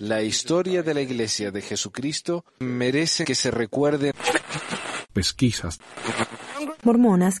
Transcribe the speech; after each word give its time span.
La 0.00 0.22
historia 0.22 0.82
de 0.82 0.94
la 0.94 1.00
Iglesia 1.00 1.50
de 1.50 1.62
Jesucristo 1.62 2.44
merece 2.60 3.24
que 3.24 3.34
se 3.34 3.50
recuerde. 3.50 4.12
Pesquisas. 5.12 5.78
Mormonas. 6.82 7.40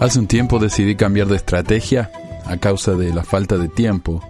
Hace 0.00 0.18
un 0.18 0.26
tiempo 0.26 0.58
decidí 0.58 0.96
cambiar 0.96 1.26
de 1.26 1.36
estrategia 1.36 2.10
a 2.46 2.56
causa 2.56 2.92
de 2.92 3.12
la 3.12 3.22
falta 3.22 3.58
de 3.58 3.68
tiempo. 3.68 4.22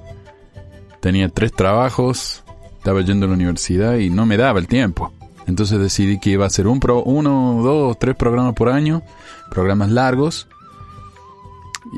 Tenía 1.00 1.29
tres 1.29 1.52
trabajos, 1.52 2.43
estaba 2.77 3.02
yendo 3.02 3.27
a 3.27 3.29
la 3.29 3.34
universidad 3.34 3.96
y 3.96 4.11
no 4.11 4.27
me 4.27 4.36
daba 4.36 4.59
el 4.59 4.66
tiempo. 4.66 5.12
Entonces 5.50 5.80
decidí 5.80 6.20
que 6.20 6.30
iba 6.30 6.44
a 6.44 6.46
hacer 6.46 6.68
un 6.68 6.78
pro, 6.78 7.02
uno, 7.02 7.60
dos, 7.60 7.98
tres 7.98 8.14
programas 8.14 8.54
por 8.54 8.68
año, 8.68 9.02
programas 9.50 9.91
largos, 9.91 10.46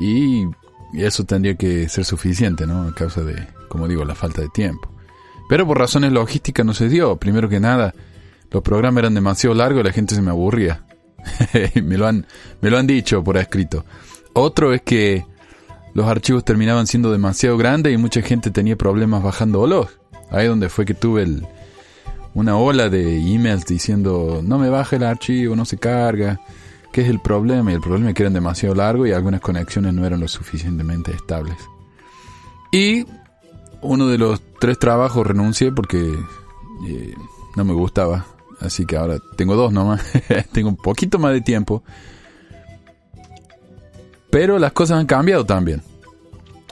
y 0.01 0.47
eso 0.93 1.23
tendría 1.23 1.53
que 1.53 1.87
ser 1.87 2.03
suficiente, 2.03 2.65
¿no? 2.65 2.87
A 2.87 2.95
causa 2.95 3.21
de, 3.21 3.47
como 3.69 3.87
digo, 3.87 4.03
la 4.05 4.15
falta 4.15 4.41
de 4.41 4.49
tiempo. 4.49 4.89
Pero 5.47 5.67
por 5.67 5.77
razones 5.77 6.11
logísticas 6.11 6.65
no 6.65 6.73
se 6.73 6.89
dio. 6.89 7.15
Primero 7.17 7.47
que 7.47 7.59
nada, 7.59 7.93
los 8.49 8.63
programas 8.63 9.03
eran 9.03 9.13
demasiado 9.13 9.55
largos 9.55 9.81
y 9.81 9.83
la 9.83 9.93
gente 9.93 10.15
se 10.15 10.23
me 10.23 10.31
aburría. 10.31 10.83
me, 11.75 11.97
lo 11.97 12.07
han, 12.07 12.25
me 12.59 12.71
lo 12.71 12.79
han 12.79 12.87
dicho 12.87 13.23
por 13.23 13.37
escrito. 13.37 13.85
Otro 14.33 14.73
es 14.73 14.81
que 14.81 15.27
los 15.93 16.07
archivos 16.07 16.43
terminaban 16.43 16.87
siendo 16.87 17.11
demasiado 17.11 17.55
grandes 17.55 17.93
y 17.93 17.97
mucha 17.97 18.23
gente 18.23 18.49
tenía 18.49 18.75
problemas 18.75 19.21
bajándolos. 19.21 19.89
Ahí 20.31 20.47
donde 20.47 20.69
fue 20.69 20.85
que 20.85 20.95
tuve 20.95 21.21
el, 21.21 21.45
una 22.33 22.57
ola 22.57 22.89
de 22.89 23.17
emails 23.17 23.65
diciendo 23.65 24.41
no 24.43 24.57
me 24.57 24.69
baja 24.69 24.95
el 24.95 25.03
archivo, 25.03 25.55
no 25.55 25.65
se 25.65 25.77
carga. 25.77 26.39
¿Qué 26.91 27.01
es 27.01 27.09
el 27.09 27.19
problema? 27.19 27.71
Y 27.71 27.75
el 27.75 27.81
problema 27.81 28.09
es 28.09 28.15
que 28.15 28.23
eran 28.23 28.33
demasiado 28.33 28.75
largos 28.75 29.07
y 29.07 29.13
algunas 29.13 29.41
conexiones 29.41 29.93
no 29.93 30.05
eran 30.05 30.19
lo 30.19 30.27
suficientemente 30.27 31.11
estables. 31.11 31.57
Y 32.71 33.05
uno 33.81 34.07
de 34.07 34.17
los 34.17 34.41
tres 34.59 34.77
trabajos 34.79 35.25
renuncié 35.25 35.71
porque 35.71 36.13
eh, 36.87 37.13
no 37.55 37.65
me 37.65 37.73
gustaba. 37.73 38.25
Así 38.59 38.85
que 38.85 38.95
ahora 38.95 39.17
tengo 39.35 39.55
dos 39.55 39.73
nomás. 39.73 40.01
tengo 40.51 40.69
un 40.69 40.77
poquito 40.77 41.19
más 41.19 41.33
de 41.33 41.41
tiempo. 41.41 41.83
Pero 44.29 44.57
las 44.57 44.71
cosas 44.71 44.99
han 44.99 45.05
cambiado 45.05 45.45
también. 45.45 45.81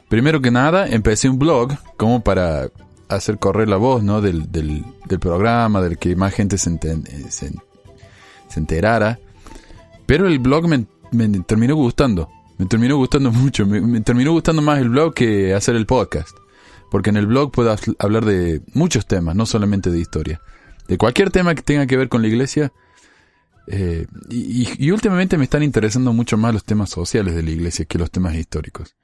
Primero 0.10 0.42
que 0.42 0.52
nada, 0.52 0.88
empecé 0.88 1.30
un 1.30 1.40
blog 1.40 1.74
como 1.98 2.24
para 2.24 2.70
hacer 3.16 3.38
correr 3.40 3.68
la 3.68 3.78
voz 3.78 4.04
¿no? 4.04 4.22
del, 4.22 4.52
del, 4.52 4.84
programa, 5.20 5.82
del 5.82 5.98
que 5.98 6.16
más 6.16 6.34
gente 6.34 6.58
se, 6.58 6.78
se, 7.30 8.60
enterara. 8.60 9.20
Pero 10.06 10.28
el 10.28 10.40
blog 10.40 10.68
me, 10.68 10.86
terminó 11.44 11.76
gustando. 11.76 12.30
Me 12.58 12.66
terminó 12.66 12.98
gustando 12.98 13.32
mucho. 13.32 13.66
me 13.66 14.02
terminó 14.02 14.32
gustando 14.32 14.62
más 14.62 14.80
el 14.80 14.90
blog 14.90 15.14
que 15.14 15.54
hacer 15.54 15.76
el 15.76 15.86
podcast. 15.86 16.36
Porque 16.90 17.10
en 17.10 17.18
el 17.18 17.28
blog 17.28 17.52
puedo 17.52 17.76
hablar 18.00 18.26
de 18.26 18.62
muchos 18.74 19.06
temas, 19.06 19.36
no 19.36 19.46
solamente 19.46 19.90
de 19.90 20.00
historia 20.00 20.42
de 20.92 20.98
cualquier 20.98 21.30
tema 21.30 21.56
que 21.56 21.62
tenga 21.62 21.88
que 21.88 21.96
ver 21.96 22.10
con 22.10 22.22
la 22.22 22.28
iglesia. 22.28 22.74
Eh, 23.68 24.08
y, 24.30 24.92
últimamente 24.92 25.38
me 25.38 25.46
están 25.46 25.64
interesando 25.64 26.12
mucho 26.12 26.36
más 26.36 26.54
los 26.54 26.66
temas 26.66 26.90
sociales 26.90 27.34
de 27.34 27.44
la 27.44 27.52
iglesia 27.52 27.86
que 27.86 27.98
los 27.98 28.12
temas 28.12 28.36
históricos. 28.36 28.96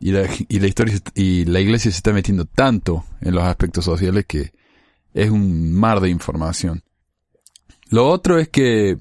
Y 0.00 0.12
la, 0.12 0.66
historia 0.66 0.98
y 1.14 1.44
la 1.44 1.60
iglesia 1.60 1.90
se 1.90 1.98
está 1.98 2.12
metiendo 2.12 2.46
tanto 2.46 3.04
en 3.20 3.34
los 3.34 3.44
aspectos 3.44 3.84
sociales 3.84 4.24
que 4.26 4.52
es 5.12 5.30
un 5.30 5.74
mar 5.74 6.00
de 6.00 6.08
información. 6.08 6.82
Lo 7.90 8.08
otro 8.08 8.38
es 8.38 8.48
que 8.48 8.96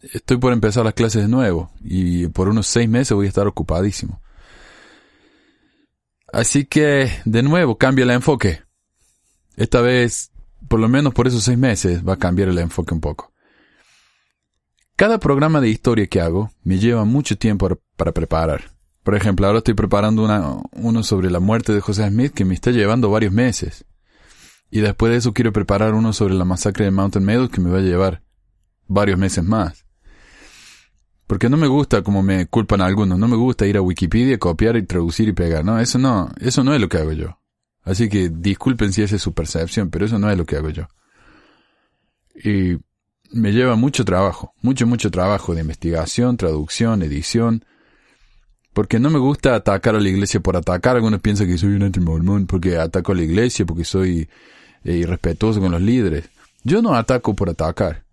estoy 0.00 0.38
por 0.38 0.54
empezar 0.54 0.84
las 0.84 0.94
clases 0.94 1.22
de 1.22 1.28
nuevo 1.28 1.70
y 1.84 2.28
por 2.28 2.48
unos 2.48 2.66
seis 2.66 2.88
meses 2.88 3.12
voy 3.12 3.26
a 3.26 3.28
estar 3.28 3.46
ocupadísimo. 3.46 4.22
Así 6.32 6.64
que, 6.64 7.10
de 7.24 7.42
nuevo, 7.42 7.76
cambia 7.76 8.04
el 8.04 8.10
enfoque. 8.10 8.62
Esta 9.56 9.82
vez 9.82 10.30
por 10.70 10.78
lo 10.78 10.88
menos 10.88 11.12
por 11.12 11.26
esos 11.26 11.42
seis 11.42 11.58
meses, 11.58 12.06
va 12.06 12.12
a 12.12 12.18
cambiar 12.18 12.48
el 12.48 12.58
enfoque 12.58 12.94
un 12.94 13.00
poco. 13.00 13.32
Cada 14.94 15.18
programa 15.18 15.60
de 15.60 15.68
historia 15.68 16.06
que 16.06 16.20
hago 16.20 16.52
me 16.62 16.78
lleva 16.78 17.04
mucho 17.04 17.36
tiempo 17.36 17.68
para 17.96 18.12
preparar. 18.12 18.70
Por 19.02 19.14
ejemplo, 19.14 19.46
ahora 19.46 19.58
estoy 19.58 19.74
preparando 19.74 20.62
uno 20.72 21.02
sobre 21.02 21.30
la 21.30 21.40
muerte 21.40 21.72
de 21.72 21.80
José 21.80 22.06
Smith 22.08 22.32
que 22.32 22.44
me 22.44 22.54
está 22.54 22.70
llevando 22.70 23.10
varios 23.10 23.32
meses. 23.32 23.84
Y 24.70 24.80
después 24.80 25.10
de 25.10 25.18
eso 25.18 25.32
quiero 25.32 25.52
preparar 25.52 25.94
uno 25.94 26.12
sobre 26.12 26.34
la 26.34 26.44
masacre 26.44 26.84
de 26.84 26.90
Mountain 26.90 27.24
Meadows 27.24 27.50
que 27.50 27.60
me 27.60 27.70
va 27.70 27.78
a 27.78 27.82
llevar 27.82 28.22
varios 28.86 29.18
meses 29.18 29.42
más. 29.42 29.86
Porque 31.26 31.48
no 31.48 31.56
me 31.56 31.66
gusta 31.66 32.02
como 32.02 32.22
me 32.22 32.46
culpan 32.46 32.80
algunos, 32.80 33.18
no 33.18 33.28
me 33.28 33.36
gusta 33.36 33.66
ir 33.66 33.76
a 33.76 33.82
Wikipedia, 33.82 34.38
copiar 34.38 34.76
y 34.76 34.84
traducir 34.84 35.28
y 35.28 35.32
pegar, 35.32 35.64
no, 35.64 35.78
eso 35.78 35.98
no, 35.98 36.30
eso 36.40 36.64
no 36.64 36.74
es 36.74 36.80
lo 36.80 36.88
que 36.88 36.98
hago 36.98 37.12
yo. 37.12 37.38
Así 37.82 38.08
que 38.08 38.28
disculpen 38.28 38.92
si 38.92 39.02
esa 39.02 39.16
es 39.16 39.22
su 39.22 39.32
percepción, 39.32 39.90
pero 39.90 40.06
eso 40.06 40.18
no 40.18 40.28
es 40.30 40.36
lo 40.36 40.44
que 40.44 40.56
hago 40.56 40.70
yo. 40.70 40.88
Y 42.34 42.78
me 43.32 43.52
lleva 43.52 43.76
mucho 43.76 44.04
trabajo, 44.04 44.54
mucho, 44.60 44.86
mucho 44.86 45.10
trabajo 45.10 45.54
de 45.54 45.60
investigación, 45.60 46.36
traducción, 46.36 47.02
edición, 47.02 47.64
porque 48.72 48.98
no 48.98 49.10
me 49.10 49.18
gusta 49.18 49.54
atacar 49.54 49.94
a 49.94 50.00
la 50.00 50.08
iglesia 50.08 50.40
por 50.40 50.56
atacar. 50.56 50.96
Algunos 50.96 51.20
piensan 51.20 51.46
que 51.46 51.58
soy 51.58 51.70
un 51.70 51.82
anti-mormón 51.82 52.46
porque 52.46 52.78
ataco 52.78 53.12
a 53.12 53.14
la 53.16 53.22
iglesia, 53.22 53.66
porque 53.66 53.84
soy 53.84 54.28
eh, 54.84 54.96
irrespetuoso 54.96 55.60
con 55.60 55.72
los 55.72 55.80
líderes. 55.80 56.28
Yo 56.62 56.82
no 56.82 56.94
ataco 56.94 57.34
por 57.34 57.50
atacar. 57.50 58.04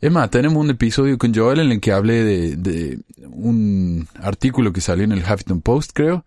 Es 0.00 0.12
más, 0.12 0.30
tenemos 0.30 0.62
un 0.62 0.70
episodio 0.70 1.16
con 1.16 1.34
Joel 1.34 1.60
en 1.60 1.72
el 1.72 1.80
que 1.80 1.92
hablé 1.92 2.24
de, 2.24 2.56
de 2.56 2.98
un 3.26 4.06
artículo 4.20 4.72
que 4.72 4.80
salió 4.80 5.04
en 5.04 5.12
el 5.12 5.20
Huffington 5.22 5.62
Post, 5.62 5.92
creo, 5.94 6.26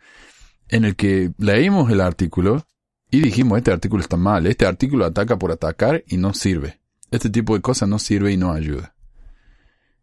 en 0.69 0.85
el 0.85 0.95
que 0.95 1.31
leímos 1.37 1.91
el 1.91 2.01
artículo 2.01 2.65
y 3.11 3.21
dijimos, 3.21 3.57
este 3.57 3.71
artículo 3.71 4.01
está 4.01 4.17
mal, 4.17 4.47
este 4.47 4.65
artículo 4.65 5.05
ataca 5.05 5.37
por 5.37 5.51
atacar 5.51 6.03
y 6.07 6.17
no 6.17 6.33
sirve. 6.33 6.79
Este 7.11 7.29
tipo 7.29 7.55
de 7.55 7.61
cosas 7.61 7.87
no 7.87 7.99
sirve 7.99 8.31
y 8.31 8.37
no 8.37 8.51
ayuda. 8.51 8.95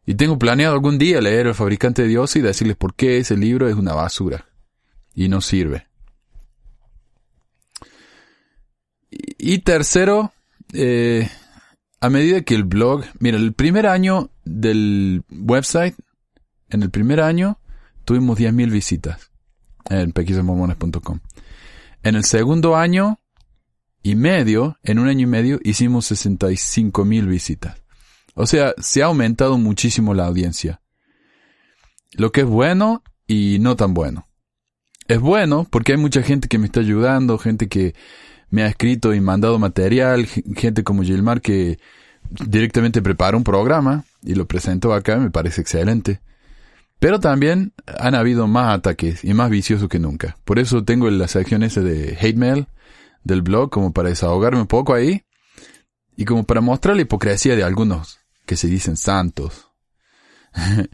Y 0.07 0.15
tengo 0.15 0.39
planeado 0.39 0.75
algún 0.75 0.99
día 0.99 1.21
leer 1.21 1.47
El 1.47 1.55
fabricante 1.55 2.03
de 2.03 2.09
Dios 2.09 2.37
y 2.37 2.41
decirles 2.41 2.77
por 2.77 2.95
qué 2.95 3.19
ese 3.19 3.37
libro 3.37 3.69
es 3.69 3.75
una 3.75 3.95
basura 3.95 4.47
y 5.15 5.29
no 5.29 5.41
sirve. 5.41 5.87
Y, 9.11 9.59
tercero, 9.61 10.33
eh, 10.73 11.29
a 12.01 12.11
medida 12.11 12.43
que 12.43 12.55
el 12.55 12.65
blog, 12.65 13.05
mira, 13.21 13.37
el 13.37 13.53
primer 13.53 13.87
año 13.87 14.31
del 14.45 15.23
website, 15.31 15.95
en 16.69 16.83
el 16.83 16.91
primer 16.91 17.21
año 17.21 17.59
tuvimos 18.05 18.39
10.000 18.39 18.71
visitas 18.71 19.31
en 19.89 20.13
pequismormones.com. 20.13 21.21
En 22.03 22.17
el 22.17 22.25
segundo 22.25 22.77
año 22.77 23.21
y 24.03 24.17
medio, 24.17 24.79
en 24.83 24.99
un 24.99 25.09
año 25.09 25.23
y 25.23 25.27
medio, 25.27 25.61
hicimos 25.63 26.07
65 26.07 27.05
mil 27.05 27.27
visitas. 27.27 27.84
O 28.35 28.47
sea, 28.47 28.75
se 28.79 29.03
ha 29.03 29.07
aumentado 29.07 29.59
muchísimo 29.59 30.13
la 30.13 30.27
audiencia. 30.27 30.81
Lo 32.13 32.33
que 32.33 32.43
es 32.43 32.47
bueno 32.47 33.03
y 33.27 33.59
no 33.61 33.77
tan 33.77 33.95
bueno. 33.95 34.29
Es 35.07 35.21
bueno 35.21 35.67
porque 35.71 35.93
hay 35.93 35.99
mucha 35.99 36.23
gente 36.23 36.49
que 36.49 36.59
me 36.59 36.67
está 36.67 36.81
ayudando, 36.81 37.39
gente 37.39 37.69
que 37.69 37.95
me 38.51 38.63
ha 38.63 38.67
escrito 38.67 39.15
y 39.15 39.21
mandado 39.21 39.59
material, 39.59 40.27
gente 40.27 40.83
como 40.83 41.03
Gilmar 41.03 41.41
que 41.41 41.79
directamente 42.31 43.03
prepara 43.03 43.37
un 43.37 43.45
programa 43.45 44.05
y 44.23 44.35
lo 44.35 44.47
presentó 44.47 44.93
acá, 44.95 45.17
me 45.17 45.31
parece 45.31 45.61
excelente. 45.61 46.21
Pero 46.99 47.21
también 47.21 47.73
han 47.99 48.15
habido 48.15 48.47
más 48.47 48.75
ataques 48.75 49.25
y 49.25 49.35
más 49.35 49.51
viciosos 49.51 49.89
que 49.89 49.99
nunca. 49.99 50.37
Por 50.45 50.59
eso 50.59 50.85
tengo 50.85 51.11
la 51.11 51.29
sección 51.29 51.63
esa 51.63 51.83
de 51.83 52.17
hate 52.21 52.37
mail 52.37 52.67
del 53.25 53.43
blog 53.43 53.71
como 53.71 53.93
para 53.93 54.09
desahogarme 54.09 54.61
un 54.61 54.67
poco 54.67 54.95
ahí 54.95 55.23
y 56.17 56.25
como 56.25 56.45
para 56.45 56.61
mostrar 56.61 56.97
la 56.97 57.03
hipocresía 57.03 57.57
de 57.57 57.65
algunos 57.65 58.24
que 58.45 58.57
se 58.57 58.69
dicen 58.69 58.97
santos. 58.97 59.71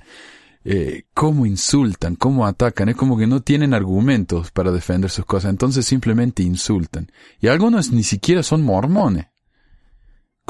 eh, 0.65 1.05
cómo 1.15 1.47
insultan, 1.47 2.17
cómo 2.17 2.47
atacan, 2.47 2.89
es 2.89 2.97
como 2.97 3.17
que 3.17 3.27
no 3.27 3.43
tienen 3.43 3.75
argumentos 3.75 4.51
para 4.51 4.73
defender 4.73 5.11
sus 5.11 5.25
cosas, 5.25 5.51
entonces 5.51 5.87
simplemente 5.87 6.43
insultan. 6.43 7.11
Y 7.41 7.49
algunos 7.49 7.93
ni 7.93 8.03
siquiera 8.03 8.43
son 8.43 8.63
mormones 8.63 9.27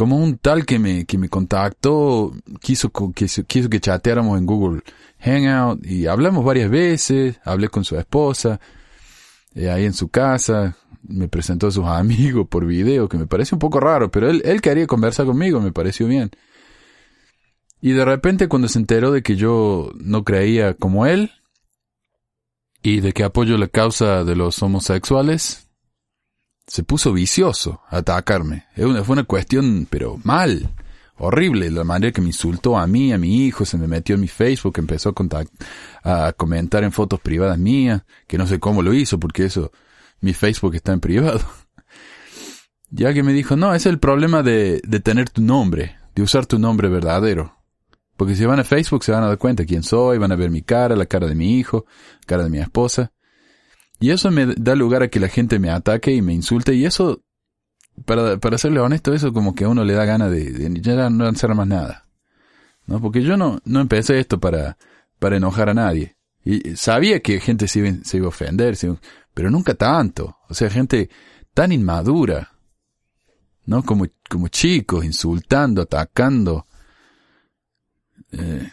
como 0.01 0.17
un 0.17 0.39
tal 0.39 0.65
que 0.65 0.79
me, 0.79 1.05
que 1.05 1.19
me 1.19 1.29
contactó, 1.29 2.33
quiso, 2.63 2.91
quiso, 3.15 3.45
quiso 3.45 3.69
que 3.69 3.81
chateáramos 3.81 4.39
en 4.39 4.47
Google 4.47 4.81
Hangout 5.19 5.85
y 5.85 6.07
hablamos 6.07 6.43
varias 6.43 6.71
veces, 6.71 7.39
hablé 7.45 7.69
con 7.69 7.85
su 7.85 7.99
esposa, 7.99 8.59
eh, 9.55 9.71
ahí 9.71 9.85
en 9.85 9.93
su 9.93 10.09
casa, 10.09 10.75
me 11.03 11.29
presentó 11.29 11.67
a 11.67 11.71
sus 11.71 11.85
amigos 11.87 12.47
por 12.49 12.65
video, 12.65 13.11
que 13.11 13.19
me 13.19 13.27
parece 13.27 13.55
un 13.55 13.59
poco 13.59 13.79
raro, 13.79 14.11
pero 14.11 14.31
él, 14.31 14.41
él 14.47 14.63
quería 14.63 14.87
conversar 14.87 15.27
conmigo, 15.27 15.61
me 15.61 15.71
pareció 15.71 16.07
bien. 16.07 16.31
Y 17.81 17.93
de 17.93 18.05
repente 18.05 18.49
cuando 18.49 18.69
se 18.69 18.79
enteró 18.79 19.11
de 19.11 19.23
que 19.23 19.37
yo 19.37 19.91
no 19.95 20.25
creía 20.25 20.75
como 20.75 21.07
él, 21.07 21.31
y 22.83 23.01
de 23.01 23.13
que 23.13 23.25
apoyo 23.25 23.59
la 23.59 23.69
causa 23.69 24.25
de 24.25 24.37
los 24.37 24.63
homosexuales, 24.63 25.69
se 26.67 26.83
puso 26.83 27.13
vicioso 27.13 27.83
a 27.89 27.99
atacarme. 27.99 28.65
Fue 28.75 29.13
una 29.13 29.25
cuestión, 29.25 29.87
pero 29.91 30.19
mal. 30.23 30.71
horrible 31.19 31.71
la 31.71 31.85
manera 31.85 32.13
que 32.13 32.23
me 32.23 32.29
insultó 32.29 32.79
a 32.79 32.87
mí, 32.87 33.13
a 33.13 33.19
mi 33.19 33.45
hijo, 33.45 33.65
se 33.67 33.77
me 33.77 33.87
metió 33.87 34.15
en 34.15 34.23
mi 34.23 34.29
Facebook, 34.29 34.79
empezó 34.79 35.15
a, 36.03 36.29
a 36.29 36.33
comentar 36.33 36.83
en 36.85 36.93
fotos 36.93 37.21
privadas 37.21 37.59
mías, 37.59 38.03
que 38.27 38.39
no 38.39 38.47
sé 38.47 38.59
cómo 38.59 38.83
lo 38.83 38.95
hizo, 38.95 39.21
porque 39.21 39.45
eso, 39.45 39.73
mi 40.21 40.33
Facebook 40.33 40.75
está 40.75 40.93
en 40.93 41.01
privado. 41.01 41.41
Ya 42.93 43.15
que 43.15 43.23
me 43.23 43.33
dijo, 43.33 43.55
no, 43.55 43.73
es 43.73 43.87
el 43.87 44.01
problema 44.01 44.43
de, 44.43 44.81
de 44.83 44.99
tener 44.99 45.31
tu 45.31 45.43
nombre, 45.43 45.97
de 46.17 46.23
usar 46.23 46.47
tu 46.47 46.59
nombre 46.59 46.89
verdadero. 46.89 47.60
Porque 48.21 48.37
si 48.37 48.45
van 48.45 48.61
a 48.61 48.65
Facebook 48.65 49.03
se 49.03 49.13
van 49.13 49.25
a 49.25 49.29
dar 49.29 49.39
cuenta 49.39 49.65
quién 49.65 49.83
soy, 49.83 50.19
van 50.19 50.31
a 50.31 50.37
ver 50.37 50.51
mi 50.51 50.61
cara, 50.61 50.95
la 50.95 51.07
cara 51.07 51.27
de 51.27 51.35
mi 51.35 51.59
hijo, 51.59 51.87
la 52.21 52.27
cara 52.27 52.45
de 52.45 52.51
mi 52.51 52.59
esposa. 52.59 53.13
Y 53.99 54.11
eso 54.11 54.31
me 54.31 54.45
da 54.45 54.75
lugar 54.75 55.03
a 55.03 55.09
que 55.09 55.19
la 55.19 55.29
gente 55.29 55.59
me 55.59 55.71
ataque 55.71 56.13
y 56.13 56.21
me 56.21 56.35
insulte 56.35 56.75
y 56.75 56.85
eso 56.85 57.23
para, 58.05 58.37
para 58.37 58.59
serle 58.59 58.79
honesto, 58.81 59.15
eso 59.15 59.33
como 59.33 59.55
que 59.55 59.65
a 59.65 59.71
uno 59.71 59.85
le 59.85 59.95
da 59.95 60.05
ganas 60.05 60.31
de, 60.31 60.53
de 60.53 60.81
ya 60.83 61.09
no 61.09 61.27
hacer 61.29 61.55
más 61.55 61.67
nada. 61.67 62.09
¿No? 62.85 63.01
Porque 63.01 63.23
yo 63.23 63.39
no, 63.39 63.59
no 63.65 63.81
empecé 63.81 64.19
esto 64.19 64.39
para, 64.39 64.77
para 65.19 65.39
enojar 65.39 65.71
a 65.71 65.75
nadie. 65.75 66.19
Y 66.45 66.77
sabía 66.77 67.21
que 67.21 67.41
gente 67.41 67.69
se 67.69 67.79
iba, 67.79 68.05
se 68.05 68.19
iba 68.19 68.27
a 68.27 68.29
ofender, 68.29 68.77
pero 69.33 69.51
nunca 69.51 69.73
tanto. 69.73 70.37
O 70.47 70.53
sea, 70.53 70.69
gente 70.69 71.09
tan 71.55 71.73
inmadura. 71.73 72.51
¿No? 73.65 73.83
Como, 73.83 74.09
como 74.29 74.49
chicos, 74.49 75.07
insultando, 75.07 75.81
atacando. 75.81 76.67
Eh, 78.33 78.71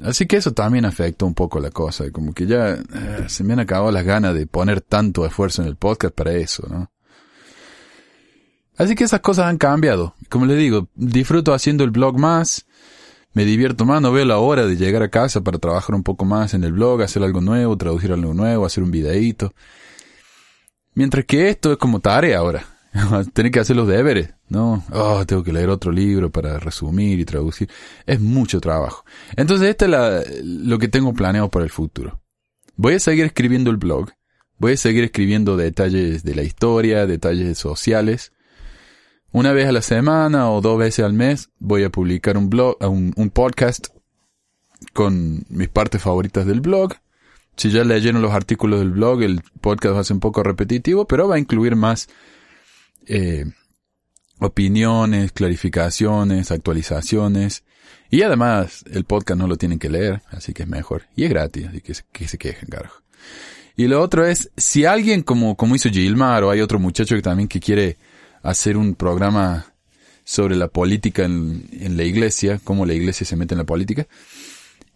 así 0.00 0.26
que 0.26 0.36
eso 0.36 0.52
también 0.52 0.84
afectó 0.84 1.26
un 1.26 1.34
poco 1.34 1.60
la 1.60 1.70
cosa. 1.70 2.10
Como 2.10 2.32
que 2.32 2.46
ya 2.46 2.74
eh, 2.74 3.24
se 3.28 3.44
me 3.44 3.52
han 3.52 3.60
acabado 3.60 3.92
las 3.92 4.04
ganas 4.04 4.34
de 4.34 4.46
poner 4.46 4.80
tanto 4.80 5.24
esfuerzo 5.26 5.62
en 5.62 5.68
el 5.68 5.76
podcast 5.76 6.14
para 6.14 6.32
eso, 6.32 6.66
¿no? 6.68 6.90
Así 8.76 8.94
que 8.94 9.04
esas 9.04 9.20
cosas 9.20 9.46
han 9.46 9.58
cambiado. 9.58 10.14
Como 10.28 10.46
les 10.46 10.58
digo, 10.58 10.88
disfruto 10.94 11.54
haciendo 11.54 11.84
el 11.84 11.90
blog 11.90 12.18
más, 12.18 12.66
me 13.32 13.44
divierto 13.44 13.84
más, 13.84 14.02
no 14.02 14.10
veo 14.10 14.24
la 14.24 14.38
hora 14.38 14.66
de 14.66 14.76
llegar 14.76 15.02
a 15.02 15.10
casa 15.10 15.42
para 15.42 15.58
trabajar 15.58 15.94
un 15.94 16.02
poco 16.02 16.24
más 16.24 16.54
en 16.54 16.64
el 16.64 16.72
blog, 16.72 17.02
hacer 17.02 17.22
algo 17.22 17.40
nuevo, 17.40 17.76
traducir 17.76 18.12
algo 18.12 18.34
nuevo, 18.34 18.66
hacer 18.66 18.82
un 18.82 18.90
videíto. 18.90 19.54
Mientras 20.94 21.24
que 21.24 21.48
esto 21.48 21.72
es 21.72 21.78
como 21.78 22.00
tarea 22.00 22.38
ahora. 22.38 22.73
Tener 23.32 23.50
que 23.50 23.60
hacer 23.60 23.76
los 23.76 23.88
deberes, 23.88 24.34
¿no? 24.48 24.84
Oh, 24.92 25.24
tengo 25.26 25.42
que 25.42 25.52
leer 25.52 25.68
otro 25.68 25.90
libro 25.90 26.30
para 26.30 26.58
resumir 26.58 27.18
y 27.18 27.24
traducir. 27.24 27.68
Es 28.06 28.20
mucho 28.20 28.60
trabajo. 28.60 29.04
Entonces, 29.36 29.68
esto 29.68 29.86
es 29.86 30.44
lo 30.44 30.78
que 30.78 30.88
tengo 30.88 31.12
planeado 31.12 31.50
para 31.50 31.64
el 31.64 31.70
futuro. 31.70 32.20
Voy 32.76 32.94
a 32.94 33.00
seguir 33.00 33.24
escribiendo 33.24 33.70
el 33.70 33.76
blog. 33.76 34.10
Voy 34.58 34.72
a 34.72 34.76
seguir 34.76 35.04
escribiendo 35.04 35.56
detalles 35.56 36.22
de 36.22 36.34
la 36.34 36.42
historia, 36.42 37.06
detalles 37.06 37.58
sociales. 37.58 38.32
Una 39.32 39.52
vez 39.52 39.66
a 39.66 39.72
la 39.72 39.82
semana 39.82 40.50
o 40.50 40.60
dos 40.60 40.78
veces 40.78 41.04
al 41.04 41.12
mes 41.12 41.50
voy 41.58 41.82
a 41.82 41.90
publicar 41.90 42.36
un 42.36 42.48
blog, 42.48 42.76
un 42.80 43.30
podcast 43.30 43.88
con 44.92 45.44
mis 45.48 45.68
partes 45.68 46.00
favoritas 46.00 46.46
del 46.46 46.60
blog. 46.60 46.94
Si 47.56 47.70
ya 47.70 47.82
leyeron 47.84 48.22
los 48.22 48.32
artículos 48.32 48.78
del 48.80 48.90
blog, 48.90 49.22
el 49.22 49.40
podcast 49.60 49.96
va 49.96 50.00
a 50.00 50.04
ser 50.04 50.14
un 50.14 50.20
poco 50.20 50.44
repetitivo, 50.44 51.06
pero 51.06 51.26
va 51.26 51.36
a 51.36 51.40
incluir 51.40 51.74
más 51.74 52.08
eh, 53.06 53.44
opiniones, 54.38 55.32
clarificaciones, 55.32 56.50
actualizaciones. 56.50 57.64
Y 58.10 58.22
además, 58.22 58.84
el 58.90 59.04
podcast 59.04 59.38
no 59.38 59.46
lo 59.46 59.56
tienen 59.56 59.78
que 59.78 59.90
leer, 59.90 60.22
así 60.30 60.52
que 60.52 60.64
es 60.64 60.68
mejor. 60.68 61.04
Y 61.16 61.24
es 61.24 61.30
gratis, 61.30 61.66
así 61.68 61.80
que, 61.80 61.94
que 62.12 62.28
se 62.28 62.38
quejen, 62.38 62.68
carajo. 62.68 63.02
Y 63.76 63.88
lo 63.88 64.00
otro 64.00 64.24
es, 64.24 64.50
si 64.56 64.84
alguien 64.84 65.22
como, 65.22 65.56
como 65.56 65.74
hizo 65.74 65.90
Gilmar 65.90 66.44
o 66.44 66.50
hay 66.50 66.60
otro 66.60 66.78
muchacho 66.78 67.16
que 67.16 67.22
también 67.22 67.48
que 67.48 67.60
quiere 67.60 67.96
hacer 68.42 68.76
un 68.76 68.94
programa 68.94 69.66
sobre 70.24 70.54
la 70.56 70.68
política 70.68 71.24
en, 71.24 71.68
en, 71.72 71.96
la 71.96 72.04
iglesia, 72.04 72.60
cómo 72.62 72.86
la 72.86 72.94
iglesia 72.94 73.26
se 73.26 73.36
mete 73.36 73.54
en 73.54 73.58
la 73.58 73.64
política, 73.64 74.06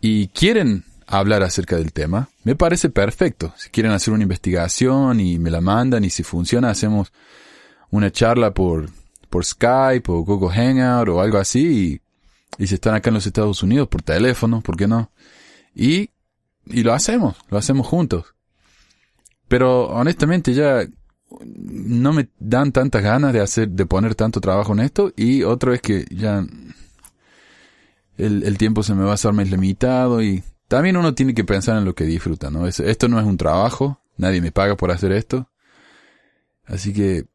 y 0.01 0.29
quieren 0.29 0.85
hablar 1.07 1.43
acerca 1.43 1.77
del 1.77 1.93
tema, 1.93 2.29
me 2.45 2.55
parece 2.55 2.89
perfecto. 2.91 3.53
Si 3.57 3.71
quieren 3.71 3.93
hacer 3.93 4.15
una 4.15 4.23
investigación 4.23 5.21
y 5.21 5.39
me 5.39 5.51
la 5.51 5.61
mandan 5.61 6.05
y 6.05 6.11
si 6.11 6.23
funciona 6.23 6.71
hacemos 6.71 7.13
una 7.91 8.11
charla 8.11 8.53
por, 8.53 8.91
por 9.29 9.45
Skype 9.45 10.11
o 10.11 10.25
Google 10.25 10.55
Hangout 10.55 11.09
o 11.09 11.21
algo 11.21 11.39
así 11.39 12.01
y, 12.59 12.67
si 12.67 12.75
están 12.75 12.95
acá 12.95 13.11
en 13.11 13.15
los 13.15 13.27
Estados 13.27 13.63
Unidos 13.63 13.89
por 13.89 14.03
teléfono, 14.03 14.61
¿por 14.63 14.77
qué 14.77 14.89
no? 14.89 15.13
Y, 15.75 16.11
y 16.67 16.83
lo 16.83 16.93
hacemos, 16.93 17.37
lo 17.51 17.59
hacemos 17.59 17.87
juntos. 17.87 18.35
Pero 19.47 19.87
honestamente 19.89 20.53
ya 20.53 20.85
no 21.45 22.13
me 22.13 22.29
dan 22.39 22.73
tantas 22.73 23.03
ganas 23.03 23.33
de 23.33 23.41
hacer, 23.41 23.69
de 23.69 23.87
poner 23.87 24.15
tanto 24.15 24.41
trabajo 24.41 24.73
en 24.73 24.81
esto 24.81 25.13
y 25.17 25.43
otro 25.43 25.73
es 25.73 25.81
que 25.83 26.07
ya 26.11 26.45
el, 28.17 28.43
el 28.43 28.59
tiempo 28.59 28.83
se 28.83 28.95
me 28.95 29.05
va 29.05 29.13
a 29.13 29.15
hacer 29.15 29.33
más 29.33 29.49
limitado 29.51 30.23
y 30.23 30.43
también 30.69 30.97
uno 30.97 31.15
tiene 31.15 31.35
que 31.35 31.45
pensar 31.45 31.79
en 31.79 31.85
lo 31.85 31.95
que 31.95 32.05
disfruta, 32.05 32.51
¿no? 32.51 32.67
esto 32.67 33.09
no 33.09 33.21
es 33.21 33.27
un 33.27 33.37
trabajo, 33.37 34.01
nadie 34.17 34.41
me 34.41 34.53
paga 34.53 34.77
por 34.77 34.91
hacer 34.91 35.13
esto. 35.13 35.49
Así 36.67 36.93
que 36.93 37.27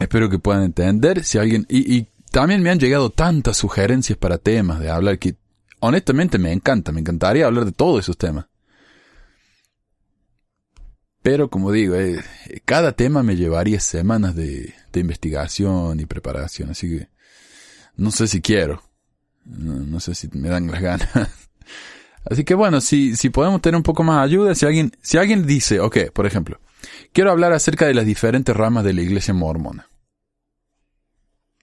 espero 0.00 0.28
que 0.28 0.40
puedan 0.40 0.64
entender 0.64 1.22
si 1.24 1.38
alguien, 1.38 1.66
y, 1.68 1.96
y 1.96 2.08
también 2.32 2.62
me 2.62 2.70
han 2.70 2.80
llegado 2.80 3.10
tantas 3.10 3.56
sugerencias 3.56 4.18
para 4.18 4.38
temas 4.38 4.80
de 4.80 4.90
hablar 4.90 5.18
que 5.18 5.36
honestamente 5.80 6.38
me 6.38 6.52
encanta, 6.52 6.92
me 6.92 7.00
encantaría 7.00 7.46
hablar 7.46 7.64
de 7.64 7.72
todos 7.72 8.00
esos 8.00 8.16
temas. 8.16 8.46
Pero 11.22 11.50
como 11.50 11.70
digo, 11.70 11.96
eh, 11.96 12.22
cada 12.64 12.92
tema 12.92 13.22
me 13.22 13.36
llevaría 13.36 13.78
semanas 13.78 14.34
de, 14.34 14.74
de, 14.90 15.00
investigación 15.00 16.00
y 16.00 16.06
preparación, 16.06 16.70
así 16.70 16.88
que 16.88 17.08
no 17.96 18.10
sé 18.10 18.26
si 18.26 18.40
quiero, 18.40 18.82
no, 19.44 20.00
sé 20.00 20.14
si 20.14 20.28
me 20.32 20.48
dan 20.48 20.68
las 20.68 20.80
ganas. 20.80 21.08
Así 22.22 22.44
que 22.44 22.54
bueno, 22.54 22.82
si, 22.82 23.16
si 23.16 23.30
podemos 23.30 23.62
tener 23.62 23.76
un 23.76 23.82
poco 23.82 24.04
más 24.04 24.18
de 24.18 24.24
ayuda, 24.24 24.54
si 24.54 24.66
alguien, 24.66 24.92
si 25.00 25.16
alguien 25.16 25.46
dice, 25.46 25.80
ok, 25.80 26.10
por 26.12 26.26
ejemplo, 26.26 26.60
quiero 27.14 27.30
hablar 27.30 27.54
acerca 27.54 27.86
de 27.86 27.94
las 27.94 28.04
diferentes 28.04 28.54
ramas 28.54 28.84
de 28.84 28.92
la 28.92 29.00
iglesia 29.00 29.32
mormona. 29.32 29.89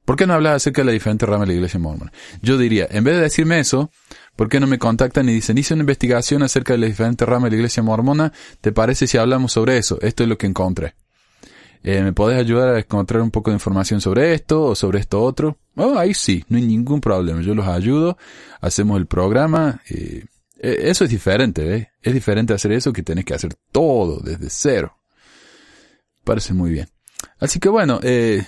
¿Por 0.08 0.16
qué 0.16 0.26
no 0.26 0.34
hablas 0.34 0.56
acerca 0.56 0.82
de 0.82 0.86
las 0.86 0.94
diferentes 0.94 1.28
ramas 1.28 1.48
de 1.48 1.54
la 1.54 1.58
iglesia 1.58 1.80
mormona? 1.80 2.14
Yo 2.42 2.58
diría, 2.58 2.88
en 2.90 3.04
vez 3.04 3.18
de 3.18 3.22
decirme 3.24 3.60
eso, 3.60 3.92
¿Por 4.38 4.50
qué 4.50 4.60
no 4.60 4.68
me 4.68 4.78
contactan 4.78 5.28
y 5.30 5.34
dicen, 5.34 5.58
hice 5.58 5.74
una 5.74 5.82
investigación 5.82 6.44
acerca 6.44 6.74
de 6.74 6.78
las 6.78 6.90
diferentes 6.92 7.28
ramas 7.28 7.46
de 7.46 7.58
la 7.58 7.62
iglesia 7.62 7.82
mormona? 7.82 8.32
¿Te 8.62 8.72
parece 8.72 9.08
si 9.08 9.18
hablamos 9.18 9.52
sobre 9.52 9.80
eso? 9.80 9.98
Esto 10.00 10.22
es 10.22 10.30
lo 10.30 10.38
que 10.38 10.46
encontré. 10.46 10.94
Eh, 11.82 12.04
¿Me 12.04 12.14
podés 12.14 12.38
ayudar 12.38 12.76
a 12.76 12.78
encontrar 12.78 13.24
un 13.24 13.32
poco 13.32 13.50
de 13.50 13.56
información 13.56 14.00
sobre 14.00 14.36
esto 14.36 14.64
o 14.64 14.76
sobre 14.76 15.00
esto 15.00 15.24
otro? 15.24 15.58
Oh, 15.76 15.98
ahí 15.98 16.14
sí, 16.14 16.46
no 16.50 16.58
hay 16.58 16.64
ningún 16.66 17.02
problema. 17.02 17.42
Yo 17.42 17.56
los 17.56 17.68
ayudo, 17.68 18.16
hacemos 18.62 18.98
el 19.00 19.08
programa. 19.08 19.82
Eh 19.90 20.24
eso 20.60 21.04
es 21.04 21.10
diferente, 21.10 21.76
¿eh? 21.76 21.92
Es 22.02 22.14
diferente 22.14 22.54
hacer 22.54 22.72
eso 22.72 22.92
que 22.92 23.04
tenés 23.04 23.26
que 23.26 23.34
hacer 23.34 23.54
todo 23.72 24.20
desde 24.20 24.50
cero. 24.50 24.98
Parece 26.24 26.54
muy 26.54 26.72
bien. 26.72 26.88
Así 27.40 27.60
que 27.60 27.70
bueno, 27.70 28.00
eh, 28.04 28.44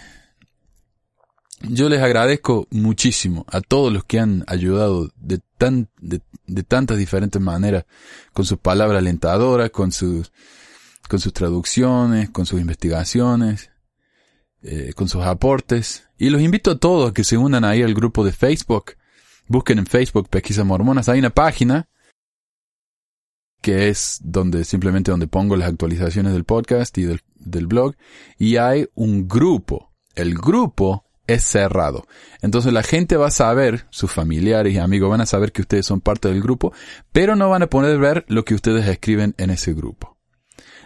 yo 1.62 1.90
les 1.90 2.02
agradezco 2.02 2.68
muchísimo 2.72 3.46
a 3.50 3.62
todos 3.62 3.92
los 3.92 4.04
que 4.06 4.20
han 4.20 4.44
ayudado 4.48 5.12
de, 5.18 5.40
tan, 5.58 5.90
de, 6.00 6.22
de 6.48 6.64
tantas 6.64 6.98
diferentes 6.98 7.42
maneras, 7.42 7.86
con 8.34 8.46
sus 8.46 8.60
palabras 8.60 9.00
alentadoras, 9.00 9.70
con 9.70 9.92
sus, 9.92 10.32
con 11.08 11.20
sus 11.20 11.34
traducciones, 11.34 12.30
con 12.30 12.46
sus 12.46 12.62
investigaciones, 12.62 13.72
eh, 14.62 14.94
con 14.96 15.10
sus 15.10 15.24
aportes. 15.24 16.08
Y 16.18 16.30
los 16.30 16.42
invito 16.42 16.72
a 16.72 16.78
todos 16.78 17.12
a 17.12 17.14
que 17.14 17.24
se 17.24 17.38
unan 17.38 17.66
ahí 17.66 17.82
al 17.82 17.94
grupo 17.94 18.24
de 18.24 18.32
Facebook. 18.32 18.94
Busquen 19.48 19.80
en 19.80 19.86
Facebook 19.86 20.30
Pesquisa 20.30 20.64
Mormonas. 20.64 21.10
Hay 21.10 21.20
una 21.20 21.30
página 21.32 21.90
que 23.62 23.90
es 23.90 24.20
donde 24.24 24.64
simplemente 24.64 25.12
donde 25.12 25.28
pongo 25.28 25.58
las 25.58 25.70
actualizaciones 25.70 26.32
del 26.32 26.46
podcast 26.46 26.98
y 26.98 27.04
del, 27.04 27.22
del 27.36 27.68
blog. 27.68 27.96
Y 28.38 28.58
hay 28.58 28.88
un 28.94 29.28
grupo. 29.28 29.92
El 30.16 30.36
grupo 30.36 31.09
es 31.30 31.44
cerrado. 31.44 32.08
Entonces 32.42 32.74
la 32.74 32.84
gente 32.84 33.16
va 33.16 33.28
a 33.28 33.32
saber, 33.32 33.86
sus 33.92 34.12
familiares 34.12 34.74
y 34.74 34.80
amigos 34.80 35.10
van 35.10 35.22
a 35.22 35.26
saber 35.26 35.52
que 35.52 35.62
ustedes 35.62 35.86
son 35.86 36.02
parte 36.02 36.28
del 36.28 36.42
grupo, 36.42 36.74
pero 37.12 37.36
no 37.36 37.50
van 37.50 37.64
a 37.64 37.68
poder 37.68 38.00
ver 38.00 38.26
lo 38.28 38.44
que 38.44 38.56
ustedes 38.56 38.88
escriben 38.88 39.36
en 39.38 39.52
ese 39.52 39.74
grupo. 39.74 40.18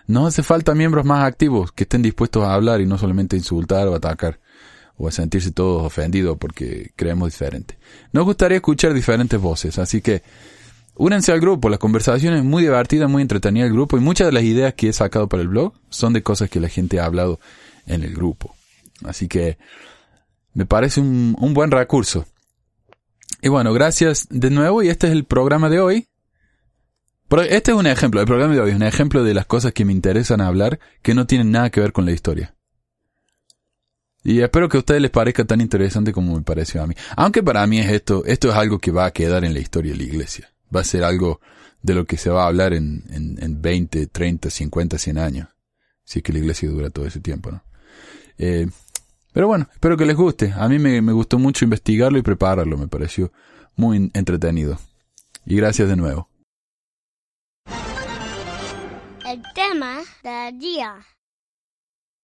No 0.05 0.27
hace 0.27 0.43
falta 0.43 0.75
miembros 0.75 1.05
más 1.05 1.23
activos 1.23 1.71
que 1.71 1.83
estén 1.83 2.01
dispuestos 2.01 2.43
a 2.43 2.53
hablar 2.53 2.81
y 2.81 2.85
no 2.85 2.97
solamente 2.97 3.37
insultar 3.37 3.87
o 3.87 3.95
atacar 3.95 4.41
o 4.97 5.07
a 5.07 5.11
sentirse 5.11 5.51
todos 5.51 5.83
ofendidos 5.83 6.37
porque 6.37 6.91
creemos 6.97 7.31
diferente. 7.31 7.77
Nos 8.11 8.25
gustaría 8.25 8.57
escuchar 8.57 8.93
diferentes 8.93 9.39
voces, 9.39 9.79
así 9.79 10.01
que 10.01 10.23
únanse 10.95 11.31
al 11.31 11.39
grupo. 11.39 11.69
La 11.69 11.77
conversación 11.77 12.33
es 12.33 12.43
muy 12.43 12.63
divertida, 12.63 13.07
muy 13.07 13.21
entretenida 13.21 13.65
el 13.65 13.71
grupo 13.71 13.95
y 13.95 14.01
muchas 14.01 14.27
de 14.27 14.33
las 14.33 14.43
ideas 14.43 14.73
que 14.73 14.89
he 14.89 14.93
sacado 14.93 15.29
para 15.29 15.41
el 15.41 15.47
blog 15.47 15.73
son 15.89 16.11
de 16.11 16.21
cosas 16.21 16.49
que 16.49 16.59
la 16.59 16.67
gente 16.67 16.99
ha 16.99 17.05
hablado 17.05 17.39
en 17.87 18.03
el 18.03 18.13
grupo. 18.13 18.53
Así 19.05 19.29
que 19.29 19.57
me 20.53 20.65
parece 20.65 21.01
un, 21.01 21.35
un 21.39 21.53
buen 21.53 21.71
recurso. 21.71 22.25
Y 23.41 23.49
bueno, 23.49 23.73
gracias 23.73 24.27
de 24.29 24.49
nuevo 24.49 24.83
y 24.83 24.89
este 24.89 25.07
es 25.07 25.13
el 25.13 25.25
programa 25.25 25.69
de 25.69 25.79
hoy. 25.79 26.07
Este 27.49 27.71
es 27.71 27.77
un 27.77 27.87
ejemplo, 27.87 28.21
el 28.21 28.27
programa 28.27 28.53
de 28.53 28.61
hoy 28.61 28.69
es 28.69 28.75
un 28.75 28.83
ejemplo 28.83 29.23
de 29.23 29.33
las 29.33 29.47
cosas 29.47 29.73
que 29.73 29.85
me 29.85 29.91
interesan 29.91 30.39
hablar 30.39 30.79
que 31.01 31.15
no 31.15 31.25
tienen 31.25 31.49
nada 31.49 31.71
que 31.71 31.79
ver 31.79 31.91
con 31.91 32.05
la 32.05 32.11
historia. 32.11 32.55
Y 34.23 34.41
espero 34.41 34.69
que 34.69 34.77
a 34.77 34.81
ustedes 34.81 35.01
les 35.01 35.09
parezca 35.09 35.43
tan 35.43 35.59
interesante 35.59 36.13
como 36.13 36.35
me 36.35 36.43
pareció 36.43 36.83
a 36.83 36.87
mí. 36.87 36.93
Aunque 37.17 37.41
para 37.41 37.65
mí 37.65 37.79
es 37.79 37.91
esto, 37.91 38.23
esto 38.25 38.49
es 38.49 38.55
algo 38.55 38.77
que 38.77 38.91
va 38.91 39.05
a 39.05 39.11
quedar 39.11 39.43
en 39.43 39.53
la 39.53 39.59
historia 39.59 39.93
de 39.93 39.97
la 39.97 40.03
iglesia. 40.03 40.53
Va 40.73 40.81
a 40.81 40.85
ser 40.85 41.03
algo 41.03 41.41
de 41.81 41.95
lo 41.95 42.05
que 42.05 42.17
se 42.17 42.29
va 42.29 42.43
a 42.43 42.47
hablar 42.47 42.73
en, 42.73 43.03
en, 43.09 43.37
en 43.41 43.61
20, 43.61 44.07
30, 44.07 44.49
50, 44.49 44.97
100 44.97 45.17
años. 45.17 45.47
Si 46.05 46.19
es 46.19 46.23
que 46.23 46.33
la 46.33 46.39
iglesia 46.39 46.69
dura 46.69 46.89
todo 46.91 47.05
ese 47.05 47.19
tiempo, 47.19 47.51
¿no? 47.51 47.63
Eh, 48.37 48.67
pero 49.33 49.47
bueno, 49.47 49.67
espero 49.73 49.97
que 49.97 50.05
les 50.05 50.15
guste. 50.15 50.53
A 50.55 50.69
mí 50.69 50.79
me, 50.79 51.01
me 51.01 51.11
gustó 51.11 51.39
mucho 51.39 51.65
investigarlo 51.65 52.17
y 52.17 52.21
prepararlo. 52.21 52.77
Me 52.77 52.87
pareció 52.87 53.31
muy 53.75 54.11
entretenido. 54.13 54.77
Y 55.45 55.55
gracias 55.55 55.89
de 55.89 55.95
nuevo. 55.95 56.29
El 59.25 59.41
tema 59.55 59.99
del 60.23 60.59
día. 60.59 60.95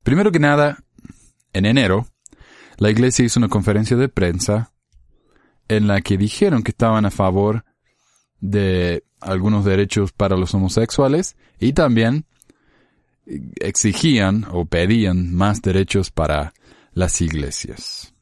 Primero 0.04 0.32
que 0.32 0.40
nada, 0.40 0.78
en 1.54 1.66
enero, 1.66 2.08
la 2.78 2.90
iglesia 2.90 3.26
hizo 3.26 3.40
una 3.40 3.50
conferencia 3.50 3.98
de 3.98 4.10
prensa 4.10 4.72
en 5.68 5.88
la 5.88 6.02
que 6.02 6.18
dijeron 6.18 6.64
que 6.64 6.72
estaban 6.72 7.06
a 7.06 7.12
favor 7.12 7.66
de 8.40 9.04
algunos 9.20 9.66
derechos 9.66 10.12
para 10.12 10.38
los 10.38 10.54
homosexuales 10.54 11.36
y 11.60 11.74
también 11.74 12.26
exigían 13.60 14.46
o 14.52 14.66
pedían 14.66 15.34
más 15.34 15.62
derechos 15.62 16.10
para 16.10 16.54
las 17.00 17.22
iglesias. 17.22 18.14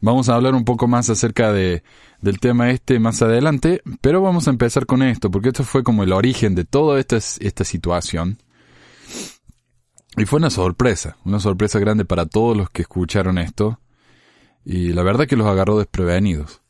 Vamos 0.00 0.28
a 0.28 0.34
hablar 0.34 0.54
un 0.54 0.64
poco 0.64 0.88
más 0.88 1.10
acerca 1.10 1.52
de, 1.52 1.82
del 2.22 2.40
tema 2.40 2.70
este 2.70 2.98
más 2.98 3.20
adelante, 3.20 3.82
pero 4.00 4.22
vamos 4.22 4.46
a 4.46 4.50
empezar 4.50 4.86
con 4.86 5.02
esto, 5.02 5.30
porque 5.30 5.48
esto 5.48 5.64
fue 5.64 5.82
como 5.82 6.04
el 6.04 6.12
origen 6.12 6.54
de 6.54 6.64
toda 6.64 6.98
esta, 6.98 7.16
esta 7.16 7.64
situación. 7.64 8.38
Y 10.16 10.24
fue 10.24 10.38
una 10.38 10.50
sorpresa, 10.50 11.18
una 11.24 11.38
sorpresa 11.38 11.78
grande 11.78 12.06
para 12.06 12.24
todos 12.24 12.56
los 12.56 12.70
que 12.70 12.82
escucharon 12.82 13.36
esto, 13.36 13.78
y 14.64 14.92
la 14.92 15.02
verdad 15.02 15.26
que 15.26 15.36
los 15.36 15.46
agarró 15.46 15.78
desprevenidos. 15.78 16.62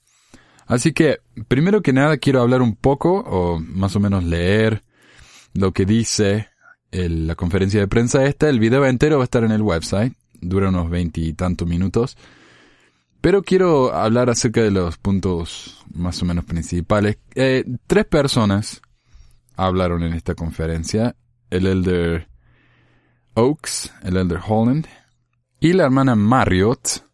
Así 0.67 0.93
que, 0.93 1.19
primero 1.47 1.83
que 1.83 1.93
nada, 1.93 2.17
quiero 2.17 2.41
hablar 2.41 2.63
un 2.63 2.75
poco, 2.75 3.21
o 3.27 3.61
más 3.61 3.95
o 3.97 4.01
menos 4.01 4.25
leer 4.25 4.83
lo 5.53 5.73
que 5.73 5.85
dice 5.85 6.49
la 6.93 7.35
conferencia 7.35 7.81
de 7.81 7.89
prensa 7.89 8.25
esta. 8.25 8.49
El 8.49 8.61
video 8.61 8.85
entero 8.87 9.19
va 9.19 9.23
a 9.23 9.25
estar 9.25 9.45
en 9.45 9.53
el 9.53 9.63
website, 9.63 10.15
dura 10.41 10.69
unos 10.69 10.91
veintitantos 10.91 11.67
minutos. 11.67 12.17
Pero 13.21 13.43
quiero 13.43 13.93
hablar 13.95 14.31
acerca 14.31 14.63
de 14.63 14.71
los 14.71 14.97
puntos 14.97 15.85
más 15.93 16.23
o 16.23 16.25
menos 16.25 16.45
principales. 16.45 17.19
Eh, 17.35 17.65
tres 17.87 18.07
personas 18.07 18.81
hablaron 19.57 20.03
en 20.03 20.15
esta 20.15 20.35
conferencia. 20.35 21.17
El 21.51 21.67
elder 21.67 22.29
Oaks, 23.35 23.93
el 24.03 24.17
elder 24.17 24.41
Holland 24.47 24.87
y 25.61 25.75
la 25.75 25.85
hermana 25.85 26.15
Marriott, 26.15 27.05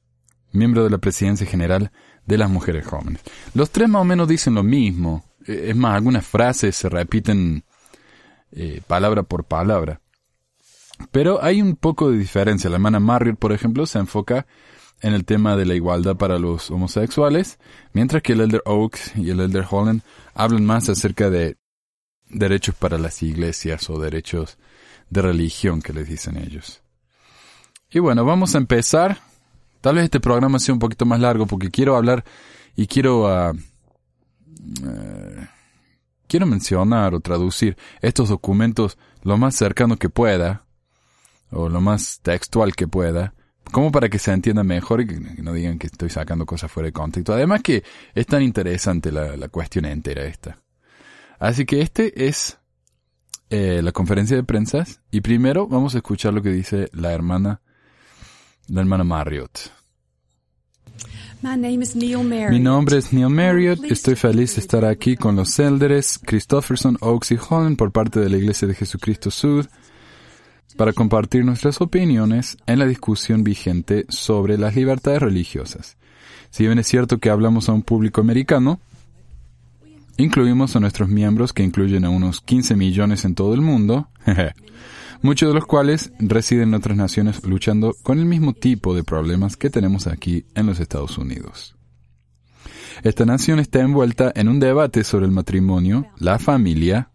miembro 0.52 0.84
de 0.84 0.90
la 0.90 0.98
presidencia 0.98 1.46
general 1.46 1.90
de 2.24 2.38
las 2.38 2.50
mujeres 2.50 2.86
jóvenes. 2.86 3.22
Los 3.54 3.70
tres 3.70 3.88
más 3.88 4.02
o 4.02 4.04
menos 4.04 4.28
dicen 4.28 4.54
lo 4.54 4.62
mismo. 4.62 5.24
Eh, 5.46 5.66
es 5.70 5.76
más, 5.76 5.94
algunas 5.94 6.24
frases 6.24 6.76
se 6.76 6.88
repiten 6.88 7.64
eh, 8.52 8.80
palabra 8.86 9.24
por 9.24 9.44
palabra. 9.44 10.00
Pero 11.10 11.42
hay 11.42 11.62
un 11.62 11.76
poco 11.76 12.10
de 12.10 12.18
diferencia. 12.18 12.70
La 12.70 12.76
hermana 12.76 13.00
Marriott, 13.00 13.38
por 13.38 13.52
ejemplo, 13.52 13.86
se 13.86 13.98
enfoca 13.98 14.46
en 15.00 15.12
el 15.12 15.24
tema 15.24 15.56
de 15.56 15.66
la 15.66 15.74
igualdad 15.74 16.16
para 16.16 16.38
los 16.38 16.70
homosexuales, 16.70 17.58
mientras 17.92 18.22
que 18.22 18.32
el 18.32 18.40
Elder 18.40 18.62
Oaks 18.64 19.16
y 19.16 19.30
el 19.30 19.40
Elder 19.40 19.66
Holland 19.68 20.02
hablan 20.34 20.64
más 20.64 20.88
acerca 20.88 21.28
de 21.28 21.56
derechos 22.28 22.74
para 22.74 22.98
las 22.98 23.22
iglesias 23.22 23.88
o 23.90 23.98
derechos 23.98 24.58
de 25.10 25.22
religión 25.22 25.82
que 25.82 25.92
les 25.92 26.08
dicen 26.08 26.38
ellos. 26.38 26.82
Y 27.90 27.98
bueno, 27.98 28.24
vamos 28.24 28.54
a 28.54 28.58
empezar 28.58 29.18
Tal 29.86 29.94
vez 29.94 30.04
este 30.04 30.18
programa 30.18 30.58
sea 30.58 30.72
un 30.72 30.80
poquito 30.80 31.06
más 31.06 31.20
largo 31.20 31.46
porque 31.46 31.70
quiero 31.70 31.94
hablar 31.94 32.24
y 32.74 32.88
quiero 32.88 33.32
eh, 33.32 33.52
quiero 36.26 36.46
mencionar 36.46 37.14
o 37.14 37.20
traducir 37.20 37.76
estos 38.02 38.30
documentos 38.30 38.98
lo 39.22 39.38
más 39.38 39.54
cercano 39.54 39.96
que 39.96 40.08
pueda 40.08 40.65
o 41.50 41.68
lo 41.68 41.80
más 41.80 42.20
textual 42.22 42.74
que 42.74 42.88
pueda 42.88 43.34
como 43.72 43.90
para 43.90 44.08
que 44.08 44.18
se 44.18 44.32
entienda 44.32 44.64
mejor 44.64 45.00
y 45.00 45.06
que 45.06 45.42
no 45.42 45.52
digan 45.52 45.78
que 45.78 45.88
estoy 45.88 46.10
sacando 46.10 46.46
cosas 46.46 46.70
fuera 46.70 46.86
de 46.86 46.92
contexto. 46.92 47.32
Además 47.32 47.62
que 47.62 47.82
es 48.14 48.26
tan 48.26 48.42
interesante 48.42 49.10
la, 49.10 49.48
cuestión 49.48 49.84
entera 49.86 50.24
esta. 50.24 50.58
Así 51.38 51.66
que 51.66 51.80
este 51.80 52.26
es 52.26 52.58
eh, 53.50 53.80
la 53.82 53.92
conferencia 53.92 54.36
de 54.36 54.44
prensas 54.44 55.00
y 55.10 55.20
primero 55.20 55.66
vamos 55.66 55.94
a 55.94 55.98
escuchar 55.98 56.32
lo 56.32 56.42
que 56.42 56.50
dice 56.50 56.88
la 56.92 57.12
hermana 57.12 57.60
la 58.68 58.80
hermana 58.80 59.04
Marriott. 59.04 59.70
Mi 62.50 62.58
nombre 62.58 62.96
es 62.96 63.12
Neil 63.12 63.28
Marriott. 63.28 63.84
Estoy 63.84 64.16
feliz 64.16 64.56
de 64.56 64.60
estar 64.62 64.84
aquí 64.84 65.16
con 65.16 65.36
los 65.36 65.58
elders 65.58 66.18
Christopherson, 66.18 66.96
Oaks 67.00 67.30
y 67.32 67.38
Holland 67.38 67.76
por 67.76 67.92
parte 67.92 68.18
de 68.18 68.30
la 68.30 68.38
Iglesia 68.38 68.66
de 68.66 68.74
Jesucristo 68.74 69.30
Sud 69.30 69.66
para 70.76 70.92
compartir 70.92 71.44
nuestras 71.44 71.80
opiniones 71.80 72.58
en 72.66 72.78
la 72.78 72.86
discusión 72.86 73.44
vigente 73.44 74.06
sobre 74.08 74.58
las 74.58 74.74
libertades 74.76 75.20
religiosas. 75.20 75.96
Si 76.50 76.66
bien 76.66 76.78
es 76.78 76.86
cierto 76.86 77.18
que 77.18 77.30
hablamos 77.30 77.68
a 77.68 77.72
un 77.72 77.82
público 77.82 78.20
americano, 78.20 78.80
incluimos 80.16 80.76
a 80.76 80.80
nuestros 80.80 81.08
miembros 81.08 81.52
que 81.52 81.62
incluyen 81.62 82.04
a 82.04 82.10
unos 82.10 82.40
15 82.40 82.76
millones 82.76 83.24
en 83.24 83.34
todo 83.34 83.54
el 83.54 83.60
mundo, 83.60 84.08
muchos 85.22 85.48
de 85.48 85.54
los 85.54 85.66
cuales 85.66 86.12
residen 86.18 86.68
en 86.68 86.74
otras 86.74 86.96
naciones 86.96 87.44
luchando 87.44 87.94
con 88.02 88.18
el 88.18 88.26
mismo 88.26 88.52
tipo 88.52 88.94
de 88.94 89.04
problemas 89.04 89.56
que 89.56 89.70
tenemos 89.70 90.06
aquí 90.06 90.44
en 90.54 90.66
los 90.66 90.80
Estados 90.80 91.18
Unidos. 91.18 91.76
Esta 93.02 93.26
nación 93.26 93.58
está 93.58 93.80
envuelta 93.80 94.32
en 94.34 94.48
un 94.48 94.58
debate 94.58 95.04
sobre 95.04 95.26
el 95.26 95.32
matrimonio, 95.32 96.06
la 96.18 96.38
familia, 96.38 97.10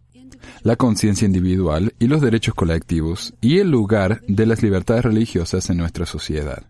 la 0.63 0.75
conciencia 0.75 1.25
individual 1.25 1.93
y 1.99 2.07
los 2.07 2.21
derechos 2.21 2.55
colectivos 2.55 3.33
y 3.41 3.59
el 3.59 3.69
lugar 3.71 4.21
de 4.27 4.45
las 4.45 4.61
libertades 4.61 5.03
religiosas 5.03 5.69
en 5.69 5.77
nuestra 5.77 6.05
sociedad. 6.05 6.65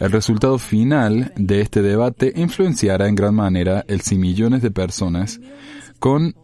El 0.00 0.10
resultado 0.10 0.58
final 0.58 1.32
de 1.36 1.60
este 1.60 1.80
debate 1.80 2.32
influenciará 2.34 3.08
en 3.08 3.14
gran 3.14 3.34
manera 3.34 3.84
el 3.86 4.00
si 4.00 4.18
millones 4.18 4.62
de 4.62 4.70
personas 4.70 5.40
con 5.98 6.34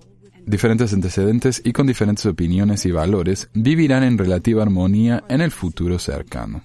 diferentes 0.47 0.93
antecedentes 0.93 1.61
y 1.65 1.73
con 1.73 1.87
diferentes 1.87 2.27
opiniones 2.27 2.87
y 2.87 2.93
valores 2.93 3.51
vivirán 3.53 4.05
en 4.05 4.19
relativa 4.19 4.63
armonía 4.63 5.25
en 5.29 5.41
el 5.41 5.51
futuro 5.51 5.99
cercano. 5.99 6.63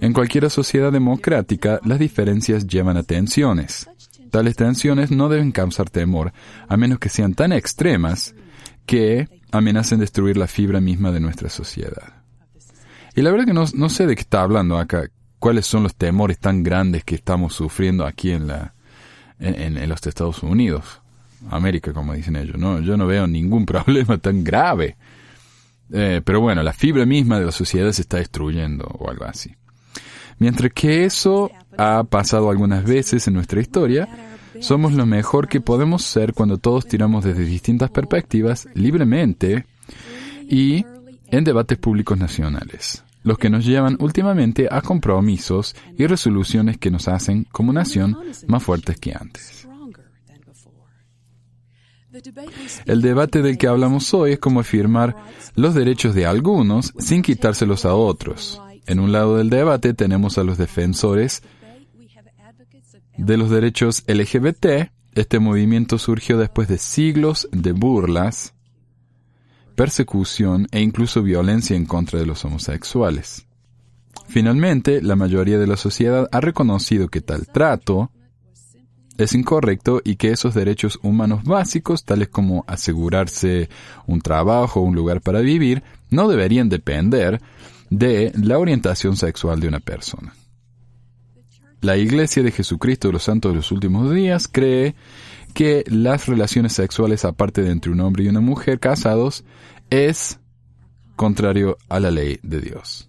En 0.00 0.12
cualquier 0.12 0.48
sociedad 0.48 0.92
democrática, 0.92 1.80
las 1.84 1.98
diferencias 1.98 2.66
llevan 2.66 2.96
a 2.96 3.02
tensiones. 3.02 3.88
Tales 4.30 4.56
tensiones 4.56 5.10
no 5.10 5.28
deben 5.28 5.52
causar 5.52 5.90
temor, 5.90 6.32
a 6.68 6.76
menos 6.76 6.98
que 6.98 7.08
sean 7.08 7.34
tan 7.34 7.52
extremas 7.52 8.34
que 8.86 9.28
amenacen 9.52 10.00
destruir 10.00 10.36
la 10.36 10.46
fibra 10.46 10.80
misma 10.80 11.10
de 11.12 11.20
nuestra 11.20 11.48
sociedad. 11.48 12.22
Y 13.14 13.22
la 13.22 13.30
verdad 13.30 13.46
que 13.46 13.54
no, 13.54 13.88
sé 13.88 14.06
de 14.06 14.14
qué 14.14 14.22
está 14.22 14.42
hablando 14.42 14.78
acá, 14.78 15.08
cuáles 15.38 15.66
son 15.66 15.82
los 15.82 15.94
temores 15.94 16.38
tan 16.38 16.62
grandes 16.62 17.04
que 17.04 17.14
estamos 17.14 17.54
sufriendo 17.54 18.06
aquí 18.06 18.30
en, 18.30 18.46
la, 18.46 18.74
en 19.38 19.88
los 19.88 20.06
Estados 20.06 20.42
Unidos. 20.42 21.00
América, 21.50 21.92
como 21.92 22.14
dicen 22.14 22.36
ellos. 22.36 22.58
No, 22.58 22.80
yo 22.80 22.96
no 22.96 23.06
veo 23.06 23.26
ningún 23.26 23.66
problema 23.66 24.18
tan 24.18 24.44
grave. 24.44 24.96
Eh, 25.92 26.20
pero 26.24 26.40
bueno, 26.40 26.62
la 26.62 26.72
fibra 26.72 27.06
misma 27.06 27.38
de 27.38 27.46
la 27.46 27.52
sociedad 27.52 27.90
se 27.92 28.02
está 28.02 28.18
destruyendo 28.18 28.84
o 28.84 29.10
algo 29.10 29.24
así. 29.24 29.54
Mientras 30.38 30.72
que 30.72 31.04
eso 31.04 31.50
ha 31.78 32.04
pasado 32.04 32.50
algunas 32.50 32.84
veces 32.84 33.26
en 33.28 33.34
nuestra 33.34 33.60
historia, 33.60 34.08
somos 34.60 34.92
lo 34.92 35.06
mejor 35.06 35.48
que 35.48 35.60
podemos 35.60 36.02
ser 36.02 36.34
cuando 36.34 36.58
todos 36.58 36.86
tiramos 36.86 37.24
desde 37.24 37.44
distintas 37.44 37.90
perspectivas 37.90 38.68
libremente 38.74 39.64
y 40.48 40.84
en 41.28 41.44
debates 41.44 41.78
públicos 41.78 42.18
nacionales, 42.18 43.04
los 43.22 43.38
que 43.38 43.48
nos 43.48 43.64
llevan 43.64 43.96
últimamente 44.00 44.66
a 44.70 44.80
compromisos 44.80 45.76
y 45.96 46.06
resoluciones 46.06 46.78
que 46.78 46.90
nos 46.90 47.06
hacen 47.06 47.46
como 47.52 47.72
nación 47.72 48.18
más 48.48 48.62
fuertes 48.62 48.98
que 48.98 49.14
antes. 49.14 49.68
El 52.86 53.02
debate 53.02 53.42
del 53.42 53.58
que 53.58 53.68
hablamos 53.68 54.12
hoy 54.14 54.32
es 54.32 54.38
cómo 54.40 54.60
afirmar 54.60 55.14
los 55.54 55.74
derechos 55.74 56.14
de 56.14 56.26
algunos 56.26 56.92
sin 56.98 57.22
quitárselos 57.22 57.84
a 57.84 57.94
otros. 57.94 58.60
En 58.86 58.98
un 58.98 59.12
lado 59.12 59.36
del 59.36 59.50
debate 59.50 59.94
tenemos 59.94 60.38
a 60.38 60.44
los 60.44 60.58
defensores 60.58 61.42
de 63.18 63.36
los 63.36 63.50
derechos 63.50 64.04
LGBT. 64.06 64.90
Este 65.14 65.38
movimiento 65.38 65.98
surgió 65.98 66.38
después 66.38 66.68
de 66.68 66.78
siglos 66.78 67.48
de 67.52 67.72
burlas, 67.72 68.54
persecución 69.74 70.66
e 70.70 70.80
incluso 70.80 71.22
violencia 71.22 71.76
en 71.76 71.84
contra 71.84 72.18
de 72.18 72.26
los 72.26 72.44
homosexuales. 72.44 73.46
Finalmente, 74.28 75.02
la 75.02 75.16
mayoría 75.16 75.58
de 75.58 75.66
la 75.66 75.76
sociedad 75.76 76.28
ha 76.32 76.40
reconocido 76.40 77.08
que 77.08 77.20
tal 77.20 77.46
trato 77.46 78.10
es 79.16 79.34
incorrecto 79.34 80.00
y 80.04 80.16
que 80.16 80.30
esos 80.30 80.54
derechos 80.54 81.00
humanos 81.02 81.42
básicos, 81.44 82.04
tales 82.04 82.28
como 82.28 82.64
asegurarse 82.68 83.68
un 84.06 84.20
trabajo 84.20 84.80
o 84.80 84.84
un 84.84 84.94
lugar 84.94 85.20
para 85.20 85.40
vivir, 85.40 85.82
no 86.10 86.28
deberían 86.28 86.68
depender 86.68 87.40
de 87.90 88.32
la 88.36 88.58
orientación 88.58 89.16
sexual 89.16 89.58
de 89.60 89.68
una 89.68 89.80
persona. 89.80 90.34
La 91.80 91.96
Iglesia 91.96 92.42
de 92.42 92.50
Jesucristo 92.50 93.08
de 93.08 93.12
los 93.12 93.22
Santos 93.22 93.52
de 93.52 93.56
los 93.56 93.70
Últimos 93.70 94.12
Días 94.12 94.48
cree 94.48 94.96
que 95.54 95.84
las 95.86 96.26
relaciones 96.26 96.72
sexuales 96.72 97.24
aparte 97.24 97.62
de 97.62 97.70
entre 97.70 97.92
un 97.92 98.00
hombre 98.00 98.24
y 98.24 98.28
una 98.28 98.40
mujer 98.40 98.80
casados 98.80 99.44
es 99.88 100.40
contrario 101.14 101.78
a 101.88 102.00
la 102.00 102.10
ley 102.10 102.40
de 102.42 102.60
Dios. 102.60 103.08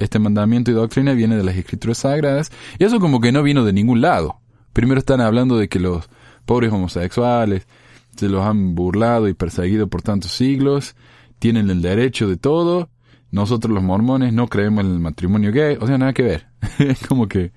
Este 0.00 0.18
mandamiento 0.18 0.70
y 0.70 0.74
doctrina 0.74 1.12
viene 1.12 1.36
de 1.36 1.44
las 1.44 1.56
escrituras 1.56 1.98
sagradas 1.98 2.50
y 2.78 2.84
eso 2.84 2.98
como 2.98 3.20
que 3.20 3.32
no 3.32 3.42
vino 3.42 3.64
de 3.64 3.72
ningún 3.72 4.00
lado. 4.00 4.40
Primero 4.72 4.98
están 4.98 5.20
hablando 5.20 5.58
de 5.58 5.68
que 5.68 5.78
los 5.78 6.08
pobres 6.44 6.72
homosexuales 6.72 7.68
se 8.16 8.28
los 8.28 8.44
han 8.44 8.74
burlado 8.74 9.28
y 9.28 9.34
perseguido 9.34 9.88
por 9.88 10.02
tantos 10.02 10.32
siglos, 10.32 10.96
tienen 11.38 11.70
el 11.70 11.82
derecho 11.82 12.28
de 12.28 12.36
todo, 12.36 12.90
nosotros 13.30 13.72
los 13.72 13.84
mormones 13.84 14.32
no 14.32 14.48
creemos 14.48 14.84
en 14.84 14.90
el 14.90 15.00
matrimonio 15.00 15.52
gay, 15.52 15.76
o 15.80 15.86
sea, 15.86 15.98
nada 15.98 16.12
que 16.12 16.22
ver. 16.22 16.49
como 17.08 17.28
que 17.28 17.52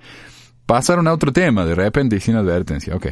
pasaron 0.65 1.07
a 1.07 1.13
otro 1.13 1.31
tema 1.33 1.65
de 1.65 1.75
repente 1.75 2.15
y 2.15 2.19
sin 2.19 2.35
advertencia. 2.35 2.95
Ok. 2.95 3.07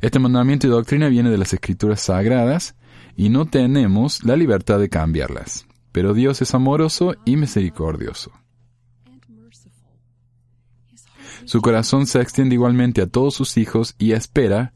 Este 0.00 0.18
mandamiento 0.18 0.66
y 0.66 0.70
doctrina 0.70 1.08
viene 1.08 1.30
de 1.30 1.38
las 1.38 1.52
escrituras 1.52 2.00
sagradas 2.00 2.74
y 3.16 3.28
no 3.28 3.46
tenemos 3.46 4.24
la 4.24 4.36
libertad 4.36 4.78
de 4.78 4.88
cambiarlas. 4.88 5.66
Pero 5.92 6.14
Dios 6.14 6.42
es 6.42 6.54
amoroso 6.54 7.14
y 7.24 7.36
misericordioso. 7.36 8.32
Su 11.44 11.60
corazón 11.60 12.06
se 12.06 12.20
extiende 12.20 12.54
igualmente 12.54 13.02
a 13.02 13.06
todos 13.06 13.34
sus 13.34 13.56
hijos 13.56 13.94
y 13.98 14.12
espera 14.12 14.72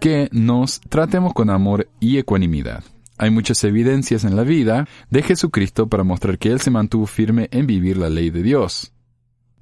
que 0.00 0.28
nos 0.32 0.80
tratemos 0.80 1.32
con 1.32 1.48
amor 1.48 1.88
y 2.00 2.18
ecuanimidad. 2.18 2.84
Hay 3.18 3.30
muchas 3.30 3.62
evidencias 3.64 4.24
en 4.24 4.36
la 4.36 4.42
vida 4.42 4.88
de 5.10 5.22
Jesucristo 5.22 5.86
para 5.86 6.02
mostrar 6.02 6.38
que 6.38 6.50
Él 6.50 6.60
se 6.60 6.70
mantuvo 6.70 7.06
firme 7.06 7.48
en 7.52 7.66
vivir 7.66 7.96
la 7.96 8.10
ley 8.10 8.30
de 8.30 8.42
Dios, 8.42 8.91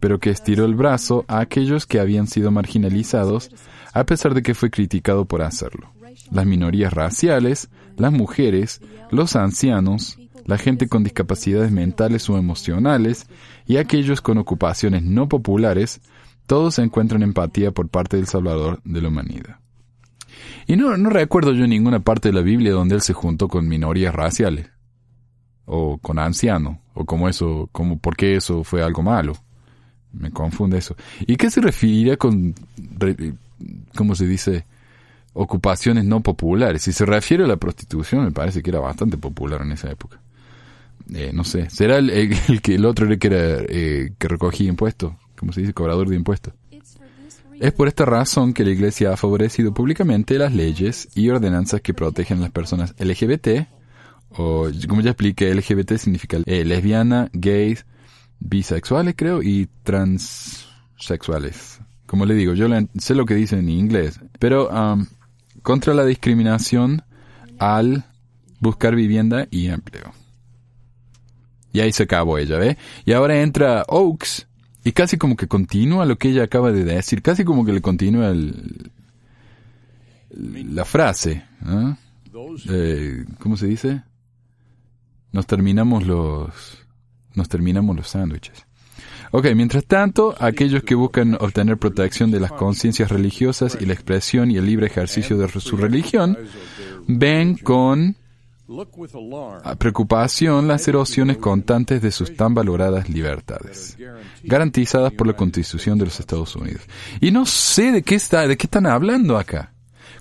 pero 0.01 0.19
que 0.19 0.31
estiró 0.31 0.65
el 0.65 0.75
brazo 0.75 1.25
a 1.29 1.41
aquellos 1.41 1.87
que 1.87 2.01
habían 2.01 2.27
sido 2.27 2.51
marginalizados 2.51 3.51
a 3.93 4.05
pesar 4.05 4.35
de 4.35 4.43
que 4.43 4.55
fue 4.55 4.71
criticado 4.71 5.27
por 5.27 5.43
hacerlo. 5.43 5.93
Las 6.31 6.47
minorías 6.47 6.93
raciales, 6.93 7.71
las 7.97 8.13
mujeres, 8.13 8.81
los 9.11 9.37
ancianos, 9.37 10.19
la 10.47 10.59
gente 10.59 10.89
con 10.89 11.05
discapacidades 11.05 11.71
mentales 11.71 12.29
o 12.31 12.39
emocionales 12.39 13.27
y 13.67 13.77
aquellos 13.77 14.21
con 14.21 14.39
ocupaciones 14.39 15.03
no 15.03 15.29
populares, 15.29 16.01
todos 16.47 16.79
encuentran 16.79 17.23
empatía 17.23 17.71
por 17.71 17.89
parte 17.89 18.17
del 18.17 18.27
Salvador 18.27 18.81
de 18.85 19.03
la 19.03 19.09
humanidad. 19.09 19.61
Y 20.67 20.77
no, 20.77 20.97
no 20.97 21.11
recuerdo 21.11 21.53
yo 21.53 21.67
ninguna 21.67 22.01
parte 22.01 22.29
de 22.29 22.35
la 22.35 22.43
Biblia 22.43 22.73
donde 22.73 22.95
él 22.95 23.01
se 23.03 23.13
juntó 23.13 23.49
con 23.49 23.69
minorías 23.69 24.15
raciales. 24.15 24.71
O 25.65 25.99
con 25.99 26.19
ancianos. 26.19 26.79
O 26.95 27.05
como 27.05 27.29
eso, 27.29 27.69
como 27.73 27.99
por 27.99 28.17
qué 28.17 28.37
eso 28.37 28.65
fue 28.65 28.83
algo 28.83 29.03
malo. 29.03 29.35
Me 30.13 30.31
confunde 30.31 30.79
eso. 30.79 30.97
¿Y 31.27 31.37
qué 31.37 31.51
se 31.51 31.61
referiría 31.61 32.17
con, 32.17 32.55
cómo 33.95 34.15
se 34.15 34.27
dice, 34.27 34.65
ocupaciones 35.33 36.05
no 36.05 36.21
populares? 36.21 36.83
Si 36.83 36.93
se 36.93 37.07
refiere 37.07 37.45
a 37.45 37.47
la 37.47 37.57
prostitución, 37.57 38.25
me 38.25 38.33
parece 38.33 38.63
que 38.63 38.71
era 38.71 38.81
bastante 38.81 39.17
popular 39.17 39.63
en 39.63 39.73
esa 39.73 39.91
época. 39.91 40.21
Eh, 41.13 41.31
no 41.33 41.45
sé, 41.45 41.71
¿será 41.71 41.99
el, 41.99 42.61
que 42.63 42.75
el 42.75 42.85
otro 42.85 43.07
que 43.19 43.27
era 43.27 43.65
eh, 43.69 44.13
que 44.19 44.29
recogía 44.29 44.69
impuestos? 44.69 45.15
¿Cómo 45.39 45.53
se 45.53 45.61
dice? 45.61 45.73
Cobrador 45.73 46.09
de 46.09 46.17
impuestos. 46.17 46.55
Es 47.61 47.73
por 47.73 47.89
esta 47.89 48.07
razón 48.07 48.55
que 48.55 48.65
la 48.65 48.71
Iglesia 48.71 49.13
ha 49.13 49.17
favorecido 49.19 49.75
públicamente 49.75 50.39
las 50.39 50.55
leyes 50.55 51.09
y 51.15 51.29
ordenanzas 51.29 51.83
que 51.83 51.93
protegen 51.93 52.39
a 52.39 52.43
las 52.43 52.51
personas 52.51 52.95
LGBT, 52.99 53.69
o 54.31 54.69
como 54.89 55.03
ya 55.03 55.11
expliqué, 55.11 55.55
LGBT 55.55 55.97
significa 55.97 56.39
eh, 56.47 56.65
lesbiana, 56.65 57.29
gays, 57.35 57.85
bisexuales 58.41 59.15
creo, 59.17 59.43
y 59.43 59.69
transsexuales. 59.83 61.81
Como 62.07 62.27
le 62.27 62.35
digo, 62.35 62.55
yo 62.55 62.67
sé 62.99 63.15
lo 63.15 63.25
que 63.25 63.35
dicen 63.35 63.61
en 63.61 63.69
inglés, 63.69 64.19
pero 64.39 64.69
um, 64.69 65.07
contra 65.63 65.95
la 65.95 66.05
discriminación 66.05 67.05
al 67.59 68.05
buscar 68.59 68.97
vivienda 68.97 69.47
y 69.51 69.69
empleo. 69.69 70.13
Y 71.73 71.81
ahí 71.81 71.93
se 71.93 72.03
acabó 72.03 72.39
ella, 72.39 72.59
¿ve? 72.59 72.77
Y 73.05 73.13
ahora 73.13 73.41
entra 73.41 73.85
Oaks, 73.87 74.49
y 74.83 74.93
casi 74.93 75.19
como 75.19 75.37
que 75.37 75.47
continúa 75.47 76.05
lo 76.07 76.17
que 76.17 76.31
ella 76.31 76.45
acaba 76.45 76.73
de 76.73 76.85
decir, 76.85 77.23
casi 77.23 77.45
como 77.45 77.65
que 77.65 77.73
le 77.73 77.81
continúa 77.81 78.31
el, 78.31 78.91
la 80.31 80.85
frase. 80.85 81.45
Eh, 82.69 83.25
¿Cómo 83.39 83.57
se 83.57 83.67
dice? 83.67 84.03
Nos 85.33 85.47
terminamos 85.47 86.07
los, 86.07 86.87
nos 87.35 87.49
terminamos 87.49 87.97
los 87.97 88.09
sándwiches. 88.09 88.67
Ok, 89.33 89.47
mientras 89.55 89.85
tanto, 89.85 90.35
aquellos 90.41 90.83
que 90.83 90.97
buscan 90.97 91.35
obtener 91.35 91.77
protección 91.77 92.31
de 92.33 92.41
las 92.41 92.51
conciencias 92.51 93.11
religiosas 93.11 93.79
y 93.81 93.87
la 93.87 93.93
expresión 93.93 94.51
y 94.51 94.57
el 94.57 94.67
libre 94.67 94.87
ejercicio 94.87 95.39
de 95.39 95.49
su 95.49 95.77
religión, 95.77 96.37
ven 97.07 97.57
con 97.57 98.17
preocupación 99.79 100.69
las 100.69 100.87
erosiones 100.87 101.39
constantes 101.39 102.03
de 102.03 102.11
sus 102.11 102.37
tan 102.37 102.55
valoradas 102.55 103.09
libertades, 103.09 103.97
garantizadas 104.43 105.13
por 105.13 105.27
la 105.27 105.35
Constitución 105.35 105.99
de 105.99 106.07
los 106.07 106.19
Estados 106.19 106.55
Unidos. 106.57 106.83
Y 107.21 107.31
no 107.31 107.47
sé 107.47 107.93
de 107.93 108.03
qué 108.03 108.17
está, 108.17 108.47
de 108.47 108.57
qué 108.57 108.67
están 108.67 108.87
hablando 108.87 109.39
acá. 109.39 109.73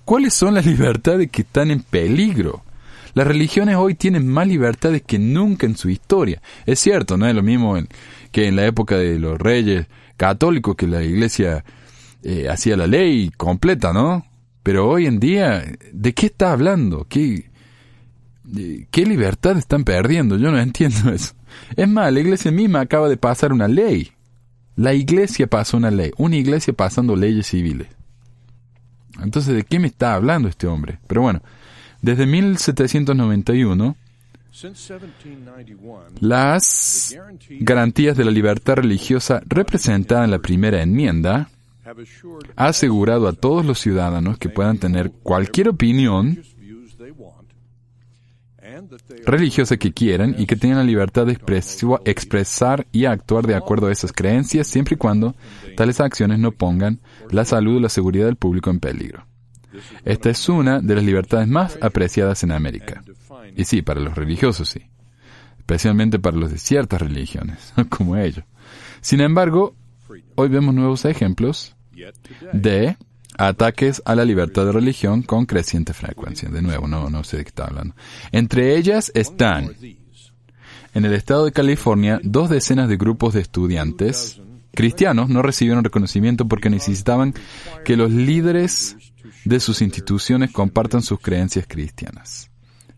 ¿Cuáles 0.06 0.34
son 0.34 0.56
las 0.56 0.66
libertades 0.66 1.30
que 1.32 1.44
están 1.44 1.72
en 1.72 1.82
peligro? 1.82 2.64
Las 3.20 3.28
religiones 3.28 3.76
hoy 3.76 3.96
tienen 3.96 4.30
más 4.30 4.48
libertades 4.48 5.02
que 5.02 5.20
nunca 5.20 5.66
en 5.66 5.76
su 5.76 5.90
historia. 5.90 6.42
Es 6.66 6.80
cierto, 6.80 7.18
no 7.18 7.28
es 7.28 7.36
lo 7.36 7.44
mismo 7.44 7.78
que 8.32 8.48
en 8.48 8.56
la 8.56 8.66
época 8.66 8.96
de 8.96 9.20
los 9.20 9.38
reyes 9.38 9.88
católicos 10.16 10.78
que 10.78 10.88
la 10.88 11.04
iglesia 11.04 11.66
eh, 12.24 12.48
hacía 12.50 12.78
la 12.78 12.88
ley 12.88 13.30
completa, 13.36 13.92
¿no? 13.92 14.26
Pero 14.64 14.88
hoy 14.88 15.06
en 15.06 15.20
día, 15.20 15.66
¿de 15.92 16.14
qué 16.14 16.28
está 16.28 16.54
hablando? 16.54 17.08
¿Qué, 17.10 17.52
¿Qué 18.90 19.06
libertad 19.06 19.58
están 19.58 19.84
perdiendo? 19.84 20.38
Yo 20.38 20.50
no 20.50 20.58
entiendo 20.62 21.12
eso. 21.12 21.34
Es 21.76 21.90
más, 21.90 22.14
la 22.14 22.22
iglesia 22.22 22.52
misma 22.52 22.80
acaba 22.80 23.10
de 23.10 23.18
pasar 23.18 23.52
una 23.52 23.68
ley. 23.68 24.14
La 24.78 24.94
iglesia 24.94 25.46
pasó 25.48 25.76
una 25.76 25.92
ley. 25.92 26.12
Una 26.16 26.38
iglesia 26.38 26.72
pasando 26.72 27.18
leyes 27.18 27.48
civiles. 27.48 27.90
Entonces, 29.22 29.54
¿de 29.54 29.64
qué 29.64 29.78
me 29.78 29.88
está 29.88 30.14
hablando 30.14 30.48
este 30.48 30.68
hombre? 30.68 31.00
Pero 31.06 31.22
bueno, 31.24 31.42
desde 32.02 32.26
1791, 32.26 33.96
las 36.22 37.18
garantías 37.60 38.18
de 38.18 38.26
la 38.26 38.32
libertad 38.32 38.76
religiosa 38.76 39.42
representadas 39.46 40.26
en 40.26 40.32
la 40.32 40.40
primera 40.40 40.82
enmienda 40.82 41.50
ha 42.56 42.68
asegurado 42.68 43.28
a 43.28 43.34
todos 43.34 43.66
los 43.66 43.80
ciudadanos 43.80 44.38
que 44.38 44.50
puedan 44.50 44.78
tener 44.78 45.12
cualquier 45.12 45.70
opinión 45.70 46.42
religiosa 49.26 49.78
que 49.78 49.92
quieran 49.94 50.36
y 50.38 50.46
que 50.46 50.56
tengan 50.56 50.80
la 50.80 50.84
libertad 50.84 51.26
de 51.26 51.38
expresar 52.06 52.88
y 52.92 53.06
actuar 53.06 53.46
de 53.48 53.56
acuerdo 53.56 53.88
a 53.88 53.92
esas 53.92 54.12
creencias 54.12 54.68
siempre 54.68 54.96
y 54.96 54.98
cuando 54.98 55.36
tales 55.76 56.00
acciones 56.00 56.40
no 56.40 56.52
pongan 56.52 57.00
la 57.32 57.46
salud 57.46 57.78
o 57.78 57.80
la 57.80 57.90
seguridad 57.90 58.26
del 58.26 58.36
público 58.36 58.70
en 58.70 58.80
peligro. 58.80 59.29
Esta 60.06 60.30
es 60.30 60.50
una 60.50 60.80
de 60.80 60.96
las 60.96 61.04
libertades 61.04 61.48
más 61.48 61.78
apreciadas 61.82 62.44
en 62.44 62.52
América. 62.52 63.04
Y 63.56 63.66
sí, 63.66 63.82
para 63.82 64.00
los 64.00 64.16
religiosos 64.16 64.70
sí. 64.70 64.82
Especialmente 65.58 66.20
para 66.20 66.38
los 66.38 66.52
de 66.52 66.58
ciertas 66.58 67.02
religiones, 67.02 67.74
como 67.90 68.18
ellos. 68.18 68.44
Sin 69.02 69.22
embargo, 69.22 69.76
hoy 70.36 70.50
vemos 70.50 70.74
nuevos 70.74 71.06
ejemplos 71.06 71.76
de 72.54 72.98
ataques 73.38 74.02
a 74.06 74.16
la 74.16 74.26
libertad 74.26 74.66
de 74.66 74.72
religión 74.72 75.22
con 75.22 75.46
creciente 75.46 75.94
frecuencia. 75.94 76.50
De 76.50 76.62
nuevo, 76.62 76.88
no, 76.88 77.10
no 77.10 77.24
sé 77.24 77.38
de 77.38 77.44
qué 77.44 77.50
está 77.50 77.66
hablando. 77.66 77.96
Entre 78.32 78.78
ellas 78.78 79.12
están, 79.14 79.76
en 80.94 81.06
el 81.06 81.14
estado 81.14 81.46
de 81.46 81.52
California, 81.52 82.20
dos 82.24 82.50
decenas 82.50 82.90
de 82.90 82.98
grupos 82.98 83.34
de 83.34 83.42
estudiantes 83.42 84.42
cristianos 84.74 85.30
no 85.30 85.42
recibieron 85.42 85.84
reconocimiento 85.84 86.48
porque 86.48 86.70
necesitaban 86.70 87.34
que 87.84 87.98
los 87.98 88.12
líderes 88.12 88.96
de 89.46 89.60
sus 89.60 89.82
instituciones 89.82 90.52
compartan 90.52 91.02
sus 91.02 91.20
creencias 91.20 91.66
cristianas. 91.68 92.50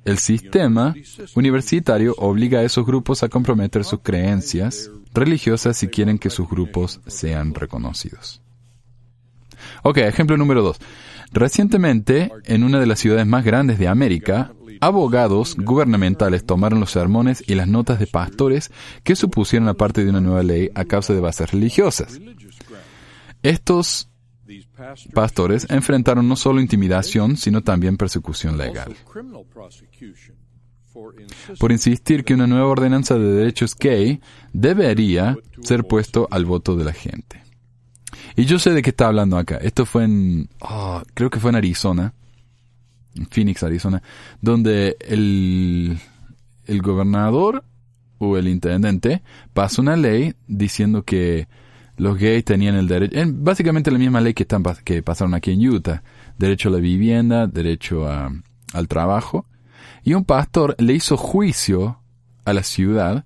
El 0.04 0.18
sistema 0.18 0.96
universitario 1.36 2.16
obliga 2.18 2.60
a 2.60 2.64
esos 2.64 2.86
grupos 2.86 3.22
a 3.22 3.30
comprometer 3.30 3.84
sus 3.84 4.00
creencias 4.02 4.90
religiosas 5.14 5.78
si 5.78 5.88
quieren 5.88 6.18
que 6.18 6.32
sus 6.32 6.50
grupos 6.50 7.02
sean 7.06 7.54
reconocidos. 7.54 8.42
Ok, 9.84 9.98
ejemplo 9.98 10.38
número 10.38 10.64
dos. 10.64 10.78
Recientemente, 11.32 12.32
en 12.46 12.64
una 12.64 12.80
de 12.80 12.88
las 12.88 13.00
ciudades 13.00 13.28
más 13.28 13.46
grandes 13.46 13.78
de 13.80 13.88
América, 13.88 14.52
abogados 14.82 15.56
gubernamentales 15.56 16.46
tomaron 16.46 16.80
los 16.80 16.92
sermones 16.92 17.44
y 17.48 17.56
las 17.56 17.68
notas 17.68 18.00
de 18.00 18.08
pastores 18.08 18.72
que 19.04 19.16
supusieron 19.16 19.68
la 19.68 19.76
parte 19.76 20.04
de 20.04 20.10
una 20.10 20.20
nueva 20.20 20.44
ley 20.44 20.70
a 20.76 20.86
causa 20.86 21.14
de 21.14 21.22
bases 21.22 21.52
religiosas. 21.52 22.20
Estos 23.44 24.10
pastores 25.14 25.68
enfrentaron 25.70 26.28
no 26.28 26.36
solo 26.36 26.62
intimidación, 26.62 27.38
sino 27.38 27.62
también 27.62 27.98
persecución 27.98 28.58
legal. 28.58 28.96
por 31.60 31.72
insistir 31.72 32.24
que 32.24 32.34
una 32.34 32.48
nueva 32.48 32.68
ordenanza 32.68 33.18
de 33.18 33.32
derechos 33.32 33.76
gay 33.76 34.20
debería 34.54 35.38
ser 35.62 35.86
puesto 35.86 36.28
al 36.32 36.46
voto 36.46 36.76
de 36.76 36.84
la 36.84 36.94
gente. 36.94 37.44
Y 38.36 38.46
yo 38.46 38.60
sé 38.60 38.72
de 38.72 38.82
qué 38.82 38.90
está 38.92 39.08
hablando 39.08 39.38
acá. 39.38 39.58
Esto 39.58 39.86
fue 39.86 40.06
en, 40.06 40.50
ah, 40.62 41.04
creo 41.14 41.30
que 41.30 41.40
fue 41.40 41.52
en 41.52 41.56
Arizona, 41.58 42.14
en 43.16 43.28
Phoenix, 43.28 43.64
Arizona, 43.64 44.02
donde 44.42 44.98
el, 45.00 45.98
el 46.66 46.82
gobernador 46.82 47.64
o 48.18 48.38
el 48.38 48.48
intendente 48.48 49.22
pasó 49.54 49.82
una 49.82 49.96
ley 49.96 50.34
diciendo 50.48 51.04
que 51.04 51.48
los 52.02 52.18
gays 52.18 52.44
tenían 52.44 52.74
el 52.74 52.88
derecho, 52.88 53.16
en 53.16 53.44
básicamente 53.44 53.92
la 53.92 54.00
misma 54.00 54.22
ley 54.22 54.34
que, 54.34 54.42
están, 54.42 54.64
que 54.84 55.04
pasaron 55.04 55.36
aquí 55.36 55.52
en 55.52 55.70
Utah, 55.70 56.02
derecho 56.36 56.70
a 56.70 56.72
la 56.72 56.80
vivienda, 56.80 57.46
derecho 57.46 58.08
a, 58.08 58.34
al 58.74 58.88
trabajo, 58.88 59.46
y 60.04 60.16
un 60.16 60.26
pastor 60.26 60.76
le 60.80 60.94
hizo 60.94 61.16
juicio 61.16 62.00
a 62.44 62.54
la 62.54 62.64
ciudad 62.64 63.24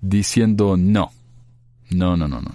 diciendo 0.00 0.76
no, 0.76 1.12
no, 1.90 2.16
no, 2.16 2.26
no, 2.26 2.40
no. 2.40 2.50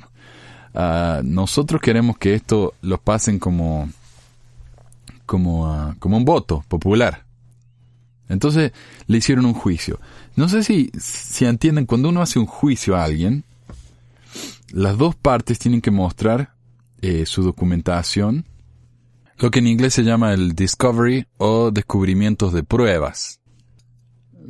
Ah, 0.74 1.22
nosotros 1.24 1.80
queremos 1.80 2.18
que 2.18 2.34
esto 2.34 2.74
lo 2.82 2.98
pasen 2.98 3.40
como, 3.40 3.90
como, 5.26 5.68
ah, 5.68 5.96
como 6.00 6.18
un 6.18 6.26
voto 6.26 6.66
popular. 6.68 7.24
Entonces 8.28 8.74
le 9.06 9.18
hicieron 9.18 9.46
un 9.46 9.54
juicio. 9.54 9.98
No 10.36 10.50
sé 10.50 10.62
si, 10.62 10.92
si 11.00 11.46
entienden, 11.46 11.86
cuando 11.86 12.10
uno 12.10 12.22
hace 12.22 12.38
un 12.38 12.48
juicio 12.48 12.98
a 12.98 13.06
alguien, 13.06 13.46
las 14.72 14.98
dos 14.98 15.16
partes 15.16 15.60
tienen 15.60 15.82
que 15.82 15.92
mostrar 15.92 16.54
eh, 17.02 17.26
su 17.26 17.44
documentación, 17.44 18.46
lo 19.38 19.52
que 19.52 19.60
en 19.60 19.68
inglés 19.68 19.94
se 19.94 20.04
llama 20.04 20.34
el 20.34 20.54
discovery 20.54 21.28
o 21.38 21.72
descubrimientos 21.72 22.54
de 22.54 22.64
pruebas. 22.64 23.40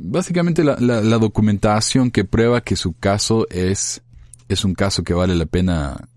Básicamente 0.00 0.64
la, 0.64 0.76
la 0.78 1.18
documentación 1.18 2.10
que 2.10 2.24
prueba 2.24 2.60
que 2.60 2.76
su 2.76 2.92
caso 2.92 3.46
es, 3.50 4.02
es 4.48 4.64
un 4.64 4.74
caso 4.74 5.02
que 5.02 5.12
vale 5.12 5.34
la 5.34 5.46
pena 5.46 6.08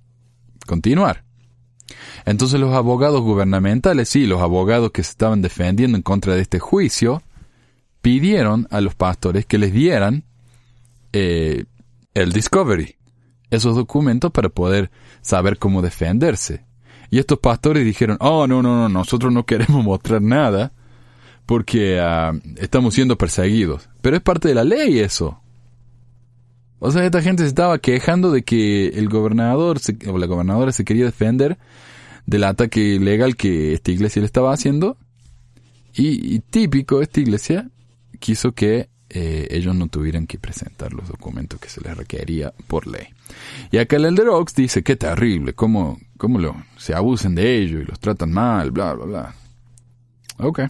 continuar. 0.67 1.23
Entonces 2.25 2.59
los 2.59 2.73
abogados 2.73 3.21
gubernamentales, 3.21 4.09
sí, 4.09 4.25
los 4.25 4.41
abogados 4.41 4.91
que 4.91 5.03
se 5.03 5.11
estaban 5.11 5.41
defendiendo 5.41 5.97
en 5.97 6.03
contra 6.03 6.35
de 6.35 6.41
este 6.41 6.59
juicio, 6.59 7.23
pidieron 8.01 8.67
a 8.71 8.81
los 8.81 8.95
pastores 8.95 9.45
que 9.45 9.57
les 9.57 9.73
dieran 9.73 10.23
eh, 11.13 11.65
el 12.13 12.31
discovery, 12.31 12.95
esos 13.51 13.75
documentos 13.75 14.31
para 14.31 14.49
poder 14.49 14.89
saber 15.21 15.59
cómo 15.59 15.81
defenderse. 15.81 16.65
Y 17.11 17.19
estos 17.19 17.39
pastores 17.39 17.85
dijeron, 17.85 18.17
oh, 18.21 18.47
no, 18.47 18.63
no, 18.63 18.75
no, 18.75 18.89
nosotros 18.89 19.31
no 19.31 19.45
queremos 19.45 19.83
mostrar 19.85 20.21
nada 20.21 20.71
porque 21.45 21.99
ah, 21.99 22.31
estamos 22.55 22.93
siendo 22.93 23.17
perseguidos. 23.17 23.89
Pero 24.01 24.15
es 24.15 24.23
parte 24.23 24.47
de 24.47 24.55
la 24.55 24.63
ley 24.63 24.99
eso. 24.99 25.41
O 26.79 26.89
sea, 26.89 27.05
esta 27.05 27.21
gente 27.21 27.43
se 27.43 27.49
estaba 27.49 27.77
quejando 27.77 28.31
de 28.31 28.43
que 28.43 28.87
el 28.87 29.09
gobernador 29.09 29.79
o 30.07 30.17
la 30.17 30.25
gobernadora 30.25 30.71
se 30.71 30.85
quería 30.85 31.05
defender 31.05 31.59
del 32.25 32.45
ataque 32.45 32.79
ilegal 32.79 33.35
que 33.35 33.73
esta 33.73 33.91
iglesia 33.91 34.21
le 34.21 34.25
estaba 34.25 34.53
haciendo. 34.53 34.97
Y, 35.93 36.33
y 36.33 36.39
típico, 36.39 37.01
esta 37.01 37.19
iglesia 37.19 37.69
quiso 38.19 38.53
que 38.53 38.90
eh, 39.13 39.47
ellos 39.51 39.75
no 39.75 39.87
tuvieran 39.87 40.25
que 40.25 40.39
presentar 40.39 40.93
los 40.93 41.09
documentos 41.09 41.59
que 41.59 41.67
se 41.67 41.81
les 41.81 41.97
requería 41.97 42.53
por 42.67 42.87
ley. 42.87 43.07
Y 43.69 43.77
acá 43.77 43.97
el 43.97 44.05
Elder 44.05 44.29
Ox 44.29 44.55
dice, 44.55 44.83
qué 44.83 44.95
terrible, 44.95 45.53
cómo, 45.53 45.99
cómo 46.17 46.39
lo, 46.39 46.55
se 46.77 46.93
abusen 46.93 47.35
de 47.35 47.57
ellos 47.57 47.81
y 47.81 47.85
los 47.85 47.99
tratan 47.99 48.31
mal, 48.31 48.71
bla, 48.71 48.93
bla, 48.93 49.05
bla. 49.05 49.35
Ok. 50.37 50.61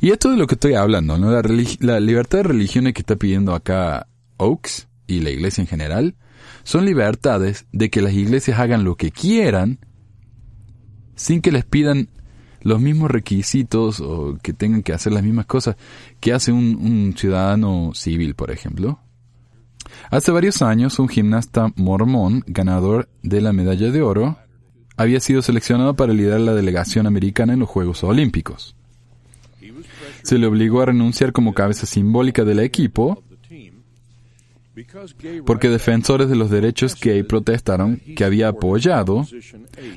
Y 0.00 0.10
esto 0.10 0.30
de 0.30 0.36
lo 0.36 0.48
que 0.48 0.54
estoy 0.54 0.74
hablando, 0.74 1.18
¿no? 1.18 1.30
la, 1.30 1.42
la 1.80 2.00
libertad 2.00 2.38
de 2.38 2.44
religiones 2.44 2.94
que 2.94 3.02
está 3.02 3.14
pidiendo 3.14 3.54
acá 3.54 4.08
Oaks 4.38 4.88
y 5.06 5.20
la 5.20 5.30
iglesia 5.30 5.62
en 5.62 5.68
general, 5.68 6.16
son 6.64 6.84
libertades 6.84 7.66
de 7.70 7.90
que 7.90 8.02
las 8.02 8.12
iglesias 8.12 8.58
hagan 8.58 8.82
lo 8.82 8.96
que 8.96 9.12
quieran 9.12 9.78
sin 11.14 11.40
que 11.40 11.52
les 11.52 11.64
pidan 11.64 12.08
los 12.66 12.80
mismos 12.80 13.12
requisitos 13.12 14.00
o 14.00 14.38
que 14.42 14.52
tengan 14.52 14.82
que 14.82 14.92
hacer 14.92 15.12
las 15.12 15.22
mismas 15.22 15.46
cosas 15.46 15.76
que 16.18 16.32
hace 16.32 16.50
un, 16.50 17.14
ciudadano 17.16 17.92
civil, 17.94 18.34
por 18.34 18.50
ejemplo. 18.50 18.98
Hace 20.10 20.32
varios 20.32 20.62
años, 20.62 20.98
un 20.98 21.08
gimnasta 21.08 21.72
mormón, 21.76 22.42
ganador 22.48 23.08
de 23.22 23.40
la 23.40 23.52
medalla 23.52 23.92
de 23.92 24.02
oro, 24.02 24.38
había 24.96 25.20
sido 25.20 25.42
seleccionado 25.42 25.94
para 25.94 26.12
liderar 26.12 26.40
la 26.40 26.54
delegación 26.54 27.06
americana 27.06 27.52
en 27.52 27.60
los 27.60 27.68
Juegos 27.68 28.02
Olímpicos. 28.02 28.74
Se 30.24 30.36
le 30.36 30.48
obligó 30.48 30.82
a 30.82 30.86
renunciar 30.86 31.32
como 31.32 31.54
cabeza 31.54 31.86
simbólica 31.86 32.42
del 32.42 32.58
equipo 32.58 33.22
porque 35.46 35.68
defensores 35.68 36.28
de 36.28 36.34
los 36.34 36.50
derechos 36.50 37.00
gay 37.00 37.22
protestaron 37.22 38.02
que 38.16 38.24
había 38.24 38.48
apoyado 38.48 39.24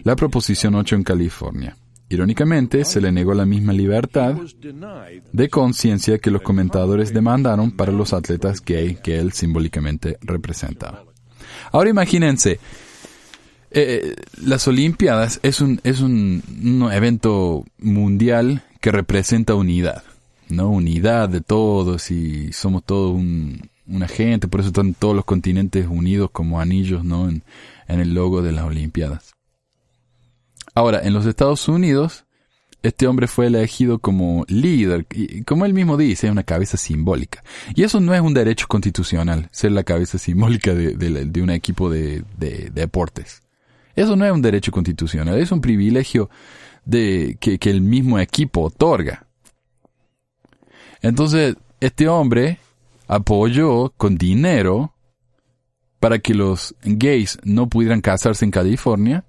la 0.04 0.16
Proposición 0.16 0.76
8 0.76 0.98
en 0.98 1.04
California. 1.04 1.76
Irónicamente, 2.12 2.86
se 2.86 3.00
le 3.00 3.12
negó 3.12 3.36
la 3.36 3.46
misma 3.46 3.72
libertad 3.72 4.36
de 5.32 5.50
conciencia 5.50 6.18
que 6.18 6.32
los 6.32 6.42
comentadores 6.42 7.14
demandaron 7.14 7.70
para 7.70 7.92
los 7.92 8.14
atletas 8.14 8.64
gay 8.66 8.98
que 9.04 9.20
él 9.20 9.32
simbólicamente 9.32 10.18
representaba. 10.22 11.06
Ahora 11.72 11.92
imagínense, 11.92 12.60
eh, 13.70 14.16
las 14.44 14.68
Olimpiadas 14.68 15.40
es 15.44 15.62
un, 15.62 15.80
es 15.84 16.02
un, 16.02 16.42
evento 16.92 17.64
mundial 17.78 18.64
que 18.82 18.92
representa 18.92 19.54
unidad, 19.54 20.04
¿no? 20.48 20.72
Unidad 20.72 21.30
de 21.30 21.42
todos 21.42 22.10
y 22.10 22.52
somos 22.54 22.84
todos 22.84 23.22
una 23.86 24.08
gente, 24.08 24.48
por 24.48 24.62
eso 24.62 24.70
están 24.70 24.96
todos 24.96 25.16
los 25.16 25.26
continentes 25.26 25.86
unidos 25.88 26.32
como 26.32 26.60
anillos, 26.60 27.04
¿no? 27.04 27.30
en 27.30 27.44
el 27.88 28.14
logo 28.14 28.42
de 28.42 28.52
las 28.52 28.66
Olimpiadas. 28.66 29.39
Ahora, 30.80 31.02
en 31.04 31.12
los 31.12 31.26
Estados 31.26 31.68
Unidos, 31.68 32.24
este 32.84 33.06
hombre 33.06 33.28
fue 33.28 33.48
elegido 33.48 34.00
como 34.00 34.46
líder, 34.48 35.06
y 35.12 35.44
como 35.44 35.66
él 35.66 35.74
mismo 35.74 35.98
dice, 35.98 36.28
es 36.28 36.32
una 36.32 36.46
cabeza 36.46 36.78
simbólica. 36.78 37.44
Y 37.76 37.84
eso 37.84 38.00
no 38.00 38.14
es 38.14 38.22
un 38.22 38.34
derecho 38.34 38.66
constitucional, 38.70 39.50
ser 39.52 39.74
la 39.74 39.84
cabeza 39.84 40.18
simbólica 40.18 40.74
de, 40.74 41.42
un 41.44 41.50
equipo 41.50 41.90
de, 41.90 42.24
deportes. 42.72 43.42
Eso 43.94 44.16
no 44.16 44.26
es 44.26 44.32
un 44.32 44.42
derecho 44.42 44.72
constitucional, 44.72 45.38
es 45.38 45.52
un 45.52 45.60
privilegio 45.60 46.30
de, 46.86 47.36
que, 47.42 47.60
que 47.60 47.72
el 47.72 47.82
mismo 47.82 48.18
equipo 48.18 48.62
otorga. 48.62 49.28
Entonces, 51.02 51.58
este 51.82 52.08
hombre 52.08 52.58
apoyó 53.06 53.90
con 53.98 54.18
dinero 54.18 54.94
para 56.00 56.20
que 56.20 56.34
los 56.34 56.74
gays 56.84 57.38
no 57.44 57.68
pudieran 57.68 58.00
casarse 58.00 58.46
en 58.46 58.52
California 58.52 59.26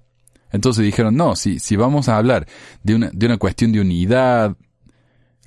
entonces 0.51 0.85
dijeron, 0.85 1.15
no, 1.15 1.35
si, 1.35 1.59
si 1.59 1.75
vamos 1.75 2.09
a 2.09 2.17
hablar 2.17 2.47
de 2.83 2.95
una, 2.95 3.09
de 3.13 3.25
una 3.25 3.37
cuestión 3.37 3.71
de 3.71 3.81
unidad, 3.81 4.55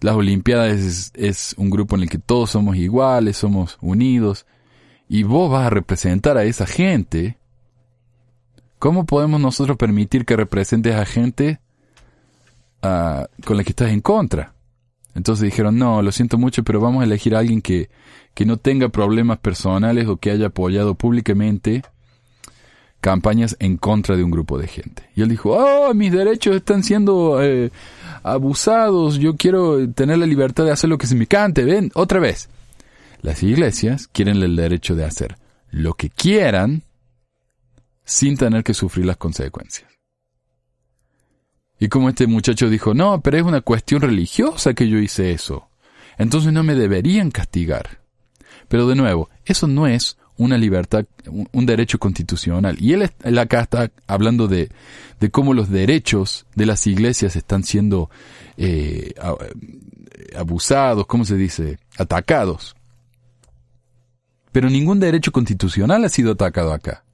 las 0.01 0.15
Olimpiadas 0.15 1.13
es, 1.15 1.55
un 1.57 1.71
grupo 1.71 1.97
en 1.97 2.03
el 2.03 2.11
que 2.11 2.19
todos 2.19 2.51
somos 2.51 2.77
iguales, 2.77 3.37
somos 3.37 3.79
unidos, 3.81 4.47
y 5.09 5.23
vos 5.23 5.51
vas 5.51 5.67
a 5.67 5.71
representar 5.71 6.37
a 6.37 6.45
esa 6.45 6.67
gente, 6.67 7.39
¿cómo 8.79 9.07
podemos 9.07 9.41
nosotros 9.41 9.77
permitir 9.77 10.25
que 10.25 10.37
representes 10.37 10.95
a 10.95 11.05
gente 11.05 11.61
ah, 12.83 13.29
con 13.45 13.57
la 13.57 13.65
que 13.65 13.71
estás 13.71 13.91
en 13.91 14.01
contra? 14.01 14.55
Entonces 15.15 15.45
dijeron, 15.45 15.79
no, 15.79 16.03
lo 16.03 16.13
siento 16.13 16.39
mucho, 16.39 16.65
pero 16.65 16.81
vamos 16.81 17.03
a 17.03 17.05
elegir 17.05 17.35
a 17.35 17.39
alguien 17.39 17.63
que, 17.63 17.89
que 18.35 18.45
no 18.45 18.57
tenga 18.57 18.89
problemas 18.89 19.39
personales 19.39 20.09
o 20.09 20.17
que 20.17 20.31
haya 20.31 20.47
apoyado 20.47 20.97
públicamente 20.97 21.83
campañas 23.05 23.55
en 23.61 23.77
contra 23.77 24.17
de 24.17 24.25
un 24.25 24.31
grupo 24.31 24.57
de 24.57 24.67
gente. 24.67 25.11
Y 25.15 25.21
él 25.21 25.29
dijo, 25.29 25.51
oh, 25.51 25.93
mis 25.93 26.11
derechos 26.11 26.57
están 26.57 26.83
siendo 26.83 27.43
eh, 27.43 27.71
abusados, 28.23 29.19
yo 29.19 29.37
quiero 29.37 29.87
tener 29.91 30.17
la 30.17 30.25
libertad 30.25 30.65
de 30.65 30.71
hacer 30.71 30.89
lo 30.89 30.97
que 30.97 31.07
se 31.07 31.15
me 31.15 31.27
cante, 31.27 31.65
ven, 31.65 31.91
otra 31.93 32.19
vez. 32.19 32.49
Las 33.21 33.43
iglesias 33.43 34.09
quieren 34.09 34.43
el 34.43 34.57
derecho 34.57 34.95
de 34.95 35.05
hacer 35.05 35.37
lo 35.71 35.93
que 35.93 36.09
quieran 36.09 36.83
sin 38.07 38.39
tener 38.39 38.65
que 38.65 38.73
sufrir 38.73 39.05
las 39.05 39.19
consecuencias. 39.19 39.87
Y 41.79 41.89
como 41.89 42.09
este 42.09 42.27
muchacho 42.27 42.71
dijo, 42.71 42.95
no, 42.95 43.21
pero 43.21 43.37
es 43.37 43.43
una 43.43 43.61
cuestión 43.61 44.01
religiosa 44.01 44.73
que 44.73 44.89
yo 44.89 44.97
hice 44.97 45.33
eso. 45.33 45.69
Entonces 46.17 46.55
no 46.55 46.63
me 46.63 46.75
deberían 46.75 47.31
castigar. 47.31 47.99
Pero 48.69 48.89
de 48.89 48.95
nuevo, 48.95 49.29
eso 49.45 49.67
no 49.67 49.87
es 49.87 50.17
una 50.37 50.59
libertad, 50.59 51.05
un 51.53 51.67
derecho 51.67 51.99
constitucional. 51.99 52.77
Y 52.81 52.93
él, 52.93 53.11
acá 53.39 53.61
está 53.61 53.91
hablando 54.07 54.49
de, 54.49 54.71
de, 55.21 55.31
cómo 55.31 55.55
los 55.55 55.71
derechos 55.71 56.47
de 56.55 56.67
las 56.67 56.87
iglesias 56.87 57.37
están 57.37 57.63
siendo 57.63 58.11
eh, 58.57 59.15
abusados, 60.37 61.07
¿cómo 61.07 61.25
se 61.25 61.37
dice? 61.37 61.79
Atacados. 61.99 62.75
Pero 64.53 64.71
ningún 64.71 65.01
derecho 65.01 65.33
constitucional 65.33 66.05
ha 66.05 66.09
sido 66.09 66.33
atacado 66.33 66.73
acá. 66.73 67.05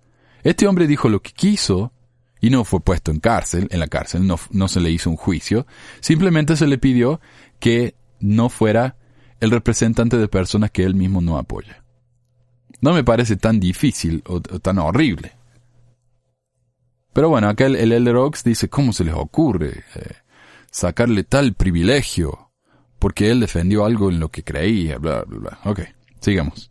Este 0.42 0.66
hombre 0.66 0.86
dijo 0.86 1.08
lo 1.08 1.20
que 1.20 1.32
quiso 1.32 1.92
y 2.40 2.50
no 2.50 2.64
fue 2.64 2.80
puesto 2.80 3.10
en 3.10 3.20
cárcel, 3.20 3.68
en 3.70 3.80
la 3.80 3.88
cárcel, 3.88 4.26
no, 4.26 4.38
no 4.50 4.68
se 4.68 4.80
le 4.80 4.90
hizo 4.90 5.10
un 5.10 5.16
juicio, 5.16 5.66
simplemente 6.00 6.56
se 6.56 6.66
le 6.66 6.78
pidió 6.78 7.20
que 7.58 7.94
no 8.18 8.48
fuera 8.48 8.96
el 9.40 9.50
representante 9.50 10.16
de 10.16 10.28
personas 10.28 10.70
que 10.70 10.84
él 10.84 10.94
mismo 10.94 11.20
no 11.20 11.36
apoya. 11.36 11.82
No 12.80 12.92
me 12.94 13.04
parece 13.04 13.36
tan 13.36 13.60
difícil 13.60 14.22
o, 14.26 14.40
tan 14.40 14.78
horrible. 14.78 15.32
Pero 17.12 17.28
bueno, 17.28 17.48
acá 17.48 17.66
el, 17.66 17.76
el 17.76 17.92
Elder 17.92 18.16
Oaks 18.16 18.44
dice, 18.44 18.68
¿cómo 18.68 18.92
se 18.92 19.04
les 19.04 19.14
ocurre 19.14 19.84
eh, 19.94 20.16
sacarle 20.70 21.24
tal 21.24 21.54
privilegio? 21.54 22.50
Porque 22.98 23.30
él 23.30 23.40
defendió 23.40 23.84
algo 23.84 24.10
en 24.10 24.20
lo 24.20 24.28
que 24.28 24.44
creía, 24.44 24.98
bla, 24.98 25.24
bla, 25.24 25.38
bla. 25.38 25.58
Ok, 25.64 25.80
sigamos. 26.20 26.70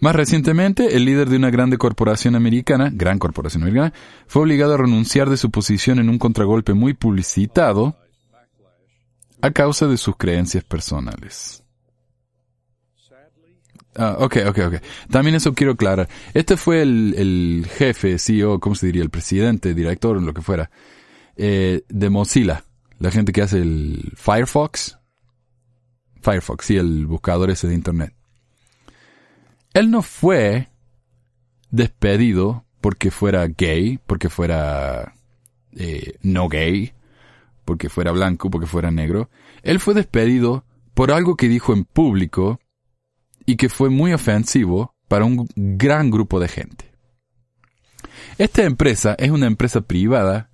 Más 0.00 0.16
recientemente, 0.16 0.96
el 0.96 1.04
líder 1.04 1.28
de 1.28 1.36
una 1.36 1.50
grande 1.50 1.76
corporación 1.76 2.34
americana, 2.34 2.90
gran 2.90 3.18
corporación 3.18 3.62
americana, 3.62 3.92
fue 4.26 4.42
obligado 4.42 4.74
a 4.74 4.78
renunciar 4.78 5.28
de 5.28 5.36
su 5.36 5.50
posición 5.50 5.98
en 5.98 6.08
un 6.08 6.18
contragolpe 6.18 6.72
muy 6.72 6.94
publicitado 6.94 7.96
a 9.42 9.50
causa 9.50 9.86
de 9.86 9.98
sus 9.98 10.16
creencias 10.16 10.64
personales. 10.64 11.62
Ah, 13.96 14.16
ok, 14.20 14.36
ok, 14.48 14.58
ok. 14.66 14.74
También 15.10 15.34
eso 15.36 15.52
quiero 15.52 15.72
aclarar. 15.72 16.08
Este 16.32 16.56
fue 16.56 16.82
el, 16.82 17.14
el 17.16 17.66
jefe, 17.68 18.18
CEO, 18.18 18.60
¿cómo 18.60 18.74
se 18.74 18.86
diría? 18.86 19.02
El 19.02 19.10
presidente, 19.10 19.74
director, 19.74 20.20
lo 20.22 20.32
que 20.32 20.42
fuera, 20.42 20.70
eh, 21.36 21.82
de 21.88 22.10
Mozilla. 22.10 22.64
La 22.98 23.10
gente 23.10 23.32
que 23.32 23.42
hace 23.42 23.58
el 23.58 24.12
Firefox. 24.14 24.98
Firefox, 26.22 26.66
sí, 26.66 26.76
el 26.76 27.06
buscador 27.06 27.50
ese 27.50 27.66
de 27.66 27.74
Internet. 27.74 28.14
Él 29.72 29.90
no 29.90 30.02
fue 30.02 30.68
despedido 31.70 32.64
porque 32.80 33.10
fuera 33.10 33.46
gay, 33.46 33.98
porque 34.06 34.28
fuera 34.28 35.14
eh, 35.76 36.14
no 36.22 36.48
gay, 36.48 36.92
porque 37.64 37.88
fuera 37.88 38.12
blanco, 38.12 38.50
porque 38.50 38.66
fuera 38.66 38.90
negro. 38.90 39.30
Él 39.62 39.80
fue 39.80 39.94
despedido 39.94 40.64
por 40.94 41.10
algo 41.12 41.36
que 41.36 41.48
dijo 41.48 41.72
en 41.72 41.84
público 41.84 42.60
y 43.46 43.56
que 43.56 43.68
fue 43.68 43.90
muy 43.90 44.12
ofensivo 44.12 44.94
para 45.08 45.24
un 45.24 45.48
gran 45.56 46.10
grupo 46.10 46.40
de 46.40 46.48
gente. 46.48 46.92
Esta 48.38 48.62
empresa 48.62 49.14
es 49.18 49.30
una 49.30 49.46
empresa 49.46 49.80
privada 49.80 50.50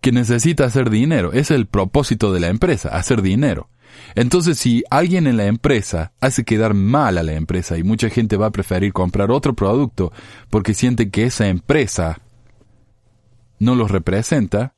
que 0.00 0.12
necesita 0.12 0.64
hacer 0.64 0.90
dinero. 0.90 1.32
Ese 1.32 1.40
es 1.40 1.50
el 1.52 1.66
propósito 1.66 2.32
de 2.32 2.40
la 2.40 2.48
empresa, 2.48 2.90
hacer 2.90 3.22
dinero. 3.22 3.68
Entonces, 4.14 4.58
si 4.58 4.84
alguien 4.90 5.26
en 5.26 5.36
la 5.36 5.46
empresa 5.46 6.12
hace 6.20 6.44
quedar 6.44 6.74
mal 6.74 7.18
a 7.18 7.22
la 7.22 7.34
empresa 7.34 7.76
y 7.78 7.82
mucha 7.82 8.08
gente 8.08 8.36
va 8.36 8.46
a 8.46 8.52
preferir 8.52 8.92
comprar 8.92 9.30
otro 9.30 9.54
producto 9.54 10.12
porque 10.50 10.74
siente 10.74 11.10
que 11.10 11.24
esa 11.24 11.48
empresa 11.48 12.20
no 13.58 13.74
los 13.74 13.90
representa, 13.90 14.74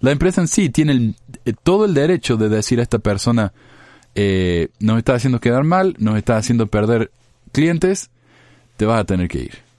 la 0.00 0.12
empresa 0.12 0.40
en 0.40 0.48
sí 0.48 0.70
tiene 0.70 1.14
eh, 1.44 1.52
todo 1.62 1.84
el 1.84 1.94
derecho 1.94 2.36
de 2.36 2.48
decir 2.48 2.80
a 2.80 2.82
esta 2.82 2.98
persona, 2.98 3.52
eh, 4.14 4.68
nos 4.78 4.98
está 4.98 5.14
haciendo 5.14 5.40
quedar 5.40 5.64
mal, 5.64 5.94
nos 5.98 6.16
está 6.16 6.36
haciendo 6.36 6.66
perder 6.66 7.10
clientes, 7.52 8.10
te 8.76 8.86
vas 8.86 9.00
a 9.00 9.04
tener 9.04 9.28
que 9.28 9.40
ir. 9.40 9.70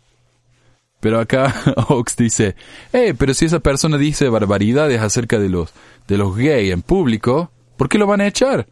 Pero 1.00 1.20
acá 1.20 1.54
Oaks 1.89 2.15
dice, 2.15 2.56
eh, 2.94 3.13
pero 3.17 3.34
si 3.34 3.46
esa 3.46 3.60
persona 3.60 3.98
dice 3.98 4.30
barbaridades 4.30 5.02
acerca 5.02 5.39
de 5.39 5.50
los, 5.50 5.74
de 6.08 6.17
los 6.17 6.36
gays 6.36 6.72
en 6.72 6.82
público, 6.84 7.52
¿por 7.76 7.89
qué 7.89 7.98
lo 7.98 8.08
van 8.08 8.22
a 8.22 8.28
echar? 8.28 8.67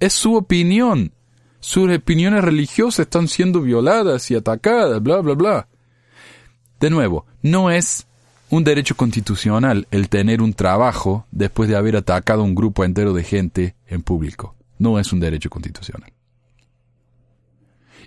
Es 0.00 0.12
su 0.12 0.34
opinión. 0.34 1.12
Sus 1.60 1.94
opiniones 1.94 2.42
religiosas 2.42 3.00
están 3.00 3.28
siendo 3.28 3.60
violadas 3.60 4.30
y 4.30 4.34
atacadas, 4.34 5.02
bla, 5.02 5.20
bla, 5.20 5.34
bla. 5.34 5.68
De 6.80 6.88
nuevo, 6.88 7.26
no 7.42 7.70
es 7.70 8.06
un 8.50 8.64
derecho 8.64 8.96
constitucional 8.96 9.86
el 9.90 10.08
tener 10.08 10.42
un 10.42 10.52
trabajo 10.52 11.26
después 11.30 11.68
de 11.68 11.76
haber 11.76 11.96
atacado 11.96 12.42
a 12.42 12.44
un 12.44 12.54
grupo 12.54 12.84
entero 12.84 13.12
de 13.12 13.22
gente 13.22 13.74
en 13.86 14.02
público. 14.02 14.56
No 14.78 14.98
es 14.98 15.12
un 15.12 15.20
derecho 15.20 15.50
constitucional. 15.50 16.12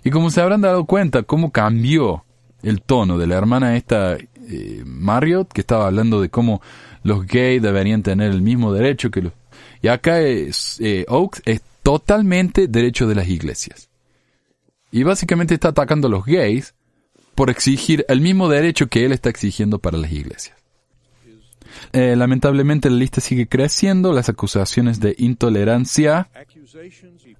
Y 0.04 0.10
como 0.10 0.30
se 0.30 0.42
habrán 0.42 0.60
dado 0.60 0.84
cuenta, 0.84 1.22
cómo 1.22 1.50
cambió 1.50 2.24
el 2.62 2.82
tono 2.82 3.16
de 3.16 3.26
la 3.26 3.36
hermana 3.36 3.76
esta 3.76 4.16
eh, 4.16 4.82
Marriott, 4.84 5.52
que 5.52 5.62
estaba 5.62 5.86
hablando 5.86 6.20
de 6.20 6.28
cómo 6.28 6.60
los 7.02 7.26
gays 7.26 7.62
deberían 7.62 8.02
tener 8.02 8.30
el 8.30 8.42
mismo 8.42 8.72
derecho 8.72 9.10
que 9.10 9.22
los... 9.22 9.32
Y 9.80 9.88
acá 9.88 10.20
es, 10.20 10.78
eh, 10.80 11.06
Oaks 11.08 11.42
es 11.46 11.62
totalmente 11.82 12.68
derecho 12.68 13.06
de 13.06 13.14
las 13.14 13.28
iglesias. 13.28 13.88
Y 14.90 15.02
básicamente 15.02 15.54
está 15.54 15.68
atacando 15.68 16.08
a 16.08 16.10
los 16.10 16.24
gays 16.24 16.74
por 17.34 17.50
exigir 17.50 18.04
el 18.08 18.20
mismo 18.20 18.48
derecho 18.48 18.86
que 18.86 19.04
él 19.04 19.12
está 19.12 19.30
exigiendo 19.30 19.78
para 19.78 19.98
las 19.98 20.12
iglesias. 20.12 20.56
Eh, 21.92 22.14
lamentablemente 22.16 22.90
la 22.90 22.96
lista 22.96 23.20
sigue 23.20 23.46
creciendo, 23.46 24.12
las 24.12 24.28
acusaciones 24.28 25.00
de 25.00 25.14
intolerancia 25.18 26.28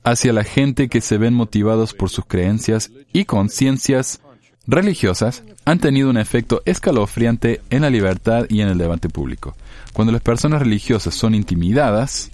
hacia 0.02 0.33
la 0.33 0.44
gente 0.44 0.88
que 0.88 1.00
se 1.00 1.18
ven 1.18 1.35
motivados 1.35 1.94
por 1.94 2.11
sus 2.11 2.26
creencias 2.26 2.90
y 3.12 3.24
conciencias 3.24 4.20
religiosas 4.66 5.42
han 5.64 5.78
tenido 5.78 6.11
un 6.11 6.18
efecto 6.18 6.62
escalofriante 6.64 7.61
en 7.70 7.83
la 7.83 7.90
libertad 7.90 8.46
y 8.48 8.61
en 8.61 8.68
el 8.68 8.78
debate 8.78 9.09
público. 9.09 9.57
Cuando 9.92 10.12
las 10.12 10.22
personas 10.22 10.61
religiosas 10.61 11.14
son 11.14 11.35
intimidadas 11.35 12.30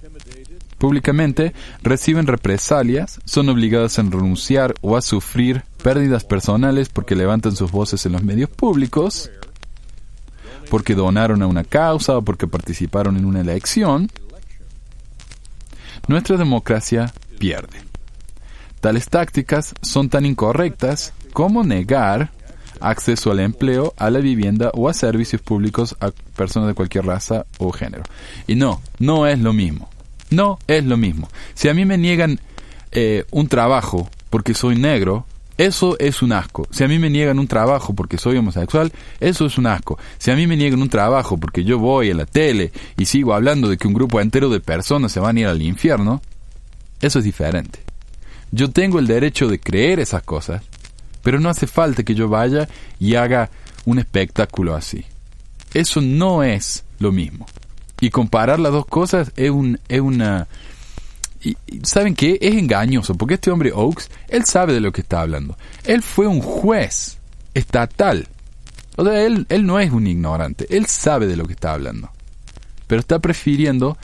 públicamente, 0.77 1.53
reciben 1.83 2.25
represalias, 2.25 3.19
son 3.23 3.49
obligadas 3.49 3.99
a 3.99 4.01
renunciar 4.01 4.73
o 4.81 4.97
a 4.97 5.01
sufrir 5.01 5.63
pérdidas 5.83 6.23
personales 6.23 6.89
porque 6.89 7.15
levantan 7.15 7.55
sus 7.55 7.71
voces 7.71 8.05
en 8.05 8.13
los 8.13 8.23
medios 8.23 8.49
públicos, 8.49 9.29
porque 10.69 10.95
donaron 10.95 11.41
a 11.41 11.47
una 11.47 11.63
causa 11.63 12.17
o 12.17 12.21
porque 12.21 12.47
participaron 12.47 13.17
en 13.17 13.25
una 13.25 13.41
elección, 13.41 14.09
nuestra 16.07 16.37
democracia 16.37 17.13
pierde. 17.39 17.83
Tales 18.79 19.09
tácticas 19.09 19.75
son 19.81 20.09
tan 20.09 20.25
incorrectas 20.25 21.13
como 21.33 21.63
negar 21.63 22.31
acceso 22.79 23.31
al 23.31 23.39
empleo, 23.39 23.93
a 23.97 24.09
la 24.09 24.19
vivienda 24.19 24.71
o 24.73 24.89
a 24.89 24.93
servicios 24.93 25.41
públicos 25.41 25.95
a 25.99 26.11
personas 26.35 26.69
de 26.69 26.73
cualquier 26.73 27.05
raza 27.05 27.45
o 27.59 27.71
género. 27.71 28.03
Y 28.47 28.55
no, 28.55 28.81
no 28.99 29.27
es 29.27 29.39
lo 29.39 29.53
mismo. 29.53 29.89
No 30.31 30.59
es 30.67 30.83
lo 30.83 30.97
mismo. 30.97 31.29
Si 31.53 31.69
a 31.69 31.73
mí 31.73 31.85
me 31.85 31.97
niegan 31.97 32.39
eh, 32.91 33.25
un 33.31 33.47
trabajo 33.47 34.09
porque 34.29 34.53
soy 34.53 34.77
negro, 34.77 35.25
eso 35.65 35.95
es 35.99 36.23
un 36.23 36.31
asco. 36.33 36.67
Si 36.71 36.83
a 36.83 36.87
mí 36.87 36.97
me 36.97 37.11
niegan 37.11 37.37
un 37.37 37.47
trabajo 37.47 37.93
porque 37.93 38.17
soy 38.17 38.35
homosexual, 38.37 38.91
eso 39.19 39.45
es 39.45 39.59
un 39.59 39.67
asco. 39.67 39.99
Si 40.17 40.31
a 40.31 40.35
mí 40.35 40.47
me 40.47 40.57
niegan 40.57 40.81
un 40.81 40.89
trabajo 40.89 41.37
porque 41.37 41.63
yo 41.63 41.77
voy 41.77 42.09
a 42.09 42.15
la 42.15 42.25
tele 42.25 42.71
y 42.97 43.05
sigo 43.05 43.35
hablando 43.35 43.69
de 43.69 43.77
que 43.77 43.87
un 43.87 43.93
grupo 43.93 44.19
entero 44.19 44.49
de 44.49 44.59
personas 44.59 45.11
se 45.11 45.19
van 45.19 45.37
a 45.37 45.39
ir 45.41 45.45
al 45.45 45.61
infierno, 45.61 46.19
eso 46.99 47.19
es 47.19 47.25
diferente. 47.25 47.79
Yo 48.51 48.71
tengo 48.71 48.97
el 48.97 49.05
derecho 49.05 49.47
de 49.47 49.59
creer 49.59 49.99
esas 49.99 50.23
cosas, 50.23 50.63
pero 51.21 51.39
no 51.39 51.47
hace 51.47 51.67
falta 51.67 52.01
que 52.01 52.15
yo 52.15 52.27
vaya 52.27 52.67
y 52.99 53.13
haga 53.13 53.51
un 53.85 53.99
espectáculo 53.99 54.73
así. 54.73 55.05
Eso 55.75 56.01
no 56.01 56.41
es 56.41 56.83
lo 56.97 57.11
mismo. 57.11 57.45
Y 57.99 58.09
comparar 58.09 58.59
las 58.59 58.71
dos 58.71 58.87
cosas 58.87 59.31
es, 59.35 59.51
un, 59.51 59.79
es 59.87 60.01
una... 60.01 60.47
Y, 61.43 61.57
¿Saben 61.83 62.15
qué? 62.15 62.37
Es 62.39 62.55
engañoso, 62.55 63.15
porque 63.15 63.35
este 63.35 63.51
hombre 63.51 63.71
Oaks, 63.73 64.09
él 64.27 64.45
sabe 64.45 64.73
de 64.73 64.79
lo 64.79 64.91
que 64.91 65.01
está 65.01 65.21
hablando. 65.21 65.57
Él 65.83 66.01
fue 66.01 66.27
un 66.27 66.41
juez 66.41 67.17
estatal. 67.53 68.27
O 68.95 69.05
sea, 69.05 69.25
él, 69.25 69.45
él 69.49 69.65
no 69.65 69.79
es 69.79 69.91
un 69.91 70.05
ignorante, 70.05 70.67
él 70.69 70.85
sabe 70.85 71.27
de 71.27 71.37
lo 71.37 71.45
que 71.45 71.53
está 71.53 71.73
hablando. 71.73 72.09
Pero 72.87 72.99
está 72.99 73.19
prefiriendo 73.19 73.97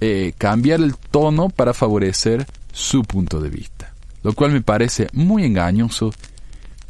eh, 0.00 0.32
cambiar 0.38 0.80
el 0.80 0.96
tono 0.96 1.48
para 1.48 1.74
favorecer 1.74 2.46
su 2.72 3.02
punto 3.02 3.40
de 3.40 3.50
vista. 3.50 3.92
Lo 4.22 4.32
cual 4.32 4.52
me 4.52 4.62
parece 4.62 5.08
muy 5.12 5.44
engañoso. 5.44 6.12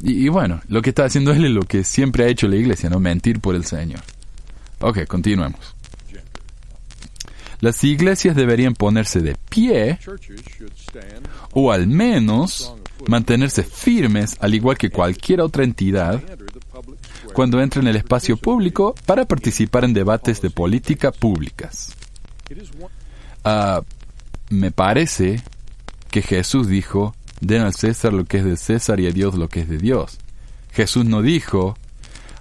Y, 0.01 0.25
y 0.25 0.29
bueno, 0.29 0.61
lo 0.67 0.81
que 0.81 0.89
está 0.89 1.05
haciendo 1.05 1.31
él 1.31 1.45
es 1.45 1.51
lo 1.51 1.63
que 1.63 1.83
siempre 1.83 2.23
ha 2.23 2.27
hecho 2.27 2.47
la 2.47 2.55
iglesia, 2.55 2.89
¿no? 2.89 2.99
Mentir 2.99 3.39
por 3.39 3.55
el 3.55 3.65
Señor. 3.65 4.01
Ok, 4.79 5.05
continuemos. 5.05 5.75
Las 7.61 7.83
iglesias 7.83 8.35
deberían 8.35 8.73
ponerse 8.73 9.21
de 9.21 9.35
pie 9.49 9.99
o 11.53 11.71
al 11.71 11.85
menos 11.87 12.73
mantenerse 13.07 13.63
firmes, 13.63 14.35
al 14.39 14.55
igual 14.55 14.77
que 14.77 14.89
cualquier 14.89 15.41
otra 15.41 15.63
entidad, 15.63 16.21
cuando 17.33 17.61
entren 17.61 17.85
en 17.85 17.91
el 17.91 17.95
espacio 17.97 18.35
público 18.35 18.95
para 19.05 19.25
participar 19.25 19.85
en 19.85 19.93
debates 19.93 20.41
de 20.41 20.49
política 20.49 21.11
públicas. 21.11 21.95
Ah, 23.43 23.81
me 24.49 24.71
parece 24.71 25.41
que 26.09 26.23
Jesús 26.23 26.67
dijo, 26.67 27.15
den 27.41 27.61
al 27.61 27.73
César 27.73 28.11
lo 28.11 28.25
que 28.25 28.37
es 28.37 28.45
de 28.45 28.57
César 28.57 28.99
y 28.99 29.07
a 29.07 29.11
Dios 29.11 29.35
lo 29.35 29.49
que 29.49 29.61
es 29.61 29.69
de 29.69 29.77
Dios. 29.77 30.17
Jesús 30.71 31.05
no 31.05 31.21
dijo, 31.21 31.77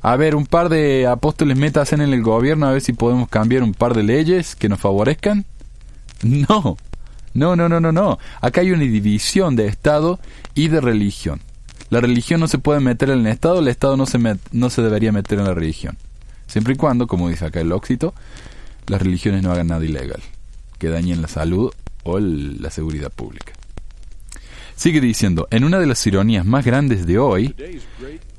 a 0.02 0.16
ver, 0.16 0.34
un 0.34 0.46
par 0.46 0.68
de 0.68 1.06
apóstoles 1.06 1.56
metas 1.56 1.92
en 1.92 2.00
el 2.00 2.22
gobierno 2.22 2.66
a 2.66 2.72
ver 2.72 2.80
si 2.80 2.92
podemos 2.92 3.28
cambiar 3.28 3.62
un 3.62 3.74
par 3.74 3.94
de 3.94 4.02
leyes 4.02 4.56
que 4.56 4.68
nos 4.68 4.80
favorezcan. 4.80 5.44
No, 6.22 6.76
no, 7.34 7.56
no, 7.56 7.68
no, 7.68 7.80
no, 7.80 7.92
no. 7.92 8.18
Acá 8.40 8.60
hay 8.60 8.72
una 8.72 8.82
división 8.82 9.56
de 9.56 9.66
Estado 9.66 10.18
y 10.54 10.68
de 10.68 10.80
religión. 10.80 11.40
La 11.90 12.00
religión 12.00 12.40
no 12.40 12.46
se 12.48 12.58
puede 12.58 12.80
meter 12.80 13.10
en 13.10 13.20
el 13.20 13.26
Estado, 13.26 13.58
el 13.58 13.68
Estado 13.68 13.96
no 13.96 14.06
se, 14.06 14.18
met- 14.18 14.38
no 14.52 14.70
se 14.70 14.82
debería 14.82 15.12
meter 15.12 15.38
en 15.38 15.44
la 15.46 15.54
religión. 15.54 15.96
Siempre 16.46 16.74
y 16.74 16.76
cuando, 16.76 17.06
como 17.06 17.28
dice 17.28 17.46
acá 17.46 17.60
el 17.60 17.72
óxito, 17.72 18.14
las 18.86 19.00
religiones 19.02 19.42
no 19.42 19.50
hagan 19.52 19.68
nada 19.68 19.84
ilegal, 19.84 20.20
que 20.78 20.88
dañen 20.88 21.22
la 21.22 21.28
salud 21.28 21.72
o 22.04 22.18
la 22.18 22.70
seguridad 22.70 23.10
pública. 23.10 23.52
Sigue 24.76 25.00
diciendo, 25.00 25.46
en 25.50 25.64
una 25.64 25.78
de 25.78 25.86
las 25.86 26.06
ironías 26.06 26.46
más 26.46 26.64
grandes 26.64 27.06
de 27.06 27.18
hoy, 27.18 27.54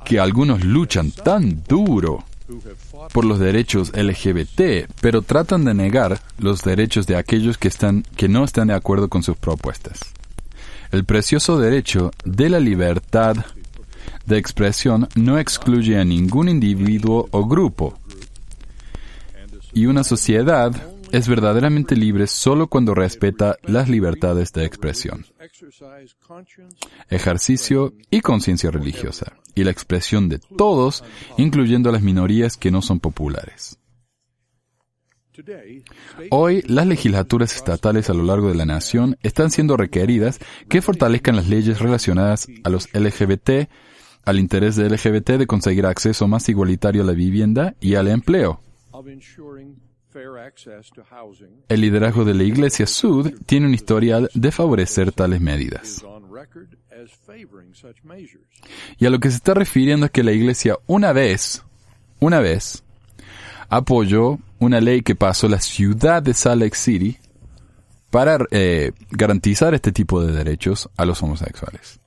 que 0.06 0.20
algunos 0.20 0.64
luchan 0.64 1.12
tan 1.12 1.64
duro 1.68 2.24
por 3.14 3.26
los 3.26 3.40
derechos 3.40 3.92
LGBT, 3.96 4.92
pero 5.00 5.22
tratan 5.22 5.66
de 5.66 5.74
negar 5.74 6.20
los 6.38 6.64
derechos 6.64 7.08
de 7.08 7.16
aquellos 7.16 7.58
que 7.58 7.68
están 7.68 8.04
que 8.16 8.28
no 8.28 8.44
están 8.44 8.68
de 8.68 8.74
acuerdo 8.74 9.10
con 9.10 9.24
sus 9.24 9.38
propuestas. 9.38 10.00
El 10.92 11.06
precioso 11.06 11.58
derecho 11.58 12.12
de 12.26 12.50
la 12.50 12.60
libertad 12.60 13.38
de 14.26 14.38
expresión 14.38 15.08
no 15.16 15.40
excluye 15.40 15.98
a 15.98 16.04
ningún 16.04 16.50
individuo 16.50 17.28
o 17.32 17.46
grupo. 17.46 17.98
Y 19.74 19.86
una 19.86 20.04
sociedad 20.04 20.74
es 21.12 21.28
verdaderamente 21.28 21.96
libre 21.96 22.28
solo 22.28 22.68
cuando 22.68 22.94
respeta 22.94 23.58
las 23.64 23.90
libertades 23.90 24.54
de 24.54 24.66
expresión, 24.66 25.26
ejercicio 27.10 27.94
y 28.10 28.22
conciencia 28.22 28.72
religiosa, 28.72 29.34
y 29.56 29.64
la 29.64 29.72
expresión 29.72 30.30
de 30.30 30.40
todos, 30.40 31.04
incluyendo 31.38 31.90
a 31.90 31.94
las 31.94 32.02
minorías 32.02 32.58
que 32.58 32.72
no 32.72 32.82
son 32.82 33.00
populares. 33.00 33.78
Hoy, 36.30 36.62
las 36.68 36.86
legislaturas 36.86 37.56
estatales 37.56 38.10
a 38.10 38.14
lo 38.14 38.24
largo 38.24 38.50
de 38.50 38.56
la 38.56 38.66
nación 38.66 39.18
están 39.24 39.50
siendo 39.50 39.78
requeridas 39.78 40.40
que 40.70 40.82
fortalezcan 40.82 41.36
las 41.36 41.48
leyes 41.48 41.80
relacionadas 41.80 42.48
a 42.64 42.70
los 42.70 42.94
LGBT, 42.94 43.70
al 44.26 44.40
interés 44.40 44.76
de 44.76 44.90
LGBT 44.90 45.32
de 45.32 45.48
conseguir 45.48 45.86
acceso 45.86 46.28
más 46.28 46.48
igualitario 46.50 47.02
a 47.02 47.06
la 47.06 47.14
vivienda 47.14 47.76
y 47.80 47.96
al 47.96 48.08
empleo. 48.08 48.62
El 51.70 51.82
liderazgo 51.82 52.26
de 52.26 52.34
la 52.34 52.44
Iglesia 52.44 52.86
Sud 52.86 53.32
tiene 53.46 53.68
un 53.68 53.74
historial 53.74 54.30
de 54.34 54.52
favorecer 54.52 55.12
tales 55.12 55.42
medidas. 55.42 56.04
Y 58.98 59.06
a 59.06 59.10
lo 59.10 59.20
que 59.20 59.30
se 59.30 59.38
está 59.38 59.54
refiriendo 59.54 60.06
es 60.06 60.12
que 60.12 60.24
la 60.24 60.32
Iglesia 60.32 60.78
una 60.88 61.14
vez, 61.14 61.64
una 62.20 62.40
vez, 62.40 62.84
apoyó 63.70 64.40
una 64.60 64.82
ley 64.82 65.02
que 65.02 65.16
pasó 65.16 65.48
la 65.48 65.62
ciudad 65.62 66.22
de 66.22 66.34
Salt 66.34 66.62
Lake 66.62 66.76
City 66.76 67.18
para 68.10 68.38
eh, 68.52 68.92
garantizar 69.10 69.74
este 69.74 69.92
tipo 69.92 70.22
de 70.24 70.34
derechos 70.34 70.90
a 70.98 71.06
los 71.06 71.24
homosexuales. 71.24 72.00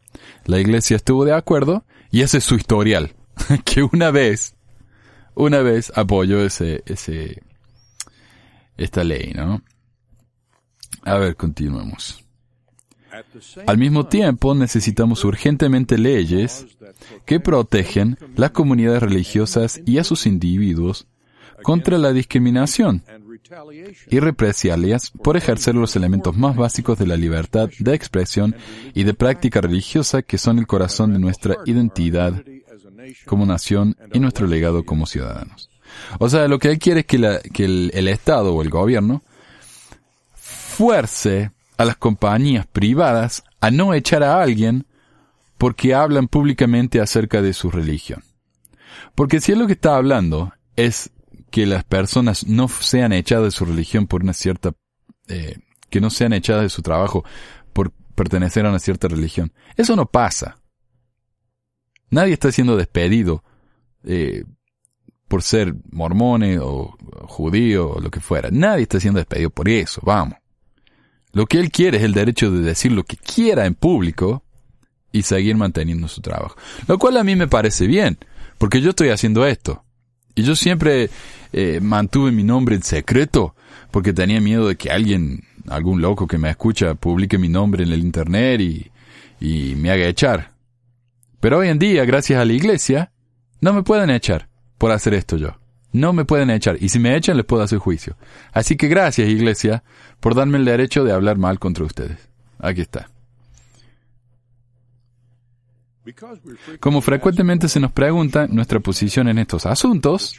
La 0.45 0.61
Iglesia 0.61 0.97
estuvo 0.97 1.25
de 1.25 1.33
acuerdo 1.33 1.85
y 2.11 2.21
ese 2.21 2.39
es 2.39 2.45
su 2.45 2.55
historial, 2.55 3.15
que 3.65 3.83
una 3.83 4.11
vez, 4.11 4.55
una 5.35 5.63
vez 5.63 5.91
apoyó 5.97 6.45
ese, 6.45 6.83
ese, 6.87 7.43
esta 8.77 9.05
ley, 9.05 9.33
¿no? 9.35 9.63
A 11.03 11.19
ver, 11.19 11.37
continuemos. 11.37 12.25
Al 13.67 13.79
mismo 13.79 14.07
tiempo, 14.07 14.55
necesitamos 14.55 15.25
urgentemente 15.25 15.99
leyes 15.99 16.67
que 17.25 17.41
protegen 17.41 18.19
las 18.37 18.51
comunidades 18.51 19.03
religiosas 19.03 19.81
y 19.87 19.99
a 19.99 20.05
sus 20.05 20.27
individuos 20.27 21.07
contra 21.63 21.99
la 21.99 22.13
discriminación 22.13 23.05
y 24.11 24.19
represalias 24.19 25.11
por 25.11 25.37
ejercer 25.37 25.75
los 25.75 25.95
elementos 25.97 26.37
más 26.37 26.57
básicos 26.57 26.99
de 26.99 27.07
la 27.07 27.17
libertad 27.17 27.71
de 27.79 27.95
expresión 27.95 28.57
y 28.95 29.05
de 29.05 29.15
práctica 29.15 29.61
religiosa 29.61 30.23
que 30.23 30.39
son 30.39 30.59
el 30.59 30.67
corazón 30.67 31.13
de 31.13 31.19
nuestra 31.19 31.57
identidad 31.67 32.43
como 33.27 33.47
nación 33.47 33.97
y 34.13 34.19
nuestro 34.19 34.47
legado 34.47 34.85
como 34.85 35.07
ciudadanos. 35.07 35.71
O 36.19 36.29
sea, 36.29 36.49
lo 36.49 36.59
que 36.59 36.69
él 36.71 36.79
quiere 36.79 37.01
es 37.01 37.07
que, 37.07 37.19
la- 37.19 37.41
que 37.41 37.65
el, 37.65 38.09
Estado 38.09 38.55
o 38.55 38.63
el 38.63 38.71
gobierno 38.71 39.23
fuerce 40.35 41.53
a 41.77 41.85
las 41.85 41.97
compañías 41.97 42.67
privadas 42.67 43.45
a 43.61 43.71
no 43.71 43.95
echar 43.95 44.23
a 44.23 44.41
alguien 44.43 44.87
porque 45.59 45.95
hablan 45.95 46.29
públicamente 46.29 47.01
acerca 47.01 47.43
de 47.43 47.53
su 47.53 47.71
religión. 47.71 48.23
Porque 49.15 49.41
si 49.41 49.53
es 49.53 49.59
lo 49.59 49.67
que 49.67 49.73
está 49.75 49.97
hablando 49.97 50.53
es 50.77 51.11
que 51.51 51.67
las 51.67 51.85
personas 51.85 52.47
no 52.47 52.69
sean 52.69 53.13
echadas 53.13 53.45
de 53.45 53.51
su 53.53 53.65
religión 53.65 54.07
por 54.07 54.23
una 54.23 54.33
cierta, 54.33 54.73
eh, 55.29 55.59
que 55.91 56.01
no 56.01 56.11
sean 56.11 56.33
echadas 56.33 56.63
de 56.63 56.69
su 56.69 56.83
trabajo 56.83 57.25
por 57.73 57.93
pertenecer 58.15 58.67
a 58.67 58.71
una 58.71 58.81
cierta 58.81 59.09
religión. 59.09 59.53
Eso 59.77 59.95
no 59.97 60.07
pasa. 60.07 60.59
Nadie 62.11 62.33
está 62.35 62.51
siendo 62.53 62.77
despedido 62.77 63.45
eh, 64.05 64.45
por 65.35 65.43
ser 65.43 65.75
mormone 65.91 66.61
o 66.61 66.97
judío 67.23 67.91
o 67.91 68.01
lo 68.01 68.09
que 68.09 68.21
fuera. 68.21 68.51
Nadie 68.53 68.85
está 68.85 69.01
siendo 69.01 69.19
despedido 69.19 69.51
por 69.51 69.69
eso, 69.69 70.01
vamos. 70.05 70.39
Lo 71.33 71.47
que 71.47 71.59
él 71.59 71.73
quiere 71.73 71.97
es 71.97 72.05
el 72.05 72.15
derecho 72.15 72.53
de 72.53 72.61
decir 72.61 72.93
lo 72.93 73.03
que 73.03 73.17
quiera 73.17 73.67
en 73.67 73.75
público 73.75 74.45
y 75.11 75.23
seguir 75.23 75.57
manteniendo 75.57 76.07
su 76.07 76.21
trabajo. 76.21 76.55
Lo 76.87 76.99
cual 77.01 77.17
a 77.17 77.25
mí 77.25 77.35
me 77.35 77.49
parece 77.49 77.89
bien, 77.89 78.17
porque 78.59 78.81
yo 78.81 78.91
estoy 78.91 79.09
haciendo 79.09 79.45
esto. 79.45 79.83
Y 80.37 80.45
yo 80.45 80.55
siempre 80.55 81.11
eh, 81.53 81.81
mantuve 81.83 82.31
mi 82.31 82.45
nombre 82.45 82.77
en 82.77 82.85
secreto, 82.85 83.57
porque 83.91 84.13
tenía 84.13 84.41
miedo 84.41 84.69
de 84.69 84.77
que 84.77 84.93
alguien, 84.93 85.41
algún 85.67 86.01
loco 86.01 86.29
que 86.29 86.39
me 86.39 86.49
escucha, 86.49 86.95
publique 86.95 87.39
mi 87.39 87.49
nombre 87.49 87.83
en 87.83 87.91
el 87.91 87.99
internet 87.99 88.61
y, 88.61 88.93
y 89.41 89.75
me 89.75 89.91
haga 89.91 90.07
echar. 90.07 90.53
Pero 91.41 91.59
hoy 91.59 91.71
en 91.71 91.81
día, 91.81 92.05
gracias 92.05 92.39
a 92.39 92.45
la 92.45 92.53
iglesia, 92.53 93.11
no 93.61 93.73
me 93.73 93.83
pueden 93.83 94.11
echar 94.11 94.54
por 94.79 94.91
hacer 94.91 95.15
esto 95.15 95.37
yo. 95.37 95.57
No 95.93 96.13
me 96.13 96.25
pueden 96.25 96.51
echar. 96.51 96.77
Y 96.81 96.89
si 96.89 96.99
me 96.99 97.17
echan, 97.17 97.37
les 97.37 97.47
puedo 97.47 97.63
hacer 97.63 97.79
juicio. 97.79 98.17
Así 98.53 98.77
que 98.77 98.89
gracias, 98.89 99.29
iglesia, 99.29 99.85
por 100.19 100.35
darme 100.35 100.59
el 100.59 100.65
derecho 100.65 101.05
de 101.05 101.13
hablar 101.13 101.39
mal 101.39 101.59
contra 101.61 101.85
ustedes. 101.85 102.19
Aquí 102.59 102.81
está. 102.81 103.09
Como 106.81 107.01
frecuentemente 107.01 107.69
se 107.69 107.81
nos 107.81 107.93
pregunta 107.93 108.47
nuestra 108.47 108.81
posición 108.81 109.29
en 109.29 109.39
estos 109.39 109.65
asuntos, 109.65 110.39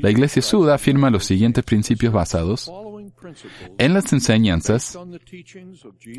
la 0.00 0.10
Iglesia 0.10 0.42
Suda 0.42 0.74
afirma 0.74 1.10
los 1.10 1.24
siguientes 1.24 1.62
principios 1.64 2.12
basados 2.12 2.70
en 3.78 3.94
las 3.94 4.12
enseñanzas 4.12 4.98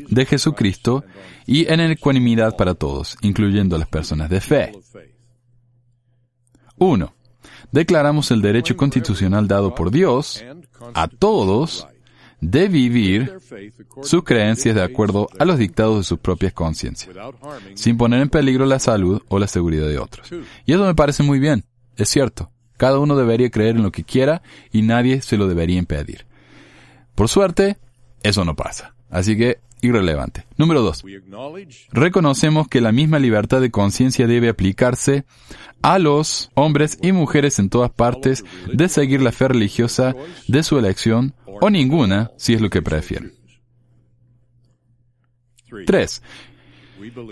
de 0.08 0.26
Jesucristo 0.26 1.04
y 1.46 1.70
en 1.70 1.78
la 1.78 1.92
ecuanimidad 1.92 2.56
para 2.56 2.74
todos, 2.74 3.18
incluyendo 3.20 3.76
a 3.76 3.78
las 3.78 3.88
personas 3.88 4.30
de 4.30 4.40
fe. 4.40 4.72
1. 6.78 7.15
Declaramos 7.76 8.30
el 8.30 8.40
derecho 8.40 8.74
constitucional 8.74 9.48
dado 9.48 9.74
por 9.74 9.90
Dios 9.90 10.42
a 10.94 11.08
todos 11.08 11.86
de 12.40 12.68
vivir 12.68 13.36
sus 14.02 14.24
creencias 14.24 14.74
de 14.74 14.82
acuerdo 14.82 15.28
a 15.38 15.44
los 15.44 15.58
dictados 15.58 15.98
de 15.98 16.04
sus 16.04 16.18
propias 16.18 16.54
conciencias, 16.54 17.14
sin 17.74 17.98
poner 17.98 18.22
en 18.22 18.30
peligro 18.30 18.64
la 18.64 18.78
salud 18.78 19.20
o 19.28 19.38
la 19.38 19.46
seguridad 19.46 19.88
de 19.88 19.98
otros. 19.98 20.30
Y 20.64 20.72
eso 20.72 20.86
me 20.86 20.94
parece 20.94 21.22
muy 21.22 21.38
bien, 21.38 21.64
es 21.98 22.08
cierto. 22.08 22.50
Cada 22.78 22.98
uno 22.98 23.14
debería 23.14 23.50
creer 23.50 23.76
en 23.76 23.82
lo 23.82 23.92
que 23.92 24.04
quiera 24.04 24.40
y 24.72 24.80
nadie 24.80 25.20
se 25.20 25.36
lo 25.36 25.46
debería 25.46 25.78
impedir. 25.78 26.24
Por 27.14 27.28
suerte, 27.28 27.76
eso 28.22 28.46
no 28.46 28.56
pasa. 28.56 28.94
Así 29.10 29.36
que, 29.36 29.58
irrelevante. 29.82 30.46
Número 30.56 30.82
dos. 30.82 31.04
Reconocemos 31.92 32.68
que 32.68 32.80
la 32.80 32.92
misma 32.92 33.18
libertad 33.18 33.60
de 33.60 33.70
conciencia 33.70 34.26
debe 34.26 34.48
aplicarse 34.48 35.24
a 35.82 35.98
los 35.98 36.50
hombres 36.54 36.98
y 37.02 37.12
mujeres 37.12 37.58
en 37.58 37.68
todas 37.68 37.90
partes 37.90 38.44
de 38.72 38.88
seguir 38.88 39.22
la 39.22 39.32
fe 39.32 39.48
religiosa 39.48 40.14
de 40.48 40.62
su 40.62 40.78
elección 40.78 41.34
o 41.46 41.70
ninguna, 41.70 42.30
si 42.36 42.54
es 42.54 42.60
lo 42.60 42.70
que 42.70 42.82
prefieren. 42.82 43.32
3. 45.86 46.22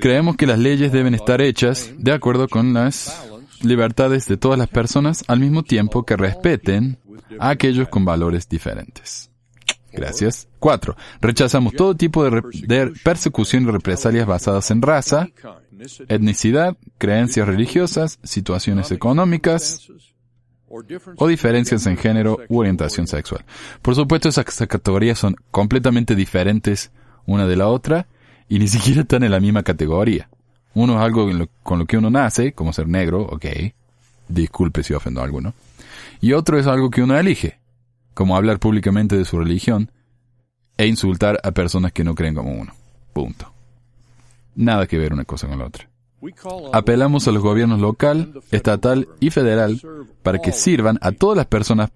Creemos 0.00 0.36
que 0.36 0.46
las 0.46 0.58
leyes 0.58 0.92
deben 0.92 1.14
estar 1.14 1.40
hechas 1.40 1.92
de 1.98 2.12
acuerdo 2.12 2.48
con 2.48 2.74
las 2.74 3.30
libertades 3.62 4.26
de 4.26 4.36
todas 4.36 4.58
las 4.58 4.68
personas 4.68 5.24
al 5.26 5.40
mismo 5.40 5.62
tiempo 5.62 6.04
que 6.04 6.16
respeten 6.16 6.98
a 7.38 7.50
aquellos 7.50 7.88
con 7.88 8.04
valores 8.04 8.48
diferentes. 8.48 9.30
Gracias. 9.94 10.48
4. 10.58 10.96
Rechazamos 11.20 11.74
todo 11.74 11.94
tipo 11.94 12.28
de, 12.28 12.92
persecución 13.02 13.64
y 13.64 13.70
represalias 13.70 14.26
basadas 14.26 14.70
en 14.70 14.82
raza, 14.82 15.28
etnicidad, 16.08 16.76
creencias 16.98 17.46
religiosas, 17.46 18.18
situaciones 18.22 18.90
económicas 18.90 19.88
o 21.16 21.28
diferencias 21.28 21.86
en 21.86 21.96
género 21.96 22.40
u 22.48 22.58
orientación 22.58 23.06
sexual. 23.06 23.44
Por 23.82 23.94
supuesto, 23.94 24.28
esas 24.28 24.44
categorías 24.44 25.18
son 25.18 25.36
completamente 25.50 26.14
diferentes 26.14 26.90
una 27.26 27.46
de 27.46 27.56
la 27.56 27.68
otra 27.68 28.06
y 28.48 28.58
ni 28.58 28.68
siquiera 28.68 29.02
están 29.02 29.22
en 29.22 29.30
la 29.30 29.40
misma 29.40 29.62
categoría. 29.62 30.28
Uno 30.74 30.96
es 30.96 31.04
algo 31.04 31.28
con 31.62 31.78
lo 31.78 31.86
que 31.86 31.96
uno 31.96 32.10
nace, 32.10 32.52
como 32.52 32.72
ser 32.72 32.88
negro, 32.88 33.22
ok. 33.22 33.46
Disculpe 34.28 34.82
si 34.82 34.92
ofendo 34.92 35.20
a 35.20 35.24
alguno. 35.24 35.54
Y 36.20 36.32
otro 36.32 36.58
es 36.58 36.66
algo 36.66 36.90
que 36.90 37.02
uno 37.02 37.16
elige, 37.16 37.58
como 38.14 38.36
hablar 38.36 38.58
públicamente 38.58 39.16
de 39.16 39.24
su 39.24 39.38
religión 39.38 39.90
e 40.76 40.86
insultar 40.86 41.40
a 41.42 41.52
personas 41.52 41.92
que 41.92 42.04
no 42.04 42.14
creen 42.14 42.34
como 42.34 42.52
uno. 42.52 42.72
Punto. 43.12 43.52
Nada 44.54 44.86
que 44.86 44.98
ver 44.98 45.12
una 45.12 45.24
cosa 45.24 45.48
con 45.48 45.58
la 45.58 45.66
otra. 45.66 45.88
Apelamos 46.72 47.28
a 47.28 47.32
los 47.32 47.42
gobiernos 47.42 47.80
local, 47.80 48.40
estatal 48.50 49.08
y 49.20 49.30
federal 49.30 49.80
para 50.22 50.38
que 50.38 50.52
sirvan 50.52 50.98
a 51.02 51.12
todas 51.12 51.36
las 51.36 51.46
personas 51.46 51.90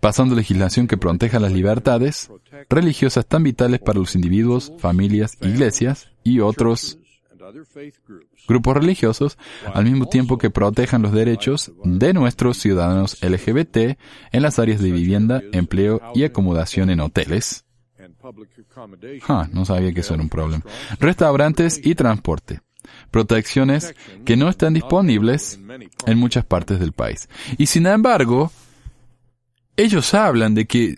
pasando 0.00 0.34
legislación 0.34 0.86
que 0.86 0.96
proteja 0.96 1.40
las 1.40 1.52
libertades 1.52 2.30
religiosas 2.68 3.26
tan 3.26 3.42
vitales 3.42 3.80
para 3.80 3.98
los 3.98 4.14
individuos, 4.14 4.72
familias, 4.78 5.36
iglesias 5.40 6.08
y 6.24 6.40
otros 6.40 6.98
grupos 8.46 8.74
religiosos, 8.76 9.38
al 9.72 9.84
mismo 9.84 10.06
tiempo 10.06 10.38
que 10.38 10.50
protejan 10.50 11.02
los 11.02 11.12
derechos 11.12 11.72
de 11.84 12.12
nuestros 12.12 12.58
ciudadanos 12.58 13.22
LGBT 13.22 13.98
en 14.32 14.42
las 14.42 14.58
áreas 14.58 14.80
de 14.80 14.92
vivienda, 14.92 15.42
empleo 15.52 16.00
y 16.14 16.24
acomodación 16.24 16.90
en 16.90 17.00
hoteles. 17.00 17.64
Ah, 19.28 19.48
no 19.52 19.64
sabía 19.64 19.92
que 19.92 20.00
eso 20.00 20.14
era 20.14 20.22
un 20.22 20.28
problema. 20.28 20.64
Restaurantes 20.98 21.80
y 21.82 21.94
transporte. 21.94 22.60
Protecciones 23.10 23.94
que 24.24 24.36
no 24.36 24.48
están 24.48 24.74
disponibles 24.74 25.58
en 26.06 26.18
muchas 26.18 26.44
partes 26.44 26.78
del 26.80 26.92
país. 26.92 27.28
Y 27.58 27.66
sin 27.66 27.86
embargo, 27.86 28.50
ellos 29.76 30.14
hablan 30.14 30.54
de 30.54 30.66
que, 30.66 30.96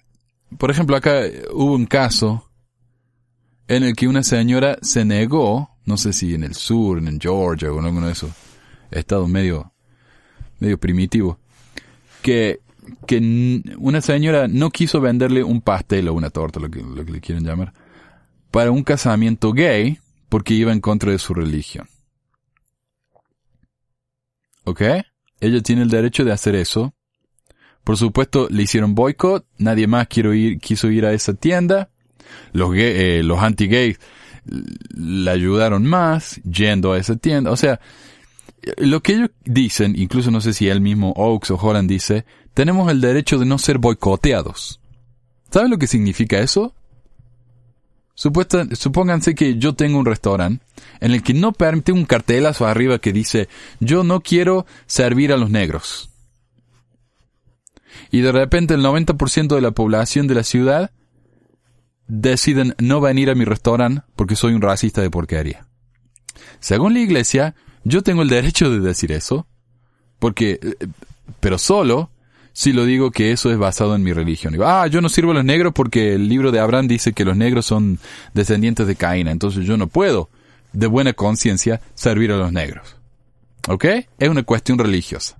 por 0.58 0.70
ejemplo, 0.70 0.96
acá 0.96 1.22
hubo 1.52 1.74
un 1.74 1.86
caso 1.86 2.50
en 3.68 3.84
el 3.84 3.94
que 3.94 4.08
una 4.08 4.22
señora 4.22 4.78
se 4.82 5.04
negó, 5.04 5.69
no 5.84 5.96
sé 5.96 6.12
si 6.12 6.34
en 6.34 6.44
el 6.44 6.54
sur, 6.54 6.98
en 6.98 7.20
Georgia 7.20 7.72
o 7.72 7.78
en 7.78 7.86
alguno 7.86 8.06
de 8.06 8.12
esos 8.12 8.30
estados 8.90 9.28
medio, 9.28 9.72
medio 10.58 10.78
primitivo, 10.78 11.38
que, 12.22 12.60
que 13.06 13.62
una 13.78 14.00
señora 14.00 14.48
no 14.48 14.70
quiso 14.70 15.00
venderle 15.00 15.42
un 15.42 15.60
pastel 15.60 16.08
o 16.08 16.14
una 16.14 16.30
torta, 16.30 16.60
lo 16.60 16.70
que, 16.70 16.82
lo 16.82 17.04
que 17.04 17.12
le 17.12 17.20
quieren 17.20 17.44
llamar, 17.44 17.72
para 18.50 18.70
un 18.70 18.82
casamiento 18.82 19.52
gay 19.52 19.98
porque 20.28 20.54
iba 20.54 20.72
en 20.72 20.80
contra 20.80 21.12
de 21.12 21.18
su 21.18 21.34
religión. 21.34 21.88
¿Ok? 24.64 24.82
Ella 25.40 25.62
tiene 25.62 25.82
el 25.82 25.90
derecho 25.90 26.24
de 26.24 26.32
hacer 26.32 26.54
eso. 26.54 26.94
Por 27.82 27.96
supuesto, 27.96 28.46
le 28.50 28.62
hicieron 28.62 28.94
boicot, 28.94 29.46
nadie 29.58 29.86
más 29.86 30.06
quiso 30.06 30.34
ir, 30.34 30.58
quiso 30.58 30.90
ir 30.90 31.06
a 31.06 31.12
esa 31.12 31.34
tienda. 31.34 31.90
Los, 32.52 32.70
eh, 32.76 33.22
los 33.24 33.40
anti-gays 33.40 33.98
le 34.94 35.30
ayudaron 35.30 35.86
más 35.86 36.36
yendo 36.42 36.92
a 36.92 36.98
esa 36.98 37.16
tienda. 37.16 37.50
O 37.50 37.56
sea, 37.56 37.80
lo 38.76 39.02
que 39.02 39.14
ellos 39.14 39.30
dicen, 39.44 39.94
incluso 39.96 40.30
no 40.30 40.40
sé 40.40 40.52
si 40.52 40.68
él 40.68 40.80
mismo, 40.80 41.12
Oaks 41.16 41.50
o 41.50 41.56
Holland 41.56 41.88
dice, 41.88 42.24
tenemos 42.54 42.90
el 42.90 43.00
derecho 43.00 43.38
de 43.38 43.46
no 43.46 43.58
ser 43.58 43.78
boicoteados. 43.78 44.80
¿Saben 45.50 45.70
lo 45.70 45.78
que 45.78 45.86
significa 45.86 46.38
eso? 46.38 46.74
Supuesta, 48.14 48.66
supónganse 48.76 49.34
que 49.34 49.56
yo 49.56 49.74
tengo 49.74 49.98
un 49.98 50.04
restaurante 50.04 50.64
en 51.00 51.12
el 51.12 51.22
que 51.22 51.32
no 51.32 51.52
permite 51.52 51.92
un 51.92 52.04
cartelazo 52.04 52.66
arriba 52.66 52.98
que 52.98 53.12
dice, 53.12 53.48
yo 53.80 54.04
no 54.04 54.20
quiero 54.20 54.66
servir 54.86 55.32
a 55.32 55.38
los 55.38 55.50
negros. 55.50 56.10
Y 58.10 58.20
de 58.20 58.32
repente 58.32 58.74
el 58.74 58.82
90% 58.82 59.54
de 59.54 59.60
la 59.60 59.70
población 59.70 60.26
de 60.26 60.34
la 60.34 60.44
ciudad 60.44 60.90
deciden 62.10 62.74
no 62.78 63.00
venir 63.00 63.30
a 63.30 63.34
mi 63.34 63.44
restaurante 63.44 64.02
porque 64.16 64.36
soy 64.36 64.52
un 64.52 64.62
racista 64.62 65.00
de 65.00 65.10
porquería. 65.10 65.66
Según 66.58 66.94
la 66.94 67.00
iglesia, 67.00 67.54
yo 67.84 68.02
tengo 68.02 68.22
el 68.22 68.28
derecho 68.28 68.70
de 68.70 68.80
decir 68.80 69.12
eso, 69.12 69.46
porque, 70.18 70.58
eh, 70.62 70.86
pero 71.38 71.56
solo 71.56 72.10
si 72.52 72.72
lo 72.72 72.84
digo 72.84 73.12
que 73.12 73.30
eso 73.30 73.50
es 73.52 73.58
basado 73.58 73.94
en 73.94 74.02
mi 74.02 74.12
religión. 74.12 74.52
Digo, 74.52 74.66
ah, 74.66 74.86
yo 74.88 75.00
no 75.00 75.08
sirvo 75.08 75.30
a 75.30 75.34
los 75.34 75.44
negros 75.44 75.72
porque 75.72 76.14
el 76.14 76.28
libro 76.28 76.50
de 76.50 76.58
Abraham 76.58 76.88
dice 76.88 77.12
que 77.12 77.24
los 77.24 77.36
negros 77.36 77.64
son 77.64 78.00
descendientes 78.34 78.86
de 78.88 78.96
Caína, 78.96 79.30
entonces 79.30 79.64
yo 79.64 79.76
no 79.76 79.86
puedo, 79.86 80.30
de 80.72 80.88
buena 80.88 81.12
conciencia, 81.12 81.80
servir 81.94 82.32
a 82.32 82.36
los 82.36 82.52
negros. 82.52 82.96
¿Ok? 83.68 83.84
Es 84.18 84.28
una 84.28 84.42
cuestión 84.42 84.78
religiosa. 84.78 85.38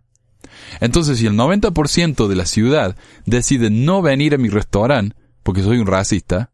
Entonces, 0.80 1.18
si 1.18 1.26
el 1.26 1.34
90% 1.34 2.28
de 2.28 2.36
la 2.36 2.46
ciudad 2.46 2.96
decide 3.26 3.70
no 3.70 4.02
venir 4.02 4.34
a 4.34 4.38
mi 4.38 4.48
restaurante 4.48 5.16
porque 5.42 5.62
soy 5.62 5.78
un 5.78 5.86
racista, 5.86 6.50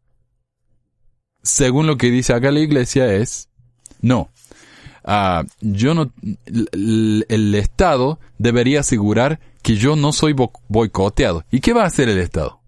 según 1.47 1.87
lo 1.87 1.97
que 1.97 2.11
dice 2.11 2.33
acá 2.33 2.51
la 2.51 2.59
iglesia 2.59 3.13
es, 3.13 3.49
no, 4.01 4.29
Ah, 5.09 5.45
yo 5.61 5.93
no, 5.93 6.11
el, 6.45 7.55
Estado 7.55 8.19
debería 8.37 8.81
asegurar 8.81 9.39
que 9.61 9.77
yo 9.77 9.95
no 9.95 10.11
soy 10.11 10.35
boicoteado. 10.67 11.45
¿Y 11.49 11.61
qué 11.61 11.71
va 11.71 11.83
a 11.83 11.87
hacer 11.87 12.09
el 12.09 12.17
Estado? 12.17 12.59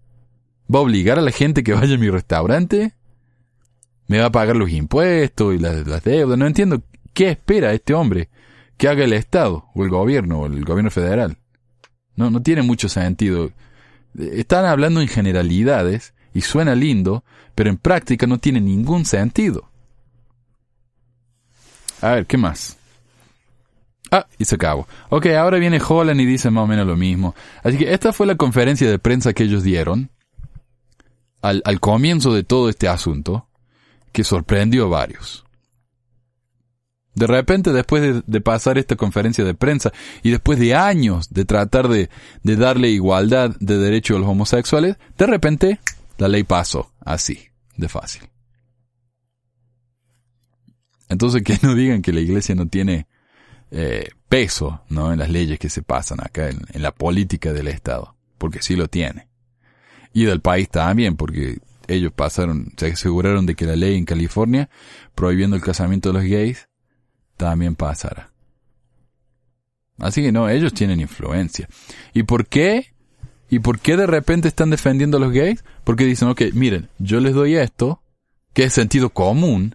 ¿Va 0.74 0.78
a 0.78 0.82
obligar 0.82 1.18
a 1.18 1.22
la 1.22 1.32
gente 1.32 1.62
que 1.62 1.74
vaya 1.74 1.96
a 1.96 1.98
mi 1.98 2.08
restaurante? 2.08 2.94
¿Me 4.06 4.20
va 4.20 4.26
a 4.26 4.32
pagar 4.32 4.56
los 4.56 4.70
impuestos 4.70 5.54
y 5.54 5.58
las, 5.58 5.86
las 5.86 6.02
deudas? 6.02 6.38
No 6.38 6.46
entiendo 6.46 6.82
qué 7.12 7.28
espera 7.28 7.74
este 7.74 7.92
hombre 7.92 8.30
que 8.78 8.88
haga 8.88 9.04
el 9.04 9.12
Estado 9.12 9.66
o 9.74 9.84
el 9.84 9.90
gobierno 9.90 10.40
o 10.40 10.46
el 10.46 10.64
gobierno 10.64 10.90
federal. 10.90 11.36
No, 12.16 12.30
no 12.30 12.40
tiene 12.40 12.62
mucho 12.62 12.88
sentido. 12.88 13.50
Están 14.18 14.64
hablando 14.64 15.02
en 15.02 15.08
generalidades 15.08 16.14
y 16.32 16.40
suena 16.40 16.74
lindo, 16.74 17.22
pero 17.60 17.68
en 17.68 17.76
práctica 17.76 18.26
no 18.26 18.38
tiene 18.38 18.58
ningún 18.58 19.04
sentido. 19.04 19.68
A 22.00 22.12
ver, 22.12 22.24
¿qué 22.24 22.38
más? 22.38 22.78
Ah, 24.10 24.26
y 24.38 24.46
se 24.46 24.54
acabó. 24.54 24.88
Ok, 25.10 25.26
ahora 25.26 25.58
viene 25.58 25.78
Holland 25.86 26.18
y 26.22 26.24
dice 26.24 26.50
más 26.50 26.64
o 26.64 26.66
menos 26.66 26.86
lo 26.86 26.96
mismo. 26.96 27.34
Así 27.62 27.76
que 27.76 27.92
esta 27.92 28.14
fue 28.14 28.26
la 28.26 28.36
conferencia 28.36 28.90
de 28.90 28.98
prensa 28.98 29.34
que 29.34 29.42
ellos 29.42 29.62
dieron 29.62 30.08
al, 31.42 31.60
al 31.66 31.80
comienzo 31.80 32.32
de 32.32 32.44
todo 32.44 32.70
este 32.70 32.88
asunto, 32.88 33.46
que 34.10 34.24
sorprendió 34.24 34.86
a 34.86 34.88
varios. 34.88 35.44
De 37.14 37.26
repente, 37.26 37.74
después 37.74 38.22
de, 38.24 38.40
pasar 38.40 38.78
esta 38.78 38.96
conferencia 38.96 39.44
de 39.44 39.52
prensa 39.52 39.92
y 40.22 40.30
después 40.30 40.58
de 40.58 40.74
años 40.74 41.28
de 41.28 41.44
tratar 41.44 41.88
de, 41.88 42.08
de 42.42 42.56
darle 42.56 42.88
igualdad 42.88 43.54
de 43.60 43.76
derecho 43.76 44.16
a 44.16 44.20
los 44.20 44.30
homosexuales, 44.30 44.96
de 45.18 45.26
repente 45.26 45.78
la 46.16 46.28
ley 46.28 46.44
pasó 46.44 46.90
así, 47.04 47.49
de 47.80 47.88
fácil. 47.88 48.22
Entonces 51.08 51.42
que 51.42 51.58
no 51.62 51.74
digan 51.74 52.02
que 52.02 52.12
la 52.12 52.20
iglesia 52.20 52.54
no 52.54 52.68
tiene 52.68 53.06
eh, 53.70 54.08
peso 54.28 54.82
¿no? 54.88 55.12
en 55.12 55.18
las 55.18 55.30
leyes 55.30 55.58
que 55.58 55.68
se 55.68 55.82
pasan 55.82 56.20
acá, 56.20 56.48
en, 56.48 56.60
en, 56.72 56.82
la 56.82 56.92
política 56.92 57.52
del 57.52 57.68
Estado, 57.68 58.16
porque 58.38 58.62
sí 58.62 58.76
lo 58.76 58.88
tiene. 58.88 59.28
Y 60.12 60.24
del 60.24 60.40
país 60.40 60.68
también, 60.68 61.16
porque 61.16 61.58
ellos 61.88 62.12
pasaron, 62.12 62.72
se 62.76 62.86
aseguraron 62.86 63.46
de 63.46 63.54
que 63.54 63.66
la 63.66 63.76
ley 63.76 63.96
en 63.96 64.04
California, 64.04 64.70
prohibiendo 65.14 65.56
el 65.56 65.62
casamiento 65.62 66.10
de 66.10 66.20
los 66.20 66.24
gays, 66.24 66.68
también 67.36 67.74
pasara. 67.74 68.30
Así 69.98 70.22
que 70.22 70.32
no, 70.32 70.48
ellos 70.48 70.72
tienen 70.72 71.00
influencia. 71.00 71.68
¿Y 72.14 72.22
por 72.22 72.46
qué? 72.46 72.94
¿Y 73.50 73.58
por 73.58 73.80
qué 73.80 73.96
de 73.96 74.06
repente 74.06 74.46
están 74.48 74.70
defendiendo 74.70 75.16
a 75.16 75.20
los 75.20 75.32
gays? 75.32 75.64
Porque 75.82 76.04
dicen, 76.04 76.28
ok, 76.28 76.42
miren, 76.54 76.88
yo 76.98 77.20
les 77.20 77.34
doy 77.34 77.56
esto, 77.56 78.00
que 78.54 78.62
es 78.62 78.72
sentido 78.72 79.10
común, 79.10 79.74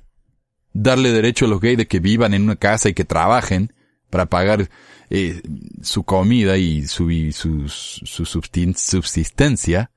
darle 0.71 1.11
derecho 1.11 1.45
a 1.45 1.49
los 1.49 1.59
gays 1.59 1.77
de 1.77 1.85
que 1.85 1.99
vivan 1.99 2.33
en 2.33 2.43
una 2.43 2.55
casa 2.55 2.87
y 2.87 2.93
que 2.93 3.03
trabajen 3.03 3.73
para 4.09 4.27
pagar 4.27 4.69
eh, 5.09 5.41
su 5.81 6.03
comida 6.03 6.57
y 6.57 6.87
su, 6.87 7.11
su, 7.33 7.67
su 7.67 8.25
subsistencia. 8.25 9.91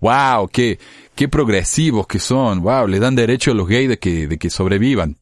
¡Wow! 0.00 0.48
Qué, 0.48 0.78
¡Qué 1.14 1.28
progresivos 1.28 2.06
que 2.06 2.18
son! 2.18 2.60
¡Wow! 2.60 2.88
Le 2.88 2.98
dan 2.98 3.14
derecho 3.14 3.52
a 3.52 3.54
los 3.54 3.66
gays 3.66 3.88
de 3.88 3.98
que, 3.98 4.28
de 4.28 4.36
que 4.36 4.50
sobrevivan 4.50 5.16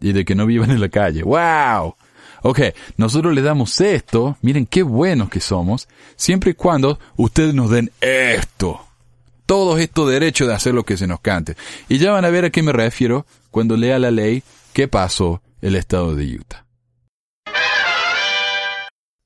y 0.00 0.12
de 0.12 0.24
que 0.24 0.34
no 0.34 0.46
vivan 0.46 0.70
en 0.70 0.80
la 0.80 0.88
calle. 0.88 1.22
¡Wow! 1.22 1.96
Ok, 2.48 2.60
nosotros 2.96 3.34
le 3.34 3.42
damos 3.42 3.80
esto, 3.80 4.38
miren 4.40 4.66
qué 4.66 4.84
buenos 4.84 5.28
que 5.28 5.40
somos, 5.40 5.88
siempre 6.14 6.52
y 6.52 6.54
cuando 6.54 6.96
ustedes 7.16 7.52
nos 7.52 7.70
den 7.70 7.90
esto 8.00 8.86
todos 9.46 9.80
estos 9.80 10.08
derechos 10.08 10.46
de 10.46 10.54
hacer 10.54 10.72
lo 10.72 10.84
que 10.84 10.96
se 10.96 11.08
nos 11.08 11.18
cante. 11.18 11.56
Y 11.88 11.98
ya 11.98 12.12
van 12.12 12.24
a 12.24 12.30
ver 12.30 12.44
a 12.44 12.50
qué 12.50 12.62
me 12.62 12.70
refiero 12.70 13.26
cuando 13.50 13.76
lea 13.76 13.98
la 13.98 14.12
ley 14.12 14.44
que 14.72 14.86
pasó 14.86 15.42
el 15.60 15.74
estado 15.74 16.14
de 16.14 16.36
Utah. 16.36 16.64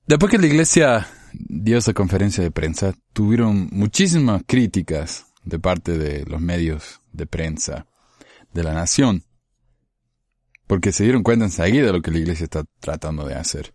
Después 0.06 0.30
que 0.30 0.38
la 0.38 0.46
iglesia 0.46 1.06
dio 1.34 1.76
esa 1.76 1.92
conferencia 1.92 2.42
de 2.42 2.50
prensa, 2.50 2.94
tuvieron 3.12 3.68
muchísimas 3.70 4.44
críticas 4.46 5.26
de 5.44 5.58
parte 5.58 5.98
de 5.98 6.24
los 6.24 6.40
medios 6.40 7.02
de 7.12 7.26
prensa 7.26 7.84
de 8.54 8.62
la 8.62 8.72
nación, 8.72 9.24
porque 10.70 10.92
se 10.92 11.02
dieron 11.02 11.24
cuenta 11.24 11.46
enseguida 11.46 11.86
de 11.86 11.92
lo 11.92 12.00
que 12.00 12.12
la 12.12 12.18
iglesia 12.18 12.44
está 12.44 12.62
tratando 12.78 13.26
de 13.26 13.34
hacer. 13.34 13.74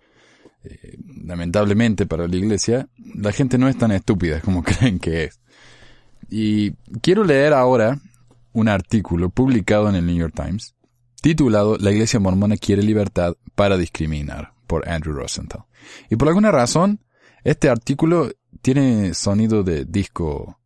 Eh, 0.63 0.97
lamentablemente 1.25 2.05
para 2.05 2.25
la 2.25 2.35
iglesia, 2.37 2.87
la 3.15 3.33
gente 3.33 3.57
no 3.57 3.67
es 3.67 3.77
tan 3.77 3.91
estúpida 3.91 4.39
como 4.39 4.63
creen 4.63 4.99
que 4.99 5.25
es. 5.25 5.41
Y 6.29 6.71
quiero 7.01 7.25
leer 7.25 7.51
ahora 7.51 7.99
un 8.53 8.69
artículo 8.69 9.29
publicado 9.29 9.89
en 9.89 9.95
el 9.95 10.05
New 10.05 10.15
York 10.15 10.33
Times 10.33 10.73
titulado 11.21 11.75
La 11.77 11.91
Iglesia 11.91 12.21
Mormona 12.21 12.55
quiere 12.55 12.81
libertad 12.81 13.33
para 13.55 13.75
discriminar 13.75 14.53
por 14.65 14.87
Andrew 14.87 15.13
Rosenthal. 15.13 15.65
Y 16.09 16.15
por 16.15 16.29
alguna 16.29 16.51
razón, 16.51 17.01
este 17.43 17.67
artículo 17.67 18.31
tiene 18.61 19.13
sonido 19.13 19.63
de 19.63 19.83
disco 19.83 20.61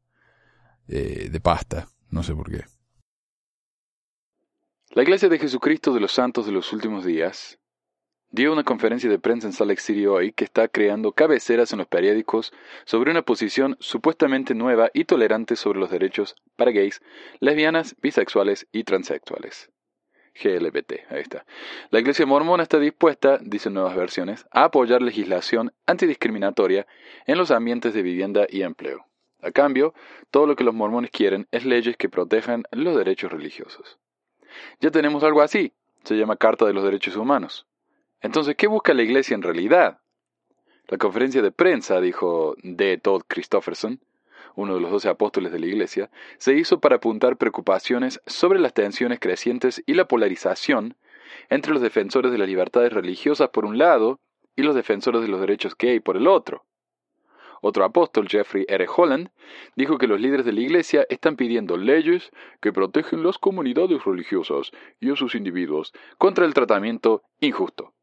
eh, 0.88 1.28
de 1.32 1.40
pasta. 1.40 1.88
No 2.12 2.22
sé 2.22 2.36
por 2.36 2.52
qué. 2.52 2.66
La 4.94 5.04
Iglesia 5.04 5.30
de 5.30 5.38
Jesucristo 5.38 5.94
de 5.94 6.00
los 6.00 6.14
Santos 6.14 6.48
de 6.48 6.52
los 6.52 6.74
Últimos 6.74 7.06
Días 7.06 7.60
dio 8.32 8.52
una 8.52 8.64
conferencia 8.64 9.08
de 9.08 9.20
prensa 9.20 9.46
en 9.46 9.54
Salt 9.54 9.70
Lake 9.70 9.82
City 9.82 10.08
hoy 10.08 10.32
que 10.32 10.44
está 10.44 10.68
creando 10.68 11.12
cabeceras 11.12 11.72
en 11.72 11.78
los 11.78 11.88
periódicos 11.88 12.52
sobre 12.86 13.12
una 13.12 13.22
posición 13.22 13.78
supuestamente 13.80 14.56
nueva 14.56 14.90
y 14.92 15.06
tolerante 15.06 15.56
sobre 15.58 15.78
los 15.78 15.92
derechos 15.92 16.36
para 16.56 16.72
gays, 16.72 17.04
lesbianas, 17.40 17.98
bisexuales 18.02 18.68
y 18.72 18.84
transexuales. 18.84 19.70
GLBT, 20.34 21.12
ahí 21.12 21.22
está. 21.22 21.46
La 21.92 22.00
Iglesia 22.00 22.26
Mormona 22.26 22.64
está 22.64 22.80
dispuesta, 22.80 23.38
dicen 23.44 23.76
nuevas 23.76 23.96
versiones, 23.96 24.48
a 24.50 24.64
apoyar 24.64 25.04
legislación 25.04 25.72
antidiscriminatoria 25.86 26.88
en 27.28 27.38
los 27.38 27.52
ambientes 27.52 27.94
de 27.94 28.02
vivienda 28.02 28.48
y 28.50 28.64
empleo. 28.64 29.06
A 29.40 29.52
cambio, 29.52 29.94
todo 30.32 30.48
lo 30.48 30.56
que 30.56 30.64
los 30.64 30.74
mormones 30.74 31.12
quieren 31.12 31.48
es 31.52 31.64
leyes 31.64 31.96
que 31.96 32.10
protejan 32.10 32.64
los 32.72 32.98
derechos 32.98 33.32
religiosos. 33.32 33.99
Ya 34.80 34.92
tenemos 34.92 35.24
algo 35.24 35.42
así, 35.42 35.74
se 36.04 36.16
llama 36.16 36.36
Carta 36.36 36.66
de 36.66 36.74
los 36.74 36.84
Derechos 36.84 37.16
Humanos. 37.16 37.68
Entonces, 38.22 38.56
¿qué 38.56 38.68
busca 38.68 38.94
la 38.94 39.04
Iglesia 39.04 39.36
en 39.36 39.42
realidad? 39.42 40.00
La 40.88 40.98
conferencia 40.98 41.42
de 41.42 41.52
prensa, 41.52 42.02
dijo 42.02 42.56
D. 42.64 42.98
Todd 42.98 43.22
Christofferson, 43.28 44.00
uno 44.56 44.76
de 44.76 44.82
los 44.82 44.92
doce 44.92 45.08
apóstoles 45.08 45.52
de 45.52 45.60
la 45.60 45.68
Iglesia, 45.68 46.10
se 46.38 46.54
hizo 46.54 46.80
para 46.80 46.98
apuntar 46.98 47.38
preocupaciones 47.38 48.22
sobre 48.26 48.60
las 48.60 48.74
tensiones 48.74 49.20
crecientes 49.20 49.84
y 49.86 49.94
la 49.94 50.08
polarización 50.08 50.96
entre 51.50 51.74
los 51.74 51.82
defensores 51.82 52.32
de 52.32 52.38
las 52.38 52.48
libertades 52.48 52.92
religiosas 52.92 53.50
por 53.50 53.66
un 53.66 53.78
lado 53.78 54.20
y 54.56 54.64
los 54.64 54.76
defensores 54.76 55.22
de 55.22 55.28
los 55.28 55.40
derechos 55.40 55.76
gay 55.78 56.00
por 56.00 56.18
el 56.18 56.28
otro. 56.28 56.66
Otro 57.62 57.84
apóstol, 57.84 58.28
Jeffrey 58.28 58.66
R. 58.68 58.88
Holland, 58.96 59.30
dijo 59.76 59.98
que 59.98 60.08
los 60.08 60.20
líderes 60.20 60.46
de 60.46 60.54
la 60.54 60.62
Iglesia 60.62 61.06
están 61.10 61.36
pidiendo 61.36 61.78
leyes 61.78 62.32
que 62.62 62.74
protegen 62.74 63.24
las 63.24 63.38
comunidades 63.38 64.04
religiosas 64.06 64.72
y 65.00 65.12
a 65.12 65.16
sus 65.16 65.36
individuos 65.36 65.94
contra 66.18 66.46
el 66.46 66.54
tratamiento 66.54 67.24
injusto. 67.40 67.94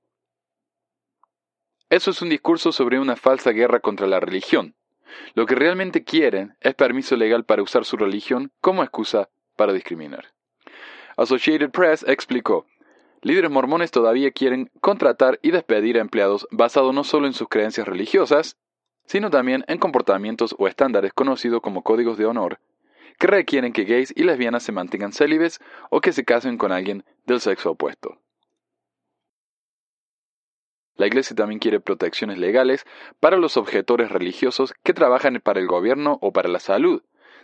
Eso 1.88 2.11
es 2.11 2.20
un 2.20 2.30
discurso 2.30 2.72
sobre 2.72 2.98
una 2.98 3.16
falsa 3.16 3.52
guerra 3.52 3.80
contra 3.80 4.07
la 4.07 4.18
religión. 4.18 4.74
Lo 5.34 5.46
que 5.46 5.54
realmente 5.54 6.04
quieren 6.04 6.57
es 6.61 6.74
permiso 6.74 7.16
legal 7.16 7.44
para 7.44 7.62
usar 7.62 7.84
su 7.84 7.96
religión 7.96 8.50
como 8.61 8.82
excusa 8.82 9.28
para 9.57 9.72
discriminar. 9.72 10.34
Associated 11.16 11.70
Press 11.70 12.04
explicó, 12.07 12.66
líderes 13.22 13.50
mormones 13.50 13.90
todavía 13.90 14.32
quieren 14.32 14.70
contratar 14.80 15.38
y 15.42 15.50
despedir 15.50 15.96
a 15.96 16.00
empleados 16.00 16.46
basados 16.50 16.92
no 16.92 17.04
solo 17.04 17.26
en 17.26 17.32
sus 17.32 17.48
creencias 17.48 17.86
religiosas, 17.86 18.59
sino 19.07 19.30
también 19.30 19.64
en 19.68 19.78
comportamientos 19.78 20.54
o 20.59 20.68
estándares 20.68 21.12
conocidos 21.12 21.61
como 21.61 21.82
códigos 21.82 22.18
de 22.18 22.26
honor, 22.26 22.59
que 23.18 23.26
requieren 23.26 23.72
que 23.72 23.84
gays 23.84 24.12
y 24.14 24.24
lesbianas 24.24 24.62
se 24.62 24.72
mantengan 24.72 25.12
célibes 25.12 25.61
o 25.90 26.00
que 26.00 26.12
se 26.12 26.24
casen 26.24 26.59
con 26.59 26.72
alguien 26.72 27.04
del 27.24 27.40
sexo 27.40 27.70
opuesto. 27.72 28.18
La 30.96 31.07
Iglesia 31.07 31.36
también 31.36 31.59
quiere 31.59 31.78
protecciones 31.78 32.38
legales 32.38 32.86
para 33.20 33.36
los 33.36 33.57
objetores 33.57 34.11
religiosos 34.11 34.72
que 34.82 34.94
trabajan 34.94 35.40
para 35.42 35.61
el 35.61 35.66
gobierno 35.66 36.18
o 36.22 36.32
para 36.32 36.48
la 36.48 36.59
salud, 36.59 37.02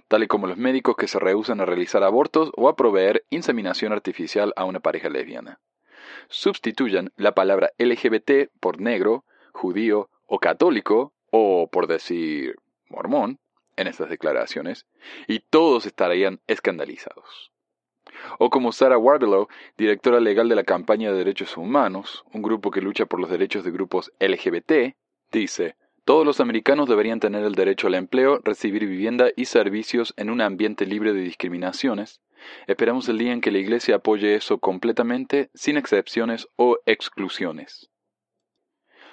tal 0.08 0.26
como 0.26 0.46
los 0.46 0.56
médicos 0.56 0.96
que 0.96 1.06
se 1.06 1.18
rehusan 1.18 1.60
a 1.60 1.66
realizar 1.66 2.02
abortos 2.02 2.50
o 2.56 2.68
a 2.68 2.76
proveer 2.76 3.24
inseminación 3.30 3.92
artificial 3.92 4.52
a 4.56 4.64
una 4.64 4.80
pareja 4.80 5.10
lesbiana. 5.10 5.60
Sustituyan 6.28 7.12
la 7.16 7.34
palabra 7.34 7.72
LGBT 7.78 8.50
por 8.58 8.80
negro, 8.80 9.24
judío 9.52 10.08
o 10.26 10.38
católico 10.38 11.12
o 11.32 11.66
por 11.66 11.88
decir 11.88 12.56
mormón, 12.88 13.38
en 13.76 13.86
estas 13.86 14.10
declaraciones, 14.10 14.86
y 15.26 15.40
todos 15.40 15.86
estarían 15.86 16.40
escandalizados. 16.46 17.50
O 18.38 18.50
como 18.50 18.70
Sarah 18.70 18.98
Warbelow, 18.98 19.48
directora 19.76 20.20
legal 20.20 20.48
de 20.48 20.56
la 20.56 20.64
campaña 20.64 21.10
de 21.10 21.18
derechos 21.18 21.56
humanos, 21.56 22.24
un 22.32 22.42
grupo 22.42 22.70
que 22.70 22.82
lucha 22.82 23.06
por 23.06 23.18
los 23.18 23.30
derechos 23.30 23.64
de 23.64 23.70
grupos 23.70 24.12
LGBT, 24.20 24.94
dice, 25.32 25.76
todos 26.04 26.26
los 26.26 26.40
americanos 26.40 26.88
deberían 26.88 27.20
tener 27.20 27.44
el 27.44 27.54
derecho 27.54 27.86
al 27.86 27.94
empleo, 27.94 28.40
recibir 28.44 28.86
vivienda 28.86 29.30
y 29.34 29.46
servicios 29.46 30.12
en 30.16 30.30
un 30.30 30.40
ambiente 30.40 30.84
libre 30.84 31.12
de 31.12 31.22
discriminaciones. 31.22 32.20
Esperamos 32.66 33.08
el 33.08 33.18
día 33.18 33.32
en 33.32 33.40
que 33.40 33.52
la 33.52 33.58
Iglesia 33.58 33.96
apoye 33.96 34.34
eso 34.34 34.58
completamente, 34.58 35.50
sin 35.54 35.76
excepciones 35.76 36.48
o 36.56 36.78
exclusiones. 36.86 37.91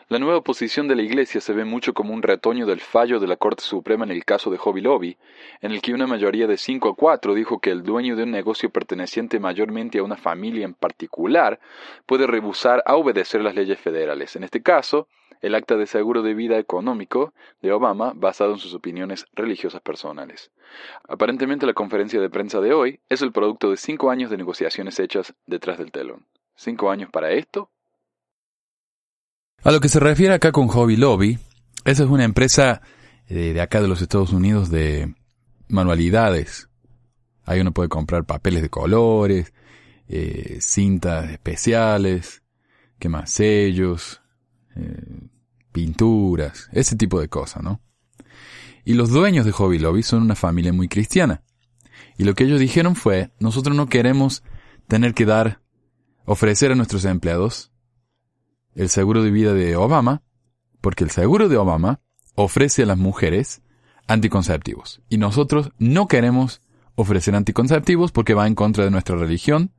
La 0.10 0.18
nueva 0.18 0.42
posición 0.42 0.88
de 0.88 0.96
la 0.96 1.04
Iglesia 1.04 1.40
se 1.40 1.54
ve 1.54 1.66
mucho 1.66 1.94
como 1.94 2.16
un 2.16 2.24
retoño 2.24 2.66
del 2.66 2.80
fallo 2.80 3.20
de 3.20 3.28
la 3.28 3.38
Corte 3.38 3.62
Suprema 3.62 4.06
en 4.06 4.10
el 4.10 4.26
caso 4.26 4.50
de 4.50 4.58
Hobby 4.58 4.82
Lobby, 4.82 5.18
en 5.62 5.72
el 5.72 5.84
que 5.84 5.94
una 5.94 6.08
mayoría 6.08 6.48
de 6.48 6.58
5 6.58 6.90
a 6.90 6.96
4 6.96 7.36
dijo 7.36 7.60
que 7.60 7.70
el 7.70 7.84
dueño 7.84 8.16
de 8.16 8.24
un 8.24 8.32
negocio 8.32 8.72
perteneciente 8.72 9.40
mayormente 9.40 10.00
a 10.00 10.04
una 10.04 10.18
familia 10.18 10.66
en 10.66 10.74
particular 10.74 11.60
puede 12.08 12.26
rehusar 12.26 12.82
a 12.88 12.96
obedecer 12.96 13.44
las 13.44 13.54
leyes 13.54 13.80
federales. 13.80 14.36
En 14.36 14.44
este 14.44 14.64
caso, 14.64 15.08
el 15.42 15.54
acta 15.54 15.78
de 15.78 15.86
seguro 15.86 16.24
de 16.24 16.34
vida 16.34 16.58
económico 16.58 17.32
de 17.62 17.72
Obama 17.72 18.14
basado 18.16 18.54
en 18.54 18.58
sus 18.58 18.74
opiniones 18.74 19.28
religiosas 19.34 19.82
personales. 19.82 20.50
Aparentemente 21.08 21.68
la 21.68 21.76
conferencia 21.76 22.20
de 22.20 22.32
prensa 22.32 22.62
de 22.62 22.74
hoy 22.74 23.00
es 23.10 23.22
el 23.22 23.32
producto 23.32 23.70
de 23.70 23.78
cinco 23.78 24.10
años 24.10 24.32
de 24.32 24.38
negociaciones 24.38 25.00
hechas 25.00 25.36
detrás 25.46 25.78
del 25.78 25.92
telón. 25.92 26.26
¿Cinco 26.56 26.90
años 26.90 27.12
para 27.12 27.30
esto? 27.30 27.70
A 29.62 29.72
lo 29.72 29.82
que 29.82 29.90
se 29.90 30.00
refiere 30.00 30.34
acá 30.34 30.54
con 30.54 30.70
Hobby 30.70 30.96
Lobby, 30.96 31.38
esa 31.84 32.04
es 32.04 32.10
una 32.10 32.24
empresa 32.24 32.82
eh, 33.28 33.54
de 33.54 33.60
acá 33.60 33.82
de 33.82 33.90
los 33.90 34.02
Estados 34.02 34.32
Unidos 34.32 34.70
de 34.70 35.14
manualidades. 35.68 36.70
Ahí 37.44 37.60
uno 37.60 37.74
puede 37.74 37.90
comprar 37.90 38.24
papeles 38.24 38.62
de 38.62 38.70
colores, 38.70 39.54
eh, 40.08 40.60
cintas 40.62 41.30
especiales, 41.30 42.42
¿qué 43.00 43.10
más? 43.10 43.32
Sellos, 43.32 44.22
eh, 44.78 45.28
pinturas, 45.74 46.70
ese 46.72 46.96
tipo 46.96 47.20
de 47.20 47.28
cosas, 47.28 47.62
¿no? 47.62 47.82
Y 48.86 48.94
los 48.94 49.10
dueños 49.10 49.46
de 49.46 49.52
Hobby 49.52 49.78
Lobby 49.78 50.04
son 50.04 50.22
una 50.24 50.36
familia 50.36 50.72
muy 50.72 50.88
cristiana. 50.88 51.44
Y 52.18 52.24
lo 52.24 52.34
que 52.34 52.46
ellos 52.46 52.62
dijeron 52.62 52.96
fue, 52.96 53.32
nosotros 53.40 53.76
no 53.76 53.88
queremos 53.88 54.42
tener 54.88 55.14
que 55.14 55.26
dar, 55.26 55.60
ofrecer 56.24 56.72
a 56.72 56.76
nuestros 56.76 57.04
empleados 57.04 57.74
el 58.80 58.88
seguro 58.88 59.22
de 59.24 59.30
vida 59.30 59.54
de 59.54 59.76
Obama, 59.76 60.22
porque 60.80 61.04
el 61.04 61.10
seguro 61.10 61.50
de 61.50 61.58
Obama 61.58 62.00
ofrece 62.36 62.84
a 62.84 62.86
las 62.86 62.98
mujeres 62.98 63.62
anticonceptivos. 64.08 65.02
Y 65.10 65.18
nosotros 65.18 65.74
no 65.80 66.08
queremos 66.08 66.62
ofrecer 66.96 67.36
anticonceptivos 67.36 68.14
porque 68.14 68.34
va 68.34 68.48
en 68.48 68.56
contra 68.56 68.86
de 68.86 68.90
nuestra 68.90 69.18
religión, 69.18 69.74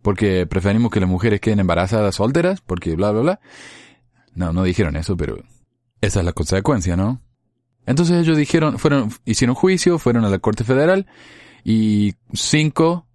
porque 0.00 0.46
preferimos 0.46 0.92
que 0.92 1.00
las 1.00 1.08
mujeres 1.08 1.40
queden 1.40 1.58
embarazadas 1.58 2.14
solteras, 2.14 2.60
porque 2.60 2.94
bla, 2.94 3.10
bla, 3.10 3.20
bla. 3.20 3.40
No, 4.36 4.52
no 4.52 4.62
dijeron 4.62 4.94
eso, 4.94 5.16
pero 5.16 5.38
esa 6.00 6.20
es 6.20 6.24
la 6.24 6.32
consecuencia, 6.32 6.96
¿no? 6.96 7.20
Entonces 7.84 8.16
ellos 8.16 8.36
dijeron, 8.36 8.78
fueron, 8.78 9.10
hicieron 9.24 9.56
juicio, 9.56 9.98
fueron 9.98 10.24
a 10.24 10.30
la 10.30 10.38
Corte 10.38 10.62
Federal 10.62 11.06
y 11.64 12.14
cinco 12.32 13.08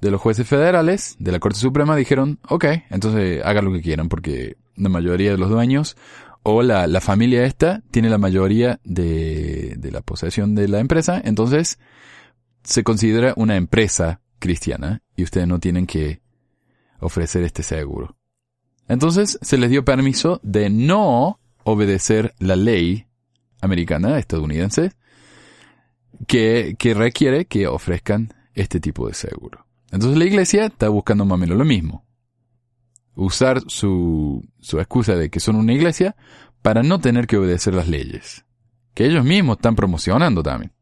de 0.00 0.10
los 0.10 0.20
jueces 0.20 0.46
federales 0.46 1.16
de 1.18 1.32
la 1.32 1.40
Corte 1.40 1.58
Suprema 1.58 1.96
dijeron, 1.96 2.38
ok, 2.48 2.64
entonces 2.90 3.42
hagan 3.44 3.64
lo 3.64 3.72
que 3.72 3.82
quieran 3.82 4.08
porque 4.08 4.56
la 4.76 4.88
mayoría 4.88 5.30
de 5.30 5.38
los 5.38 5.50
dueños 5.50 5.96
o 6.42 6.62
la, 6.62 6.86
la 6.86 7.00
familia 7.00 7.44
esta 7.44 7.82
tiene 7.90 8.08
la 8.08 8.18
mayoría 8.18 8.80
de, 8.84 9.74
de 9.76 9.90
la 9.90 10.00
posesión 10.00 10.54
de 10.54 10.68
la 10.68 10.78
empresa, 10.78 11.20
entonces 11.24 11.78
se 12.62 12.84
considera 12.84 13.34
una 13.36 13.56
empresa 13.56 14.20
cristiana 14.38 15.02
y 15.16 15.24
ustedes 15.24 15.48
no 15.48 15.58
tienen 15.58 15.86
que 15.86 16.20
ofrecer 17.00 17.42
este 17.42 17.62
seguro. 17.62 18.16
Entonces 18.88 19.38
se 19.42 19.58
les 19.58 19.70
dio 19.70 19.84
permiso 19.84 20.40
de 20.42 20.70
no 20.70 21.40
obedecer 21.64 22.34
la 22.38 22.56
ley 22.56 23.06
americana, 23.60 24.18
estadounidense, 24.18 24.92
que, 26.26 26.76
que 26.78 26.94
requiere 26.94 27.46
que 27.46 27.66
ofrezcan 27.66 28.32
este 28.54 28.80
tipo 28.80 29.06
de 29.06 29.14
seguro. 29.14 29.67
Entonces 29.90 30.18
la 30.18 30.24
iglesia 30.24 30.66
está 30.66 30.88
buscando 30.88 31.24
más 31.24 31.36
o 31.36 31.38
menos 31.38 31.56
lo 31.56 31.64
mismo. 31.64 32.04
Usar 33.14 33.62
su, 33.66 34.46
su 34.60 34.78
excusa 34.78 35.16
de 35.16 35.30
que 35.30 35.40
son 35.40 35.56
una 35.56 35.72
iglesia 35.72 36.14
para 36.62 36.82
no 36.82 37.00
tener 37.00 37.26
que 37.26 37.36
obedecer 37.36 37.74
las 37.74 37.88
leyes. 37.88 38.44
Que 38.94 39.06
ellos 39.06 39.24
mismos 39.24 39.56
están 39.56 39.76
promocionando 39.76 40.42
también. 40.42 40.72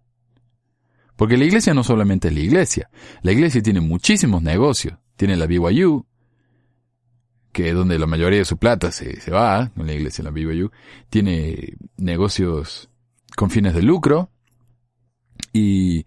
Porque 1.16 1.38
la 1.38 1.44
iglesia 1.44 1.72
no 1.72 1.82
solamente 1.82 2.28
es 2.28 2.34
la 2.34 2.40
iglesia. 2.40 2.90
La 3.22 3.32
iglesia 3.32 3.62
tiene 3.62 3.80
muchísimos 3.80 4.42
negocios. 4.42 4.98
Tiene 5.16 5.36
la 5.36 5.46
BYU, 5.46 6.04
que 7.52 7.70
es 7.70 7.74
donde 7.74 7.98
la 7.98 8.06
mayoría 8.06 8.40
de 8.40 8.44
su 8.44 8.58
plata 8.58 8.92
se, 8.92 9.18
se 9.18 9.30
va, 9.30 9.70
con 9.74 9.86
la 9.86 9.94
iglesia, 9.94 10.22
la 10.22 10.30
BYU. 10.30 10.70
Tiene 11.08 11.78
negocios 11.96 12.90
con 13.34 13.48
fines 13.48 13.74
de 13.74 13.82
lucro. 13.82 14.30
Y 15.54 16.04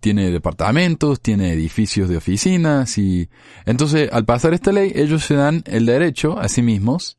tiene 0.00 0.30
departamentos, 0.30 1.20
tiene 1.20 1.52
edificios 1.52 2.08
de 2.08 2.16
oficinas 2.16 2.98
y 2.98 3.28
entonces 3.64 4.10
al 4.12 4.24
pasar 4.24 4.54
esta 4.54 4.72
ley 4.72 4.92
ellos 4.94 5.24
se 5.24 5.34
dan 5.34 5.62
el 5.66 5.86
derecho 5.86 6.38
a 6.38 6.48
sí 6.48 6.62
mismos 6.62 7.18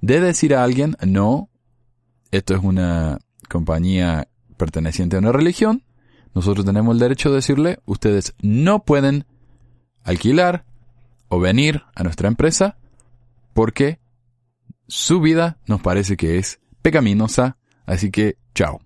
de 0.00 0.20
decir 0.20 0.54
a 0.54 0.62
alguien 0.62 0.96
no, 1.06 1.48
esto 2.30 2.54
es 2.54 2.62
una 2.62 3.18
compañía 3.48 4.28
perteneciente 4.56 5.16
a 5.16 5.20
una 5.20 5.32
religión, 5.32 5.82
nosotros 6.34 6.64
tenemos 6.64 6.94
el 6.94 7.00
derecho 7.00 7.30
de 7.30 7.36
decirle 7.36 7.78
ustedes 7.86 8.34
no 8.40 8.84
pueden 8.84 9.26
alquilar 10.04 10.64
o 11.28 11.40
venir 11.40 11.82
a 11.94 12.02
nuestra 12.02 12.28
empresa 12.28 12.76
porque 13.54 13.98
su 14.86 15.20
vida 15.20 15.58
nos 15.66 15.80
parece 15.80 16.16
que 16.16 16.38
es 16.38 16.60
pecaminosa, 16.82 17.56
así 17.86 18.10
que 18.10 18.36
chao. 18.54 18.80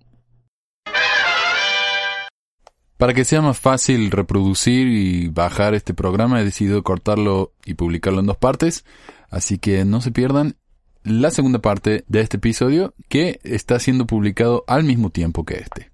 Para 2.97 3.13
que 3.13 3.25
sea 3.25 3.43
más 3.43 3.59
fácil 3.59 4.11
reproducir 4.11 4.87
y 4.87 5.29
bajar 5.29 5.75
este 5.75 5.95
programa, 5.95 6.41
he 6.41 6.45
decidido 6.45 6.83
cortarlo 6.83 7.53
y 7.65 7.75
publicarlo 7.75 8.21
en 8.21 8.27
dos 8.27 8.37
partes, 8.37 8.85
así 9.31 9.59
que 9.59 9.85
no 9.85 10.01
se 10.01 10.13
pierdan 10.13 10.57
la 11.03 11.31
segunda 11.31 11.59
parte 11.59 12.05
de 12.09 12.21
este 12.21 12.39
episodio 12.39 12.95
que 13.09 13.41
está 13.43 13.79
siendo 13.79 14.07
publicado 14.07 14.65
al 14.67 14.85
mismo 14.85 15.11
tiempo 15.11 15.45
que 15.45 15.57
este. 15.57 15.91